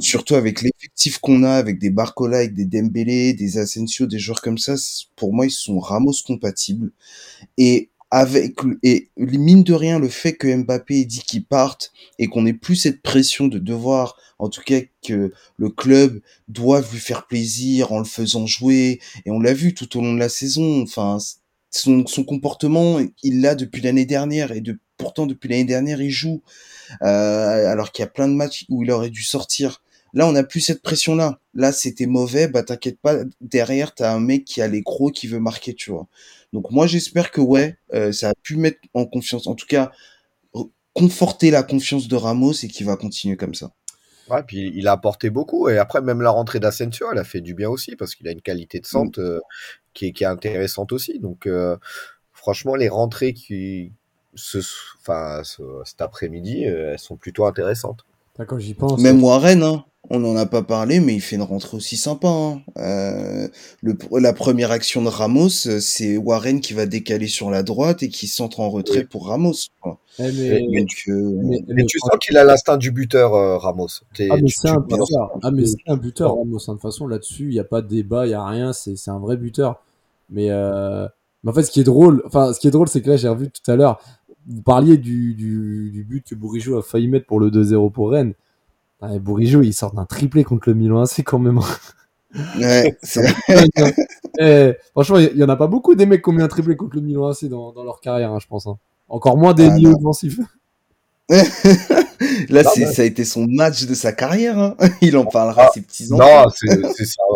surtout 0.00 0.34
avec 0.34 0.60
l'effectif 0.62 1.18
qu'on 1.18 1.42
a, 1.44 1.50
avec 1.52 1.78
des 1.78 1.90
Barcola, 1.90 2.38
avec 2.38 2.54
des 2.54 2.64
Dembélé, 2.64 3.32
des 3.34 3.58
Asensio, 3.58 4.06
des 4.06 4.18
joueurs 4.18 4.40
comme 4.40 4.58
ça, 4.58 4.74
pour 5.16 5.32
moi, 5.32 5.46
ils 5.46 5.50
sont 5.52 5.78
Ramos 5.78 6.12
compatibles. 6.26 6.92
Et 7.58 7.90
avec, 8.10 8.54
et 8.82 9.10
mine 9.16 9.64
de 9.64 9.74
rien, 9.74 9.98
le 9.98 10.08
fait 10.08 10.34
que 10.34 10.54
Mbappé 10.54 11.00
ait 11.00 11.04
dit 11.04 11.22
qu'il 11.22 11.44
parte 11.44 11.92
et 12.18 12.28
qu'on 12.28 12.46
ait 12.46 12.52
plus 12.52 12.76
cette 12.76 13.02
pression 13.02 13.48
de 13.48 13.58
devoir, 13.58 14.16
en 14.38 14.48
tout 14.48 14.62
cas, 14.64 14.80
que 15.04 15.32
le 15.56 15.70
club 15.70 16.20
doive 16.48 16.92
lui 16.92 17.00
faire 17.00 17.26
plaisir 17.26 17.92
en 17.92 17.98
le 17.98 18.04
faisant 18.04 18.46
jouer. 18.46 19.00
Et 19.24 19.30
on 19.30 19.40
l'a 19.40 19.54
vu 19.54 19.74
tout 19.74 19.98
au 19.98 20.02
long 20.02 20.14
de 20.14 20.20
la 20.20 20.28
saison. 20.28 20.82
Enfin, 20.82 21.18
son, 21.70 22.06
son 22.06 22.24
comportement, 22.24 23.00
il 23.22 23.40
l'a 23.40 23.54
depuis 23.54 23.82
l'année 23.82 24.06
dernière 24.06 24.52
et 24.52 24.60
de, 24.60 24.78
pourtant 24.96 25.26
depuis 25.26 25.48
l'année 25.48 25.64
dernière, 25.64 26.00
il 26.00 26.10
joue. 26.10 26.42
Euh, 27.02 27.66
alors 27.66 27.90
qu'il 27.90 28.02
y 28.02 28.06
a 28.06 28.10
plein 28.10 28.28
de 28.28 28.34
matchs 28.34 28.66
où 28.68 28.84
il 28.84 28.90
aurait 28.90 29.10
dû 29.10 29.22
sortir. 29.22 29.82
Là, 30.16 30.26
on 30.26 30.32
n'a 30.32 30.44
plus 30.44 30.60
cette 30.60 30.80
pression-là. 30.80 31.40
Là, 31.52 31.72
c'était 31.72 32.06
mauvais, 32.06 32.48
bah 32.48 32.62
t'inquiète 32.62 32.98
pas, 32.98 33.16
derrière, 33.42 33.94
t'as 33.94 34.14
un 34.14 34.18
mec 34.18 34.46
qui 34.46 34.62
a 34.62 34.66
les 34.66 34.82
crocs 34.82 35.12
qui 35.12 35.26
veut 35.26 35.40
marquer, 35.40 35.74
tu 35.74 35.90
vois. 35.90 36.08
Donc 36.54 36.70
moi, 36.70 36.86
j'espère 36.86 37.30
que 37.30 37.42
ouais, 37.42 37.76
euh, 37.92 38.12
ça 38.12 38.30
a 38.30 38.32
pu 38.42 38.56
mettre 38.56 38.78
en 38.94 39.04
confiance, 39.04 39.46
en 39.46 39.54
tout 39.54 39.66
cas, 39.66 39.92
conforter 40.94 41.50
la 41.50 41.62
confiance 41.62 42.08
de 42.08 42.16
Ramos 42.16 42.54
et 42.62 42.68
qu'il 42.68 42.86
va 42.86 42.96
continuer 42.96 43.36
comme 43.36 43.52
ça. 43.52 43.74
Ouais, 44.30 44.42
puis 44.42 44.72
il 44.74 44.88
a 44.88 44.92
apporté 44.92 45.28
beaucoup. 45.28 45.68
Et 45.68 45.76
après, 45.76 46.00
même 46.00 46.22
la 46.22 46.30
rentrée 46.30 46.60
d'Asensio, 46.60 47.08
elle 47.12 47.18
a 47.18 47.24
fait 47.24 47.42
du 47.42 47.52
bien 47.52 47.68
aussi 47.68 47.94
parce 47.94 48.14
qu'il 48.14 48.26
a 48.26 48.30
une 48.30 48.40
qualité 48.40 48.80
de 48.80 48.86
centre 48.86 49.20
euh, 49.20 49.40
qui, 49.92 50.06
est, 50.06 50.22
intéressante 50.24 50.92
aussi. 50.92 51.18
Donc, 51.18 51.46
euh, 51.46 51.76
franchement, 52.32 52.74
les 52.74 52.88
rentrées 52.88 53.34
qui, 53.34 53.92
enfin, 54.34 55.42
ce- 55.44 55.82
cet 55.84 56.00
après-midi, 56.00 56.64
elles 56.64 56.98
sont 56.98 57.18
plutôt 57.18 57.44
intéressantes. 57.44 58.06
Putain, 58.36 58.44
Quand 58.44 58.58
j'y 58.58 58.74
pense. 58.74 59.00
Même 59.00 59.22
Warren, 59.24 59.62
hein, 59.62 59.84
on 60.10 60.18
n'en 60.20 60.36
a 60.36 60.44
pas 60.46 60.62
parlé, 60.62 61.00
mais 61.00 61.14
il 61.14 61.20
fait 61.20 61.36
une 61.36 61.42
rentrée 61.42 61.76
aussi 61.76 61.96
sympa. 61.96 62.28
hein. 62.28 62.60
Euh, 62.76 63.48
le, 63.82 63.96
la 64.20 64.32
première 64.34 64.70
action 64.70 65.02
de 65.02 65.08
Ramos, 65.08 65.48
euh, 65.66 65.80
c'est 65.80 66.16
Warren 66.18 66.60
qui 66.60 66.74
va 66.74 66.86
décaler 66.86 67.26
sur 67.28 67.50
la 67.50 67.62
droite 67.62 68.02
et 68.02 68.08
qui 68.08 68.26
centre 68.28 68.60
en 68.60 68.68
retrait 68.70 69.04
pour 69.04 69.28
Ramos. 69.28 69.54
quoi. 69.80 69.98
Eh, 70.18 70.30
mais, 70.32 70.60
Donc, 70.80 70.88
euh, 71.08 71.32
mais- 71.42 71.64
Mais 71.66 71.74
mais- 71.74 71.84
tu 71.86 71.98
sens 71.98 72.10
qu'il 72.20 72.36
a 72.36 72.44
l'instinct 72.44 72.76
du 72.76 72.90
buteur, 72.90 73.34
euh, 73.34 73.56
Ramos. 73.56 73.88
T'es- 74.14 74.28
Ah, 74.30 74.36
mais 74.36 74.42
tu- 74.44 74.54
c'est 74.60 74.68
tu 74.68 74.74
un 74.74 74.80
buteur. 74.80 75.30
Ah, 75.42 75.50
mais 75.50 75.64
c'est 75.66 75.76
un 75.88 75.96
buteur, 75.96 76.36
Ramos. 76.36 76.56
hein. 76.68 76.72
De 76.74 76.78
toute 76.78 76.82
façon, 76.82 77.06
là-dessus, 77.08 77.44
il 77.44 77.50
n'y 77.54 77.58
a 77.58 77.64
pas 77.64 77.80
de 77.82 77.88
débat, 77.88 78.26
il 78.26 78.28
n'y 78.28 78.34
a 78.34 78.46
rien. 78.46 78.72
C'est 78.74 78.96
c'est 78.96 79.10
un 79.10 79.18
vrai 79.18 79.36
buteur. 79.36 79.82
Mais, 80.30 80.50
euh, 80.50 81.06
mais 81.42 81.50
en 81.50 81.54
fait, 81.54 81.62
ce 81.64 81.70
qui 81.70 81.80
est 81.80 81.84
drôle, 81.84 82.22
enfin, 82.26 82.52
ce 82.52 82.60
qui 82.60 82.68
est 82.68 82.72
drôle, 82.72 82.88
c'est 82.88 83.00
que 83.00 83.10
là, 83.10 83.16
j'ai 83.16 83.28
revu 83.28 83.48
tout 83.50 83.70
à 83.70 83.76
l'heure, 83.76 83.98
vous 84.48 84.62
parliez 84.62 84.96
du, 84.96 85.34
du, 85.34 85.90
du 85.92 86.04
but 86.04 86.24
que 86.28 86.34
Bourigeau 86.34 86.78
a 86.78 86.82
failli 86.82 87.08
mettre 87.08 87.26
pour 87.26 87.40
le 87.40 87.50
2-0 87.50 87.90
pour 87.92 88.10
Rennes. 88.10 88.34
Ah, 89.00 89.18
Bourigeau, 89.18 89.62
il 89.62 89.72
sort 89.72 89.92
d'un 89.92 90.04
triplé 90.06 90.44
contre 90.44 90.68
le 90.68 90.74
Milan 90.74 91.02
AC 91.02 91.22
quand 91.24 91.38
même. 91.38 91.60
ouais, 92.60 92.96
Eh, 94.38 94.74
franchement, 94.92 95.18
il 95.18 95.36
y 95.36 95.42
en 95.44 95.48
a 95.48 95.56
pas 95.56 95.66
beaucoup 95.66 95.94
des 95.94 96.06
mecs 96.06 96.22
qui 96.22 96.28
ont 96.28 96.32
mis 96.32 96.42
un 96.42 96.48
triplé 96.48 96.76
contre 96.76 96.96
le 96.96 97.02
Milan 97.02 97.28
AC 97.28 97.44
dans, 97.46 97.72
dans 97.72 97.84
leur 97.84 98.00
carrière, 98.00 98.32
hein, 98.32 98.38
je 98.40 98.46
pense. 98.46 98.66
hein. 98.66 98.78
Encore 99.08 99.36
moins 99.36 99.54
des 99.54 99.66
Ah, 99.66 99.74
milieux 99.74 99.92
offensifs. 99.94 100.38
Là, 102.48 102.62
mais- 102.76 102.86
ça 102.92 103.02
a 103.02 103.04
été 103.04 103.24
son 103.24 103.46
match 103.48 103.86
de 103.86 103.94
sa 103.94 104.12
carrière. 104.12 104.58
hein. 104.58 104.76
Il 105.00 105.16
en 105.16 105.24
parlera 105.26 105.66
Ah, 105.68 105.70
ses 105.74 105.80
petits-enfants. 105.82 106.44
Non, 106.44 106.50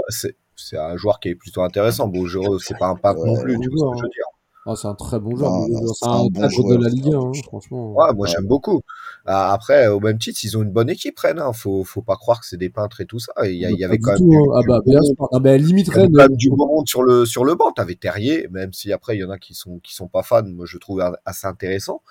c'est- 0.08 0.34
un 0.76 0.96
joueur 0.96 1.18
qui 1.20 1.28
est 1.30 1.34
plutôt 1.34 1.62
intéressant. 1.62 2.10
Je, 2.14 2.38
c'est 2.64 2.78
pas 2.78 2.86
un 2.88 2.94
peintre 2.96 3.24
non 3.24 3.34
Ouais, 3.34 3.42
plus, 3.42 3.56
bon 3.56 3.62
tu 3.62 3.68
vois 3.70 3.78
joueur, 3.78 3.90
ce 3.90 3.94
que 3.94 3.98
je 3.98 4.02
veux 4.04 4.10
dire. 4.10 4.24
Ah, 4.70 4.76
c'est 4.76 4.88
un 4.88 4.94
très 4.94 5.18
bon 5.18 5.37
joueur. 5.37 5.52
C'est 5.94 6.06
un, 6.06 6.11
un 6.11 6.18
bon 6.24 6.30
cadre 6.30 6.48
de 6.48 6.52
joueur, 6.52 6.78
la 6.80 6.88
Ligue 6.88 7.06
un 7.06 7.09
1, 7.09 7.11
bon 7.12 7.28
hein, 7.28 7.33
joueur. 7.33 7.44
franchement. 7.44 7.92
Ouais, 7.94 8.14
moi 8.14 8.26
j'aime 8.26 8.46
beaucoup. 8.46 8.83
Ah, 9.26 9.52
Après, 9.52 9.88
au 9.88 10.00
même 10.00 10.18
titre, 10.18 10.40
ils 10.44 10.56
ont 10.56 10.62
une 10.62 10.70
bonne 10.70 10.88
équipe, 10.90 11.18
Rennes. 11.18 11.38
Hein. 11.38 11.52
Faut, 11.52 11.85
faut 11.85 12.02
pas 12.02 12.16
croire 12.16 12.40
que 12.40 12.46
c'est 12.46 12.56
des 12.56 12.70
peintres 12.70 13.00
et 13.00 13.06
tout 13.06 13.18
ça. 13.18 13.33
Il 13.44 13.54
y, 13.54 13.85
avait 13.85 13.96
du 13.98 14.02
quand 14.02 14.12
même 14.12 14.28
du, 14.28 14.37
hein. 14.37 14.40
Ah 14.56 14.61
du 14.61 14.68
bah, 14.68 14.78
bon 14.85 14.90
bien 14.90 15.00
monde. 15.00 15.06
sûr. 15.16 15.28
Ah 15.33 15.38
bah, 15.40 15.56
limite, 15.56 15.88
Rennes. 15.88 16.12
quand 16.12 16.28
même 16.28 16.37
du 16.37 16.50
bon 16.50 16.66
monde 16.66 16.88
sur 16.88 17.02
le, 17.02 17.26
sur 17.26 17.44
le 17.44 17.54
banc. 17.54 17.72
T'avais 17.72 17.96
Terrier, 17.96 18.48
même 18.50 18.72
si 18.72 18.92
après 18.92 19.16
il 19.16 19.20
y 19.20 19.24
en 19.24 19.30
a 19.30 19.38
qui 19.38 19.54
sont, 19.54 19.78
qui 19.80 19.94
sont 19.94 20.09
pas 20.09 20.22
fans, 20.22 20.42
moi 20.46 20.66
je 20.66 20.78
trouve 20.78 21.02
assez 21.24 21.46
intéressant. 21.46 22.02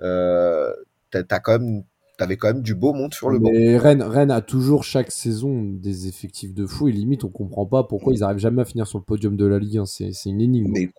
Euh, 0.00 0.72
t'as 1.10 1.38
quand 1.38 1.58
même, 1.58 1.84
t'avais 2.16 2.36
quand 2.36 2.48
même 2.48 2.62
du 2.62 2.74
beau 2.74 2.92
monde 2.92 3.12
sur 3.12 3.28
le 3.30 3.38
banc. 3.38 3.50
Mais 3.52 3.76
Rennes, 3.76 4.02
Rennes 4.02 4.30
a 4.30 4.40
toujours 4.40 4.84
chaque 4.84 5.10
saison 5.10 5.62
des 5.64 6.06
effectifs 6.08 6.54
de 6.54 6.66
fou 6.66 6.88
et 6.88 6.92
limite 6.92 7.24
on 7.24 7.28
comprend 7.28 7.66
pas 7.66 7.84
pourquoi 7.84 8.12
ils 8.12 8.22
arrivent 8.22 8.38
jamais 8.38 8.62
à 8.62 8.64
finir 8.64 8.86
sur 8.86 8.98
le 8.98 9.04
podium 9.04 9.36
de 9.36 9.46
la 9.46 9.58
Ligue 9.58 9.78
1. 9.78 9.86
C'est 9.86 10.10
une 10.26 10.40
énigme. 10.40 10.72
Mais, 10.72 10.90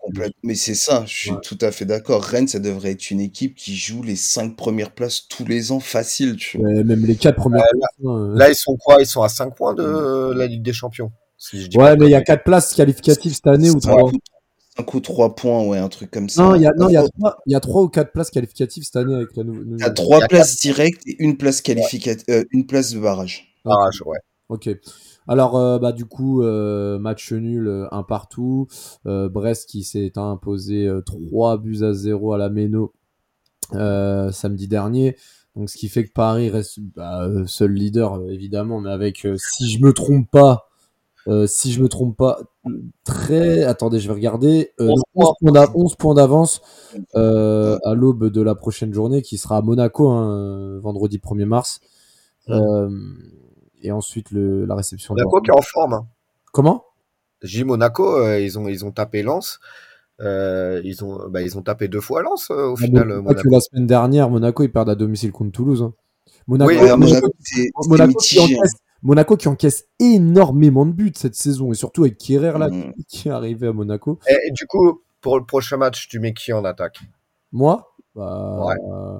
mais 0.43 0.56
c'est 0.56 0.75
ça, 0.75 1.04
je 1.08 1.13
suis 1.13 1.32
Ouais. 1.32 1.38
tout 1.43 1.58
à 1.62 1.71
fait 1.71 1.86
d'accord. 1.86 2.23
Rennes, 2.23 2.47
ça 2.47 2.60
devrait 2.60 2.91
être 2.91 3.12
une 3.12 3.19
équipe 3.21 3.56
qui 3.56 3.75
joue 3.75 4.04
les 4.04 4.15
cinq 4.15 4.56
premières 4.56 4.91
places 4.91 5.28
tous 5.28 5.45
les 5.45 5.71
ans 5.71 5.80
facile, 5.80 6.36
tu 6.36 6.58
vois. 6.58 6.69
Euh, 6.69 6.84
même 6.84 7.06
les 7.06 7.15
quatre 7.15 7.36
premières 7.36 7.63
places, 7.71 8.06
hein, 8.06 8.10
euh. 8.10 8.36
Là, 8.38 8.49
ils 8.49 8.56
sont 8.56 8.75
quoi? 8.78 8.97
Ils 8.99 9.06
sont 9.06 9.21
à 9.21 9.30
5 9.30 9.56
points 9.56 9.73
de 9.73 10.34
la 10.34 10.47
Ligue 10.47 10.63
des 10.63 10.73
Champions. 10.73 11.12
Si 11.38 11.67
Ouais, 11.75 11.95
mais 11.97 12.08
il 12.08 12.12
y 12.12 12.15
a 12.15 12.19
de 12.21 12.25
quatre 12.25 12.43
places 12.43 12.73
qualificatives 12.73 13.34
cette 13.34 13.47
année 13.47 13.69
ou 13.69 13.80
Cinq 13.80 13.97
trois. 14.75 14.83
ou- 14.83 14.85
cinq 14.85 14.93
ou 14.93 14.99
trois 14.99 15.35
points, 15.35 15.65
ouais, 15.65 15.77
un 15.77 15.89
truc 15.89 16.11
comme 16.11 16.29
ça. 16.29 16.43
Non, 16.43 16.55
il 16.55 16.61
y 16.61 16.65
a 16.67 16.71
non, 16.77 16.89
il 16.89 16.93
y 16.93 16.97
a 16.97 17.07
trois, 17.07 17.38
il 17.45 17.53
y 17.53 17.55
a 17.55 17.59
trois 17.59 17.83
ou 17.83 17.89
quatre 17.89 18.11
places 18.11 18.29
qualificatives 18.29 18.83
cette 18.83 18.95
année 18.95 19.15
avec 19.15 19.35
la 19.35 19.43
nouvelle. 19.43 19.65
Il 19.77 19.79
y 19.79 19.83
a 19.83 20.27
places 20.27 20.59
directes 20.59 21.01
et 21.07 21.15
une 21.23 21.38
place 21.38 21.61
qualificative, 21.61 22.45
une 22.51 22.65
place 22.65 22.93
de 22.93 22.99
barrage. 22.99 23.55
barrage, 23.63 24.01
ouais. 24.05 24.19
Ok. 24.49 24.69
Alors, 25.27 25.57
euh, 25.57 25.79
bah, 25.79 25.91
du 25.91 26.05
coup, 26.05 26.43
euh, 26.43 26.99
match 26.99 27.31
nul, 27.33 27.67
euh, 27.67 27.88
un 27.91 28.03
partout. 28.03 28.67
Euh, 29.07 29.27
Brest 29.27 29.67
qui 29.67 29.83
s'est 29.83 30.11
imposé 30.17 30.88
euh, 30.88 31.01
3 31.01 31.57
buts 31.57 31.83
à 31.83 31.93
0 31.93 32.33
à 32.33 32.38
la 32.38 32.49
Méno 32.49 32.93
euh, 33.73 34.31
samedi 34.31 34.67
dernier. 34.67 35.15
Donc, 35.55 35.69
ce 35.69 35.77
qui 35.77 35.89
fait 35.89 36.03
que 36.05 36.11
Paris 36.11 36.49
reste 36.49 36.79
bah, 36.79 37.23
euh, 37.23 37.47
seul 37.47 37.71
leader, 37.73 38.15
euh, 38.19 38.29
évidemment, 38.29 38.81
mais 38.81 38.91
avec, 38.91 39.25
euh, 39.25 39.35
si 39.38 39.71
je 39.71 39.81
me 39.81 39.93
trompe 39.93 40.29
pas, 40.29 40.67
euh, 41.27 41.47
si 41.47 41.71
je 41.71 41.81
me 41.81 41.88
trompe 41.89 42.15
pas, 42.17 42.39
très. 43.03 43.63
Attendez, 43.63 43.99
je 43.99 44.07
vais 44.07 44.13
regarder. 44.13 44.71
Euh, 44.79 44.89
11 44.89 45.01
11 45.15 45.33
points 45.41 45.51
d'a- 45.51 45.71
11 45.75 45.95
points 45.95 46.13
d'avance 46.13 46.61
euh, 47.15 47.77
à 47.83 47.93
l'aube 47.93 48.29
de 48.29 48.41
la 48.41 48.55
prochaine 48.55 48.93
journée 48.93 49.21
qui 49.21 49.38
sera 49.38 49.57
à 49.57 49.61
Monaco, 49.61 50.09
hein, 50.09 50.79
vendredi 50.81 51.17
1er 51.19 51.45
mars. 51.45 51.79
Euh, 52.49 52.89
et 53.81 53.91
ensuite, 53.91 54.31
le, 54.31 54.65
la 54.65 54.75
réception 54.75 55.13
de. 55.15 55.21
Monaco 55.23 55.41
qui 55.41 55.49
est 55.51 55.57
en 55.57 55.61
forme. 55.61 55.93
Hein. 55.93 56.07
Comment? 56.53 56.83
J 57.41 57.63
Monaco, 57.63 58.17
euh, 58.17 58.39
ils 58.39 58.57
ont 58.57 58.67
ils 58.67 58.85
ont 58.85 58.91
tapé 58.91 59.21
Lens. 59.23 59.59
Euh, 60.21 60.79
ils 60.85 61.03
ont 61.03 61.27
bah, 61.29 61.41
ils 61.41 61.57
ont 61.57 61.61
tapé 61.61 61.88
deux 61.89 61.99
fois 62.01 62.21
Lens 62.21 62.49
euh, 62.51 62.67
au 62.69 62.75
Ah, 62.77 62.81
final. 62.85 63.07
Monaco. 63.21 63.41
que 63.43 63.49
la 63.49 63.59
semaine 63.59 63.85
dernière, 63.88 64.29
Monaco, 64.29 64.63
ils 64.63 64.71
perdent 64.71 64.89
à 64.89 64.95
domicile 64.95 65.31
contre 65.31 65.51
Toulouse. 65.51 65.81
hein. 65.81 65.93
Monaco, 66.47 66.71
Oui, 66.71 66.77
Monaco, 66.97 67.27
c'est 67.39 67.55
c'est 67.63 67.89
Monaco 67.89 68.13
qui 68.19 68.35
mitigé. 68.39 68.55
encaisse, 68.57 68.73
Monaco 69.05 69.37
qui 69.37 69.47
encaisse 69.47 69.85
énormément 69.99 70.85
de 70.85 70.91
buts 70.91 71.13
cette 71.15 71.35
saison, 71.35 71.71
et 71.71 71.75
surtout 71.75 72.03
avec 72.03 72.17
Kierer 72.17 72.57
là, 72.57 72.69
Mm. 72.69 72.93
qui 73.07 73.27
est 73.27 73.31
arrivé 73.31 73.67
à 73.67 73.71
Monaco. 73.71 74.19
Et, 74.27 74.33
et 74.47 74.51
du 74.51 74.65
coup, 74.65 75.01
pour 75.21 75.37
le 75.37 75.45
prochain 75.45 75.77
match, 75.77 76.07
tu 76.09 76.19
mets 76.19 76.33
qui 76.33 76.51
en 76.53 76.65
attaque? 76.65 76.99
Moi, 77.51 77.95
bah, 78.15 78.65
Ouais. 78.65 78.75
euh, 78.91 79.19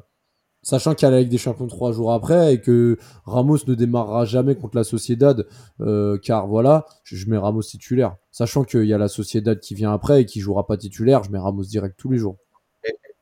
sachant 0.64 0.96
qu'il 0.96 1.06
y 1.06 1.10
a 1.10 1.12
la 1.12 1.20
Ligue 1.20 1.30
des 1.30 1.38
Champions 1.38 1.68
trois 1.68 1.92
jours 1.92 2.12
après 2.14 2.56
et 2.56 2.62
que 2.62 2.98
Ramos 3.26 3.60
ne 3.68 3.76
démarrera 3.76 4.26
jamais 4.26 4.56
contre 4.56 4.76
la 4.76 4.84
Sociedad, 4.84 5.46
euh, 5.82 6.18
car 6.18 6.48
voilà, 6.48 6.86
je, 7.04 7.16
je 7.16 7.30
mets 7.30 7.38
Ramos 7.38 7.62
titulaire. 7.62 8.16
Sachant 8.32 8.64
qu'il 8.64 8.86
y 8.86 8.94
a 8.94 8.98
la 8.98 9.08
Sociedad 9.08 9.60
qui 9.60 9.76
vient 9.76 9.94
après 9.94 10.22
et 10.22 10.26
qui 10.26 10.40
jouera 10.40 10.66
pas 10.66 10.78
titulaire, 10.78 11.24
je 11.24 11.30
mets 11.32 11.38
Ramos 11.40 11.64
direct 11.64 11.96
tous 11.98 12.10
les 12.10 12.18
jours. 12.18 12.38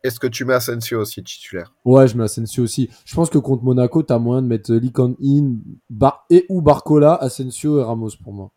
Est-ce 0.03 0.19
que 0.19 0.27
tu 0.27 0.43
mets 0.43 0.53
Asensio 0.53 0.99
aussi 0.99 1.23
titulaire? 1.23 1.73
Ouais, 1.85 2.07
je 2.07 2.17
mets 2.17 2.25
Asensio 2.25 2.63
aussi. 2.63 2.89
Je 3.05 3.15
pense 3.15 3.29
que 3.29 3.37
contre 3.37 3.63
Monaco, 3.63 4.03
t'as 4.03 4.19
moyen 4.19 4.41
de 4.41 4.47
mettre 4.47 4.73
Likon 4.73 5.15
In 5.23 5.55
Bar 5.89 6.25
et 6.29 6.45
ou 6.49 6.61
Barcola, 6.61 7.15
Asensio 7.15 7.79
et 7.79 7.83
Ramos 7.83 8.09
pour 8.21 8.33
moi. 8.33 8.51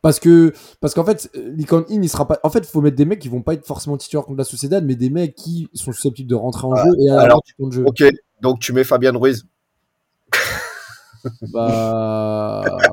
Parce 0.00 0.20
que 0.20 0.52
parce 0.80 0.94
qu'en 0.94 1.04
fait, 1.04 1.30
Likon 1.34 1.84
In, 1.90 2.02
il 2.02 2.08
sera 2.08 2.28
pas. 2.28 2.38
En 2.44 2.50
fait, 2.50 2.60
il 2.60 2.66
faut 2.66 2.82
mettre 2.82 2.96
des 2.96 3.04
mecs 3.04 3.18
qui 3.20 3.28
vont 3.28 3.42
pas 3.42 3.54
être 3.54 3.66
forcément 3.66 3.96
titulaires 3.96 4.24
contre 4.24 4.38
la 4.38 4.44
Sociedad, 4.44 4.84
mais 4.84 4.94
des 4.94 5.10
mecs 5.10 5.34
qui 5.34 5.68
sont 5.74 5.92
susceptibles 5.92 6.28
de 6.28 6.34
rentrer 6.34 6.66
en 6.66 6.72
Ah, 6.72 6.84
jeu 6.84 6.90
et 7.00 7.08
à 7.10 7.20
alors, 7.20 7.42
de 7.58 7.70
jeu. 7.72 7.84
Ok, 7.86 8.04
donc 8.40 8.60
tu 8.60 8.72
mets 8.72 8.84
Fabien 8.84 9.12
Ruiz. 9.16 9.46
Bah. 11.42 12.64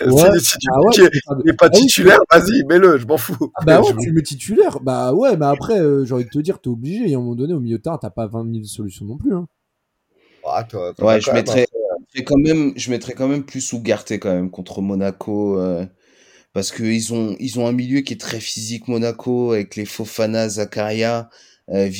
Si- 0.00 0.06
Ouais. 0.06 0.38
si, 0.40 0.58
tu 0.58 0.68
Ah 0.72 0.80
ouais, 0.80 1.04
est- 1.06 1.26
pas- 1.26 1.36
il 1.44 1.50
est 1.50 1.54
pas 1.54 1.66
Ah 1.66 1.70
oui, 1.74 1.80
titulaire, 1.82 2.20
vas-y, 2.32 2.64
mets-le, 2.64 2.98
je 2.98 3.06
m'en 3.06 3.16
fous. 3.16 3.52
Ah 3.56 3.64
bah 3.64 3.80
ouais, 3.82 3.88
Je- 3.92 3.98
tu 3.98 4.08
le 4.08 4.14
mets 4.14 4.22
titulaire. 4.22 4.80
Bah 4.80 5.12
ouais, 5.14 5.36
mais 5.36 5.46
après, 5.46 5.80
euh, 5.80 6.04
j'ai 6.04 6.14
envie 6.14 6.24
de 6.24 6.30
te 6.30 6.38
dire, 6.38 6.60
t'es 6.60 6.68
obligé. 6.68 7.10
Et 7.10 7.14
à 7.14 7.18
un 7.18 7.20
moment 7.20 7.34
donné, 7.34 7.54
au 7.54 7.60
milieu 7.60 7.78
de 7.78 7.82
terrain, 7.82 7.98
t'as 7.98 8.10
pas 8.10 8.26
20 8.26 8.44
000 8.44 8.64
solutions 8.66 9.04
non 9.06 9.16
plus. 9.18 9.34
Hein. 9.34 9.46
Ah, 10.46 10.64
toi- 10.64 10.94
toi, 10.94 11.14
Ouais, 11.14 11.20
je 11.20 11.30
mettrais, 11.32 11.66
je 12.14 12.22
quand 12.22 12.38
même, 12.38 12.72
je 12.76 12.90
mettrais 12.90 13.14
quand 13.14 13.28
même 13.28 13.44
plus 13.44 13.72
Ougarté 13.72 14.18
quand 14.18 14.32
même 14.32 14.50
contre 14.50 14.80
Monaco, 14.80 15.58
euh, 15.58 15.84
parce 16.52 16.72
que 16.72 16.84
ils 16.84 17.14
ont, 17.14 17.36
ils 17.40 17.58
ont 17.60 17.66
un 17.66 17.72
milieu 17.72 18.00
qui 18.02 18.14
est 18.14 18.20
très 18.20 18.40
physique 18.40 18.88
Monaco 18.88 19.52
avec 19.52 19.76
les 19.76 19.84
Fofana, 19.86 20.48
Zakaria, 20.48 21.30
euh, 21.70 21.90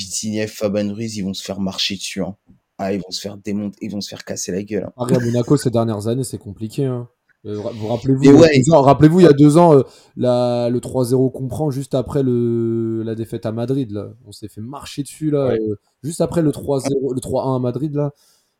Fabian 0.48 0.92
Ruiz, 0.94 1.16
ils 1.16 1.22
vont 1.24 1.34
se 1.34 1.44
faire 1.44 1.60
marcher 1.60 1.96
dessus. 1.96 2.22
Hein. 2.22 2.36
Ah, 2.78 2.92
ils 2.92 2.98
vont 3.00 3.10
se 3.10 3.20
faire 3.20 3.36
démonter, 3.38 3.78
ils 3.80 3.90
vont 3.90 4.00
se 4.00 4.08
faire 4.08 4.24
casser 4.24 4.52
la 4.52 4.62
gueule. 4.62 4.84
hein. 4.84 4.92
Paris 4.96 5.14
à 5.16 5.18
Monaco 5.20 5.56
ces 5.56 5.70
dernières 5.70 6.08
années, 6.08 6.24
c'est 6.24 6.38
compliqué. 6.38 6.84
Hein. 6.84 7.08
Euh, 7.46 7.54
vous 7.54 7.86
rappelez-vous, 7.88 8.22
il 8.24 8.26
y 8.26 8.30
a 8.30 8.34
ouais. 8.34 8.60
deux 8.66 8.72
ans- 8.74 8.82
rappelez-vous, 8.82 9.20
il 9.20 9.22
y 9.22 9.28
a 9.28 9.32
deux 9.32 9.56
ans, 9.56 9.74
euh, 9.78 9.82
la, 10.16 10.68
le 10.68 10.80
3-0 10.80 11.30
qu'on 11.30 11.46
prend 11.48 11.70
juste 11.70 11.94
après 11.94 12.22
le, 12.24 13.02
la 13.04 13.14
défaite 13.14 13.46
à 13.46 13.52
Madrid. 13.52 13.92
Là. 13.92 14.08
On 14.26 14.32
s'est 14.32 14.48
fait 14.48 14.60
marcher 14.60 15.02
dessus 15.04 15.30
là. 15.30 15.48
Ouais. 15.48 15.58
euh, 15.60 15.76
juste 16.02 16.20
après 16.20 16.42
le 16.42 16.50
3-0, 16.50 17.14
le 17.14 17.20
3-1 17.20 17.56
à 17.56 17.58
Madrid 17.60 17.94
là. 17.94 18.12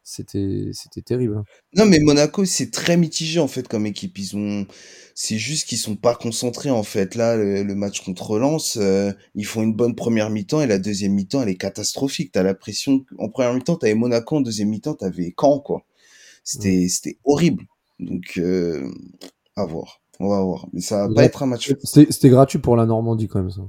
C'était, 0.09 0.71
c'était 0.73 1.03
terrible. 1.03 1.43
Non, 1.75 1.85
mais 1.85 1.99
Monaco, 1.99 2.45
c'est 2.45 2.71
très 2.71 2.97
mitigé 2.97 3.41
en 3.41 3.49
fait 3.49 3.67
comme 3.67 3.87
équipe. 3.87 4.17
Ils 4.21 4.37
ont, 4.37 4.65
c'est 5.17 5.37
juste 5.37 5.69
qu'ils 5.69 5.79
sont 5.79 5.97
pas 5.97 6.15
concentrés 6.15 6.71
en 6.71 6.85
fait. 6.85 7.17
Là, 7.17 7.37
le, 7.37 7.65
le 7.65 7.75
match 7.75 8.05
contre 8.05 8.39
Lens, 8.39 8.79
euh, 8.81 9.13
ils 9.35 9.45
font 9.45 9.65
une 9.65 9.75
bonne 9.75 9.97
première 9.97 10.31
mi-temps 10.31 10.61
et 10.61 10.69
la 10.69 10.79
deuxième 10.79 11.13
mi-temps, 11.13 11.43
elle 11.43 11.49
est 11.49 11.57
catastrophique. 11.57 12.31
T'as 12.31 12.45
l'impression 12.45 13.01
qu'en 13.01 13.29
première 13.31 13.53
mi-temps, 13.53 13.75
t'avais 13.75 13.95
Monaco, 13.95 14.37
en 14.37 14.43
deuxième 14.43 14.69
mi-temps, 14.69 14.95
t'avais 14.95 15.35
Caen 15.37 15.59
quoi. 15.59 15.83
C'était, 16.45 16.87
c'était 16.89 17.19
horrible. 17.25 17.65
Donc, 17.99 18.35
euh, 18.39 18.89
à 19.57 19.65
voir. 19.65 20.01
On 20.21 20.29
va 20.29 20.41
voir. 20.41 20.69
Mais 20.73 20.83
ça 20.83 21.09
va 21.09 21.15
pas 21.15 21.25
être 21.25 21.43
un 21.43 21.47
match. 21.47 21.75
C'était, 21.83 22.13
c'était 22.13 22.29
gratuit 22.29 22.61
pour 22.61 22.77
la 22.77 22.87
Normandie 22.87 23.27
quand 23.27 23.41
même 23.41 23.51
ça. 23.51 23.63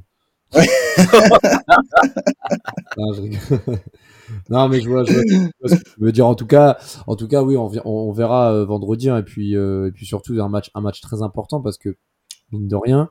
Ouais. 0.54 0.68
non, 2.98 3.14
je 3.14 3.22
rigole. 3.22 3.80
Non, 4.50 4.70
mais 4.70 4.82
je 4.82 4.90
vois, 4.90 5.04
je 5.04 5.14
vois- 5.14 5.24
je 5.28 5.38
vois 5.60 5.70
ce 5.70 5.76
que 5.76 5.90
tu 5.90 6.00
veux 6.00 6.12
dire. 6.12 6.28
En 6.28 6.36
tout 6.36 6.48
cas, 6.48 6.78
en 7.08 7.16
tout 7.16 7.28
cas, 7.28 7.44
oui, 7.44 7.56
on, 7.58 8.12
verra 8.12 8.54
euh, 8.54 8.66
vendredi. 8.66 9.10
hein, 9.10 9.18
et 9.18 9.24
puis, 9.24 9.56
euh, 9.56 9.88
et 9.88 9.92
puis 9.92 10.06
surtout 10.06 10.34
un 10.42 10.50
match, 10.50 10.70
un 10.74 10.82
match 10.82 11.02
très 11.02 11.22
important 11.22 11.62
parce 11.62 11.78
que 11.78 11.96
mine 12.52 12.68
de 12.68 12.76
rien, 12.76 13.10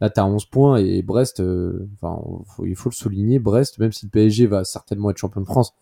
là, 0.00 0.10
t'as 0.10 0.24
11 0.24 0.46
points 0.46 0.76
et 0.78 1.02
Brest, 1.02 1.40
euh, 1.40 1.88
enfin, 2.00 2.20
faut- 2.46 2.66
il 2.66 2.76
faut 2.76 2.88
le 2.90 2.94
souligner, 2.94 3.38
Brest, 3.38 3.78
même 3.78 3.92
si 3.92 4.06
le 4.06 4.10
PSG 4.10 4.46
va 4.46 4.64
certainement 4.64 5.10
être 5.10 5.18
champion 5.18 5.40
de 5.40 5.46
France, 5.46 5.72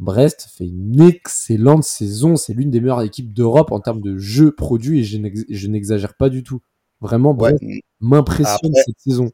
Brest 0.00 0.48
fait 0.56 0.66
une 0.66 1.00
excellente 1.02 1.84
saison. 1.84 2.36
C'est 2.36 2.52
l'une 2.54 2.70
des 2.70 2.80
meilleures 2.80 3.02
équipes 3.02 3.32
d'Europe 3.32 3.70
en 3.72 3.80
termes 3.80 4.00
de 4.00 4.18
jeux 4.18 4.52
produits 4.52 5.00
et 5.00 5.04
je 5.04 5.18
n'ex- 5.18 5.44
je 5.48 5.68
n'exagère 5.68 6.14
pas 6.14 6.28
du 6.30 6.42
tout. 6.42 6.60
Vraiment, 7.00 7.30
Ouais. 7.30 7.52
Brest 7.52 7.62
m'impressionne 8.00 8.72
cette 8.86 8.98
saison. 8.98 9.30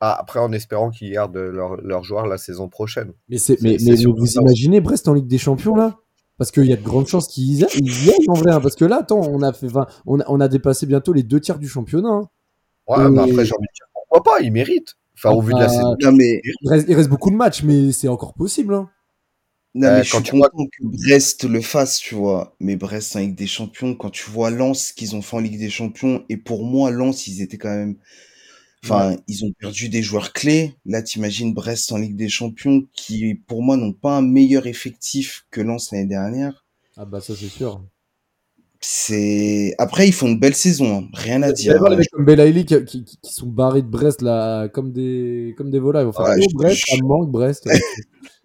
Ah, 0.00 0.16
après, 0.18 0.40
en 0.40 0.50
espérant 0.52 0.90
qu'ils 0.90 1.12
gardent 1.12 1.36
leurs 1.36 1.76
leur 1.82 2.02
joueurs 2.04 2.26
la 2.26 2.38
saison 2.38 2.68
prochaine. 2.68 3.12
Mais, 3.28 3.36
c'est, 3.38 3.60
mais, 3.62 3.78
C'est- 3.78 3.90
mais 3.90 3.96
c'est 3.98 4.04
vous 4.06 4.32
imaginez 4.32 4.80
Brest 4.80 5.06
en 5.08 5.14
Ligue 5.14 5.26
des 5.26 5.38
Champions 5.38 5.74
là? 5.74 5.98
Parce 6.38 6.50
qu'il 6.52 6.64
y 6.64 6.72
a 6.72 6.76
de 6.76 6.82
grandes 6.82 7.06
chances 7.06 7.28
qu'ils 7.28 7.58
y 7.60 7.64
aillent 7.64 8.28
en 8.28 8.32
vrai. 8.32 8.52
hein, 8.52 8.60
parce 8.62 8.74
que 8.76 8.86
là, 8.86 9.00
attends, 9.00 9.20
on 9.20 9.42
a, 9.42 9.52
fait 9.52 9.66
20 9.66 9.86
on, 10.06 10.20
a, 10.20 10.24
on 10.28 10.40
a 10.40 10.48
dépassé 10.48 10.86
bientôt 10.86 11.12
les 11.12 11.22
deux 11.22 11.38
tiers 11.38 11.58
du 11.58 11.68
championnat. 11.68 12.08
hein. 12.08 12.28
Ouais, 12.88 13.04
Et- 13.04 13.10
mais 13.10 13.20
après, 13.20 13.44
j'ai 13.44 13.52
envie 13.52 13.66
de 13.68 13.74
dire 13.74 13.86
pourquoi 13.92 14.22
pas, 14.22 14.40
ils 14.40 14.50
méritent. 14.50 14.94
Enfin, 15.14 15.32
au 15.32 15.42
vu 15.42 15.52
de 15.52 15.58
la 15.58 15.66
Ah, 15.66 15.68
saison. 15.68 15.96
Non, 16.02 16.12
mais, 16.12 16.40
Il 16.62 16.70
reste, 16.70 16.86
il 16.88 16.94
reste 16.94 17.10
beaucoup 17.10 17.30
de 17.30 17.36
matchs, 17.36 17.62
mais 17.62 17.92
c'est 17.92 18.08
encore 18.08 18.32
possible. 18.32 18.72
hein. 18.72 18.88
non, 19.74 19.88
Euh, 19.88 19.96
mais 19.98 20.02
je 20.04 20.10
quand 20.12 20.16
suis 20.24 20.30
tu 20.30 20.36
vois- 20.38 20.48
que 20.48 20.84
Brest 20.86 21.44
le 21.44 21.60
fasse, 21.60 21.98
tu 21.98 22.14
vois. 22.14 22.56
Mais 22.58 22.74
Brest 22.76 23.14
en 23.16 23.18
Ligue 23.18 23.34
des 23.36 23.46
Champions, 23.46 23.94
quand 23.94 24.08
tu 24.10 24.30
vois 24.30 24.50
Lens 24.50 24.86
ce 24.88 24.92
qu'ils 24.94 25.14
ont 25.14 25.20
fait 25.22 25.36
en 25.36 25.40
Ligue 25.40 25.58
des 25.58 25.68
Champions, 25.70 26.24
et 26.30 26.38
pour 26.38 26.64
moi, 26.64 26.90
Lens, 26.90 27.26
ils 27.26 27.42
étaient 27.42 27.58
quand 27.58 27.68
même. 27.68 27.96
Enfin, 28.82 29.16
ils 29.28 29.44
ont 29.44 29.52
perdu 29.58 29.88
des 29.88 30.02
joueurs 30.02 30.32
clés. 30.32 30.74
Là, 30.86 31.02
t'imagines 31.02 31.52
Brest 31.52 31.92
en 31.92 31.98
Ligue 31.98 32.16
des 32.16 32.28
Champions, 32.28 32.86
qui, 32.94 33.34
pour 33.34 33.62
moi, 33.62 33.76
n'ont 33.76 33.92
pas 33.92 34.16
un 34.16 34.22
meilleur 34.22 34.66
effectif 34.66 35.46
que 35.50 35.60
Lens 35.60 35.92
l'année 35.92 36.06
dernière. 36.06 36.64
Ah 36.96 37.04
bah 37.04 37.20
ça 37.20 37.34
c'est 37.34 37.48
sûr. 37.48 37.82
C'est 38.82 39.74
après 39.76 40.08
ils 40.08 40.12
font 40.12 40.26
une 40.28 40.40
belle 40.40 40.54
saison, 40.54 41.00
hein. 41.00 41.08
rien 41.12 41.42
à 41.42 41.52
dire. 41.52 41.76
voir 41.78 41.90
les 41.90 41.96
mecs 41.98 42.08
comme 42.10 42.24
Belaïli 42.24 42.64
qui, 42.64 42.82
qui, 42.86 43.04
qui- 43.04 43.18
sont 43.22 43.46
barrés 43.46 43.82
de 43.82 43.86
Brest 43.88 44.22
là, 44.22 44.68
comme 44.68 44.90
des, 44.90 45.54
comme 45.58 45.70
des 45.70 45.78
volailles. 45.78 46.10
Faire 46.12 46.24
Ouais, 46.24 46.36
oh, 46.38 46.46
je- 46.50 46.56
Brest, 46.56 46.80
je- 46.86 46.96
ça 46.96 47.02
manque 47.04 47.30
Brest. 47.30 47.68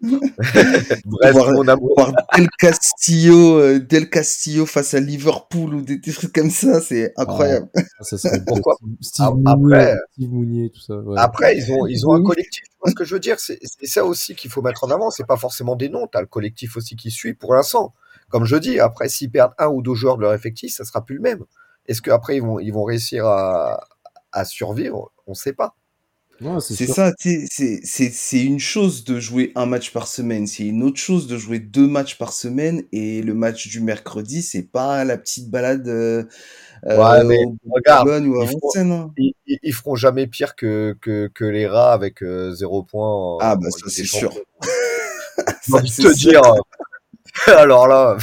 Bref, 0.02 1.32
Voir- 1.32 1.52
mon 1.52 1.66
amour. 1.68 1.94
Voir 1.96 2.12
Del 2.36 2.48
Castillo, 2.58 3.58
euh, 3.60 3.78
Del 3.80 4.10
Castillo 4.10 4.66
face 4.66 4.92
à 4.92 5.00
Liverpool 5.00 5.74
ou 5.74 5.80
des, 5.82 5.96
des 5.96 6.12
trucs 6.12 6.32
comme 6.34 6.50
ça, 6.50 6.82
c'est 6.82 7.12
incroyable. 7.16 7.68
Ah, 7.74 7.82
ça 8.02 8.18
serait 8.18 8.44
Pourquoi 8.46 8.76
Steve 9.00 9.26
Ah, 9.46 9.56
Mounier, 9.56 9.74
après- 9.76 9.96
Steve 10.12 10.30
Mounier, 10.30 10.70
tout 10.70 10.80
ça. 10.82 10.96
ouais. 10.98 11.14
Après, 11.18 11.56
ils 11.56 11.72
ont, 11.72 11.86
ils 11.86 12.06
ont 12.06 12.12
un 12.12 12.22
collectif. 12.22 12.62
Ce 12.84 12.92
que 12.94 13.04
je 13.04 13.14
veux 13.14 13.20
dire? 13.20 13.40
C'est 13.40 13.58
c'est 13.62 13.86
ça 13.86 14.04
aussi 14.04 14.34
qu'il 14.34 14.50
faut 14.50 14.62
mettre 14.62 14.84
en 14.84 14.90
avant. 14.90 15.10
C'est 15.10 15.26
pas 15.26 15.36
forcément 15.38 15.76
des 15.76 15.88
noms. 15.88 16.06
T'as 16.06 16.20
le 16.20 16.26
collectif 16.26 16.76
aussi 16.76 16.94
qui 16.94 17.10
suit 17.10 17.32
pour 17.34 17.54
l'instant. 17.54 17.94
Comme 18.30 18.44
je 18.44 18.56
dis, 18.56 18.80
après, 18.80 19.08
s'ils 19.08 19.30
perdent 19.30 19.54
un 19.58 19.68
ou 19.68 19.82
deux 19.82 19.94
joueurs 19.94 20.16
de 20.16 20.22
leur 20.22 20.34
effectif, 20.34 20.72
ça 20.74 20.84
sera 20.84 21.04
plus 21.04 21.16
le 21.16 21.22
même. 21.22 21.44
Est-ce 21.86 22.02
qu'après, 22.02 22.36
ils 22.36 22.42
vont, 22.42 22.58
ils 22.60 22.72
vont 22.72 22.84
réussir 22.84 23.26
à, 23.26 23.80
à 24.32 24.44
survivre? 24.44 25.12
On 25.26 25.34
sait 25.34 25.52
pas. 25.52 25.76
C'est 26.68 26.86
ça, 26.86 27.12
c'est, 27.18 27.46
c'est, 27.84 28.10
c'est 28.10 28.42
une 28.44 28.58
chose 28.58 29.04
de 29.04 29.18
jouer 29.20 29.52
un 29.54 29.66
match 29.66 29.92
par 29.92 30.06
semaine, 30.08 30.46
c'est 30.46 30.64
une 30.66 30.82
autre 30.82 30.98
chose 30.98 31.26
de 31.26 31.38
jouer 31.38 31.58
deux 31.58 31.86
matchs 31.86 32.18
par 32.18 32.32
semaine, 32.32 32.82
et 32.92 33.22
le 33.22 33.34
match 33.34 33.68
du 33.68 33.80
mercredi, 33.80 34.42
c'est 34.42 34.64
pas 34.64 35.04
la 35.04 35.16
petite 35.16 35.48
balade 35.50 35.88
euh, 35.88 36.24
euh, 36.86 36.96
Ouais, 36.96 37.24
mais 37.24 37.38
au 37.38 37.56
regarde, 37.74 38.08
Boulogne 38.08 38.28
ou 38.28 38.40
à 38.40 38.44
hein. 38.44 39.14
Ils, 39.16 39.32
ils- 39.46 39.58
ils 39.62 39.72
feront 39.74 39.96
jamais 39.96 40.26
pire 40.26 40.56
que, 40.56 40.96
que, 41.00 41.28
que 41.34 41.44
les 41.44 41.66
rats 41.66 41.92
avec 41.92 42.22
euh, 42.22 42.52
zéro 42.54 42.82
point. 42.82 43.08
en- 43.08 43.38
Ah, 43.40 43.56
bah, 43.56 43.70
ça, 43.70 43.88
c'est 43.88 44.04
sûr. 44.04 44.32
J'ai 45.68 45.72
envie 45.74 45.90
de 45.90 45.94
te 45.96 46.06
sûr. 46.12 46.40
dire. 46.42 46.42
Alors 47.56 47.88
là, 47.88 48.16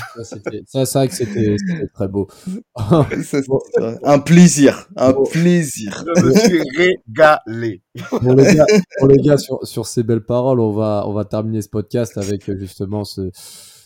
Ça, 0.67 0.85
c'est 0.85 0.93
vrai 0.93 1.07
que 1.07 1.13
c'était 1.15 1.55
très 1.93 2.07
beau. 2.07 2.27
Ça, 3.23 3.39
Bon. 3.47 3.59
Un 4.03 4.19
plaisir, 4.19 4.87
un 4.95 5.11
Bon. 5.11 5.23
plaisir. 5.23 6.03
je 6.17 6.21
me 6.25 6.33
suis 6.33 6.61
régalé. 6.77 7.81
Bon, 8.21 8.33
les 8.35 8.55
gars, 8.55 8.65
bon, 8.99 9.07
les 9.07 9.21
gars, 9.21 9.37
sur, 9.37 9.65
sur 9.65 9.85
ces 9.87 10.03
belles 10.03 10.25
paroles, 10.25 10.59
on 10.59 10.71
va, 10.71 11.03
on 11.07 11.13
va 11.13 11.25
terminer 11.25 11.61
ce 11.61 11.69
podcast 11.69 12.17
avec 12.17 12.49
euh, 12.49 12.57
justement 12.57 13.03
ce, 13.03 13.29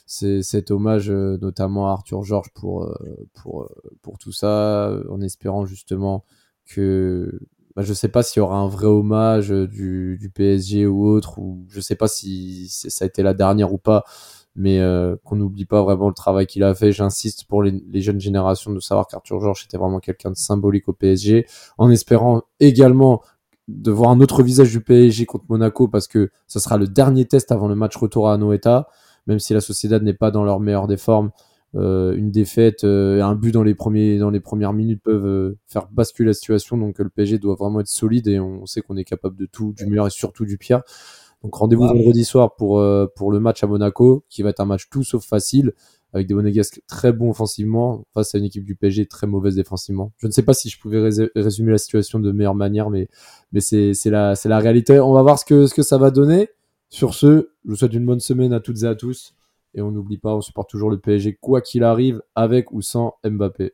cet 0.06 0.72
hommage 0.72 1.10
euh, 1.10 1.38
notamment 1.42 1.90
à 1.90 1.92
Arthur 1.92 2.24
Georges 2.24 2.52
pour, 2.54 2.84
euh, 2.84 2.94
pour, 3.42 3.70
pour 4.02 4.18
tout 4.18 4.32
ça, 4.32 4.92
en 5.10 5.22
espérant 5.22 5.66
justement 5.66 6.24
que 6.66 7.40
bah, 7.76 7.84
je 7.84 7.94
sais 7.94 8.08
pas 8.08 8.24
s'il 8.24 8.40
y 8.40 8.44
aura 8.44 8.58
un 8.58 8.68
vrai 8.68 8.88
hommage 8.88 9.50
du, 9.50 10.18
du 10.20 10.30
PSG 10.30 10.88
ou 10.88 11.06
autre, 11.08 11.38
ou 11.40 11.66
je 11.70 11.80
sais 11.80 11.96
pas 11.96 12.08
si 12.08 12.68
ça 12.70 13.06
a 13.06 13.08
été 13.08 13.22
la 13.22 13.34
dernière 13.34 13.72
ou 13.74 13.78
pas, 13.78 14.04
mais 14.58 14.80
euh, 14.80 15.16
qu'on 15.24 15.38
n'oublie 15.38 15.66
pas 15.66 15.84
vraiment 15.84 16.08
le 16.08 16.14
travail 16.14 16.48
qu'il 16.48 16.64
a 16.64 16.74
fait. 16.74 16.92
J'insiste 16.92 17.46
pour 17.46 17.64
les, 17.64 18.02
jeunes 18.02 18.20
générations 18.20 18.74
de 18.74 18.80
savoir 18.80 19.08
qu'Arthur 19.08 19.40
Georges 19.40 19.64
était 19.66 19.78
vraiment 19.78 20.00
quelqu'un 20.00 20.32
de 20.32 20.36
symbolique 20.36 20.90
au 20.90 20.94
PSG, 20.94 21.46
en 21.78 21.90
espérant 21.90 22.42
également 22.60 23.22
de 23.68 23.92
voir 23.92 24.10
un 24.10 24.20
autre 24.20 24.44
visage 24.44 24.72
du 24.72 24.82
PSG 24.82 25.26
contre 25.26 25.46
Monaco 25.50 25.88
parce 25.88 26.08
que 26.08 26.32
ce 26.48 26.60
sera 26.60 26.78
le 26.78 26.88
dernier 26.88 27.26
test 27.26 27.52
avant 27.52 27.68
le 27.68 27.76
match 27.76 27.96
retour 27.96 28.30
à 28.30 28.34
Anoeta, 28.34 28.88
même 29.28 29.40
si 29.40 29.54
la 29.54 29.62
Sociedad 29.62 30.02
n'est 30.02 30.14
pas 30.14 30.32
dans 30.32 30.44
leur 30.44 30.60
meilleure 30.60 30.88
des 30.88 30.98
formes. 30.98 31.32
Euh, 31.76 32.16
une 32.16 32.32
défaite 32.32 32.86
euh, 32.86 33.18
et 33.18 33.22
un 33.22 33.36
but 33.36 33.52
dans 33.52 33.62
les 33.62 33.76
premiers 33.76 34.18
dans 34.20 34.30
les 34.30 34.40
premières 34.40 34.72
minutes 34.72 35.04
peuvent 35.04 35.26
euh, 35.26 35.58
faire 35.68 35.90
basculer 35.92 36.28
la 36.28 36.34
situation 36.34 36.78
donc 36.78 36.98
le 36.98 37.10
PSG 37.10 37.40
doit 37.40 37.56
vraiment 37.56 37.82
être 37.82 37.88
solide 37.88 38.30
et 38.30 38.40
on 38.40 38.66
sait 38.66 38.80
qu'on 38.80 38.96
est 38.96 39.04
capable 39.04 39.36
de 39.36 39.46
tout 39.46 39.74
du 39.74 39.86
meilleur 39.86 40.08
et 40.08 40.10
surtout 40.10 40.46
du 40.46 40.58
pire 40.58 40.82
donc 41.44 41.54
rendez-vous 41.56 41.84
vendredi 42.00 42.26
soir 42.26 42.56
pour 42.56 42.80
euh, 42.80 43.06
pour 43.16 43.32
le 43.32 43.40
match 43.40 43.64
à 43.64 43.68
Monaco 43.68 44.24
qui 44.30 44.42
va 44.42 44.50
être 44.50 44.60
un 44.60 44.66
match 44.66 44.90
tout 44.90 45.04
sauf 45.04 45.24
facile 45.26 45.74
avec 46.14 46.26
des 46.28 46.34
Monégasques 46.34 46.82
très 46.88 47.12
bons 47.12 47.30
offensivement 47.30 48.06
face 48.14 48.34
à 48.34 48.38
une 48.38 48.46
équipe 48.46 48.64
du 48.64 48.76
PSG 48.76 49.06
très 49.08 49.28
mauvaise 49.28 49.56
défensivement. 49.56 50.14
Je 50.18 50.26
ne 50.28 50.32
sais 50.32 50.42
pas 50.42 50.54
si 50.54 50.70
je 50.70 50.80
pouvais 50.80 51.00
rés- 51.02 51.30
résumer 51.36 51.72
la 51.72 51.78
situation 51.78 52.20
de 52.20 52.32
meilleure 52.32 52.56
manière 52.56 52.90
mais 52.90 53.08
mais 53.52 53.60
c'est 53.60 53.94
c'est 53.94 54.10
la 54.10 54.34
c'est 54.36 54.50
la 54.50 54.58
réalité. 54.60 55.00
On 55.00 55.14
va 55.14 55.22
voir 55.22 55.38
ce 55.38 55.46
que 55.46 55.68
ce 55.68 55.74
que 55.74 55.84
ça 55.84 55.98
va 55.98 56.10
donner. 56.12 56.50
Sur 56.90 57.14
ce 57.14 57.50
je 57.66 57.70
vous 57.70 57.76
souhaite 57.76 57.94
une 57.94 58.06
bonne 58.06 58.22
semaine 58.22 58.54
à 58.54 58.60
toutes 58.62 58.84
et 58.84 58.88
à 58.88 58.96
tous. 58.96 59.34
Et 59.76 59.82
on 59.82 59.92
n'oublie 59.92 60.18
pas, 60.18 60.34
on 60.36 60.42
supporte 60.42 60.70
toujours 60.70 60.90
le 60.90 60.98
PSG 60.98 61.38
quoi 61.40 61.62
qu'il 61.62 61.84
arrive, 61.84 62.22
avec 62.36 62.72
ou 62.72 62.82
sans 62.82 63.16
Mbappé. 63.24 63.74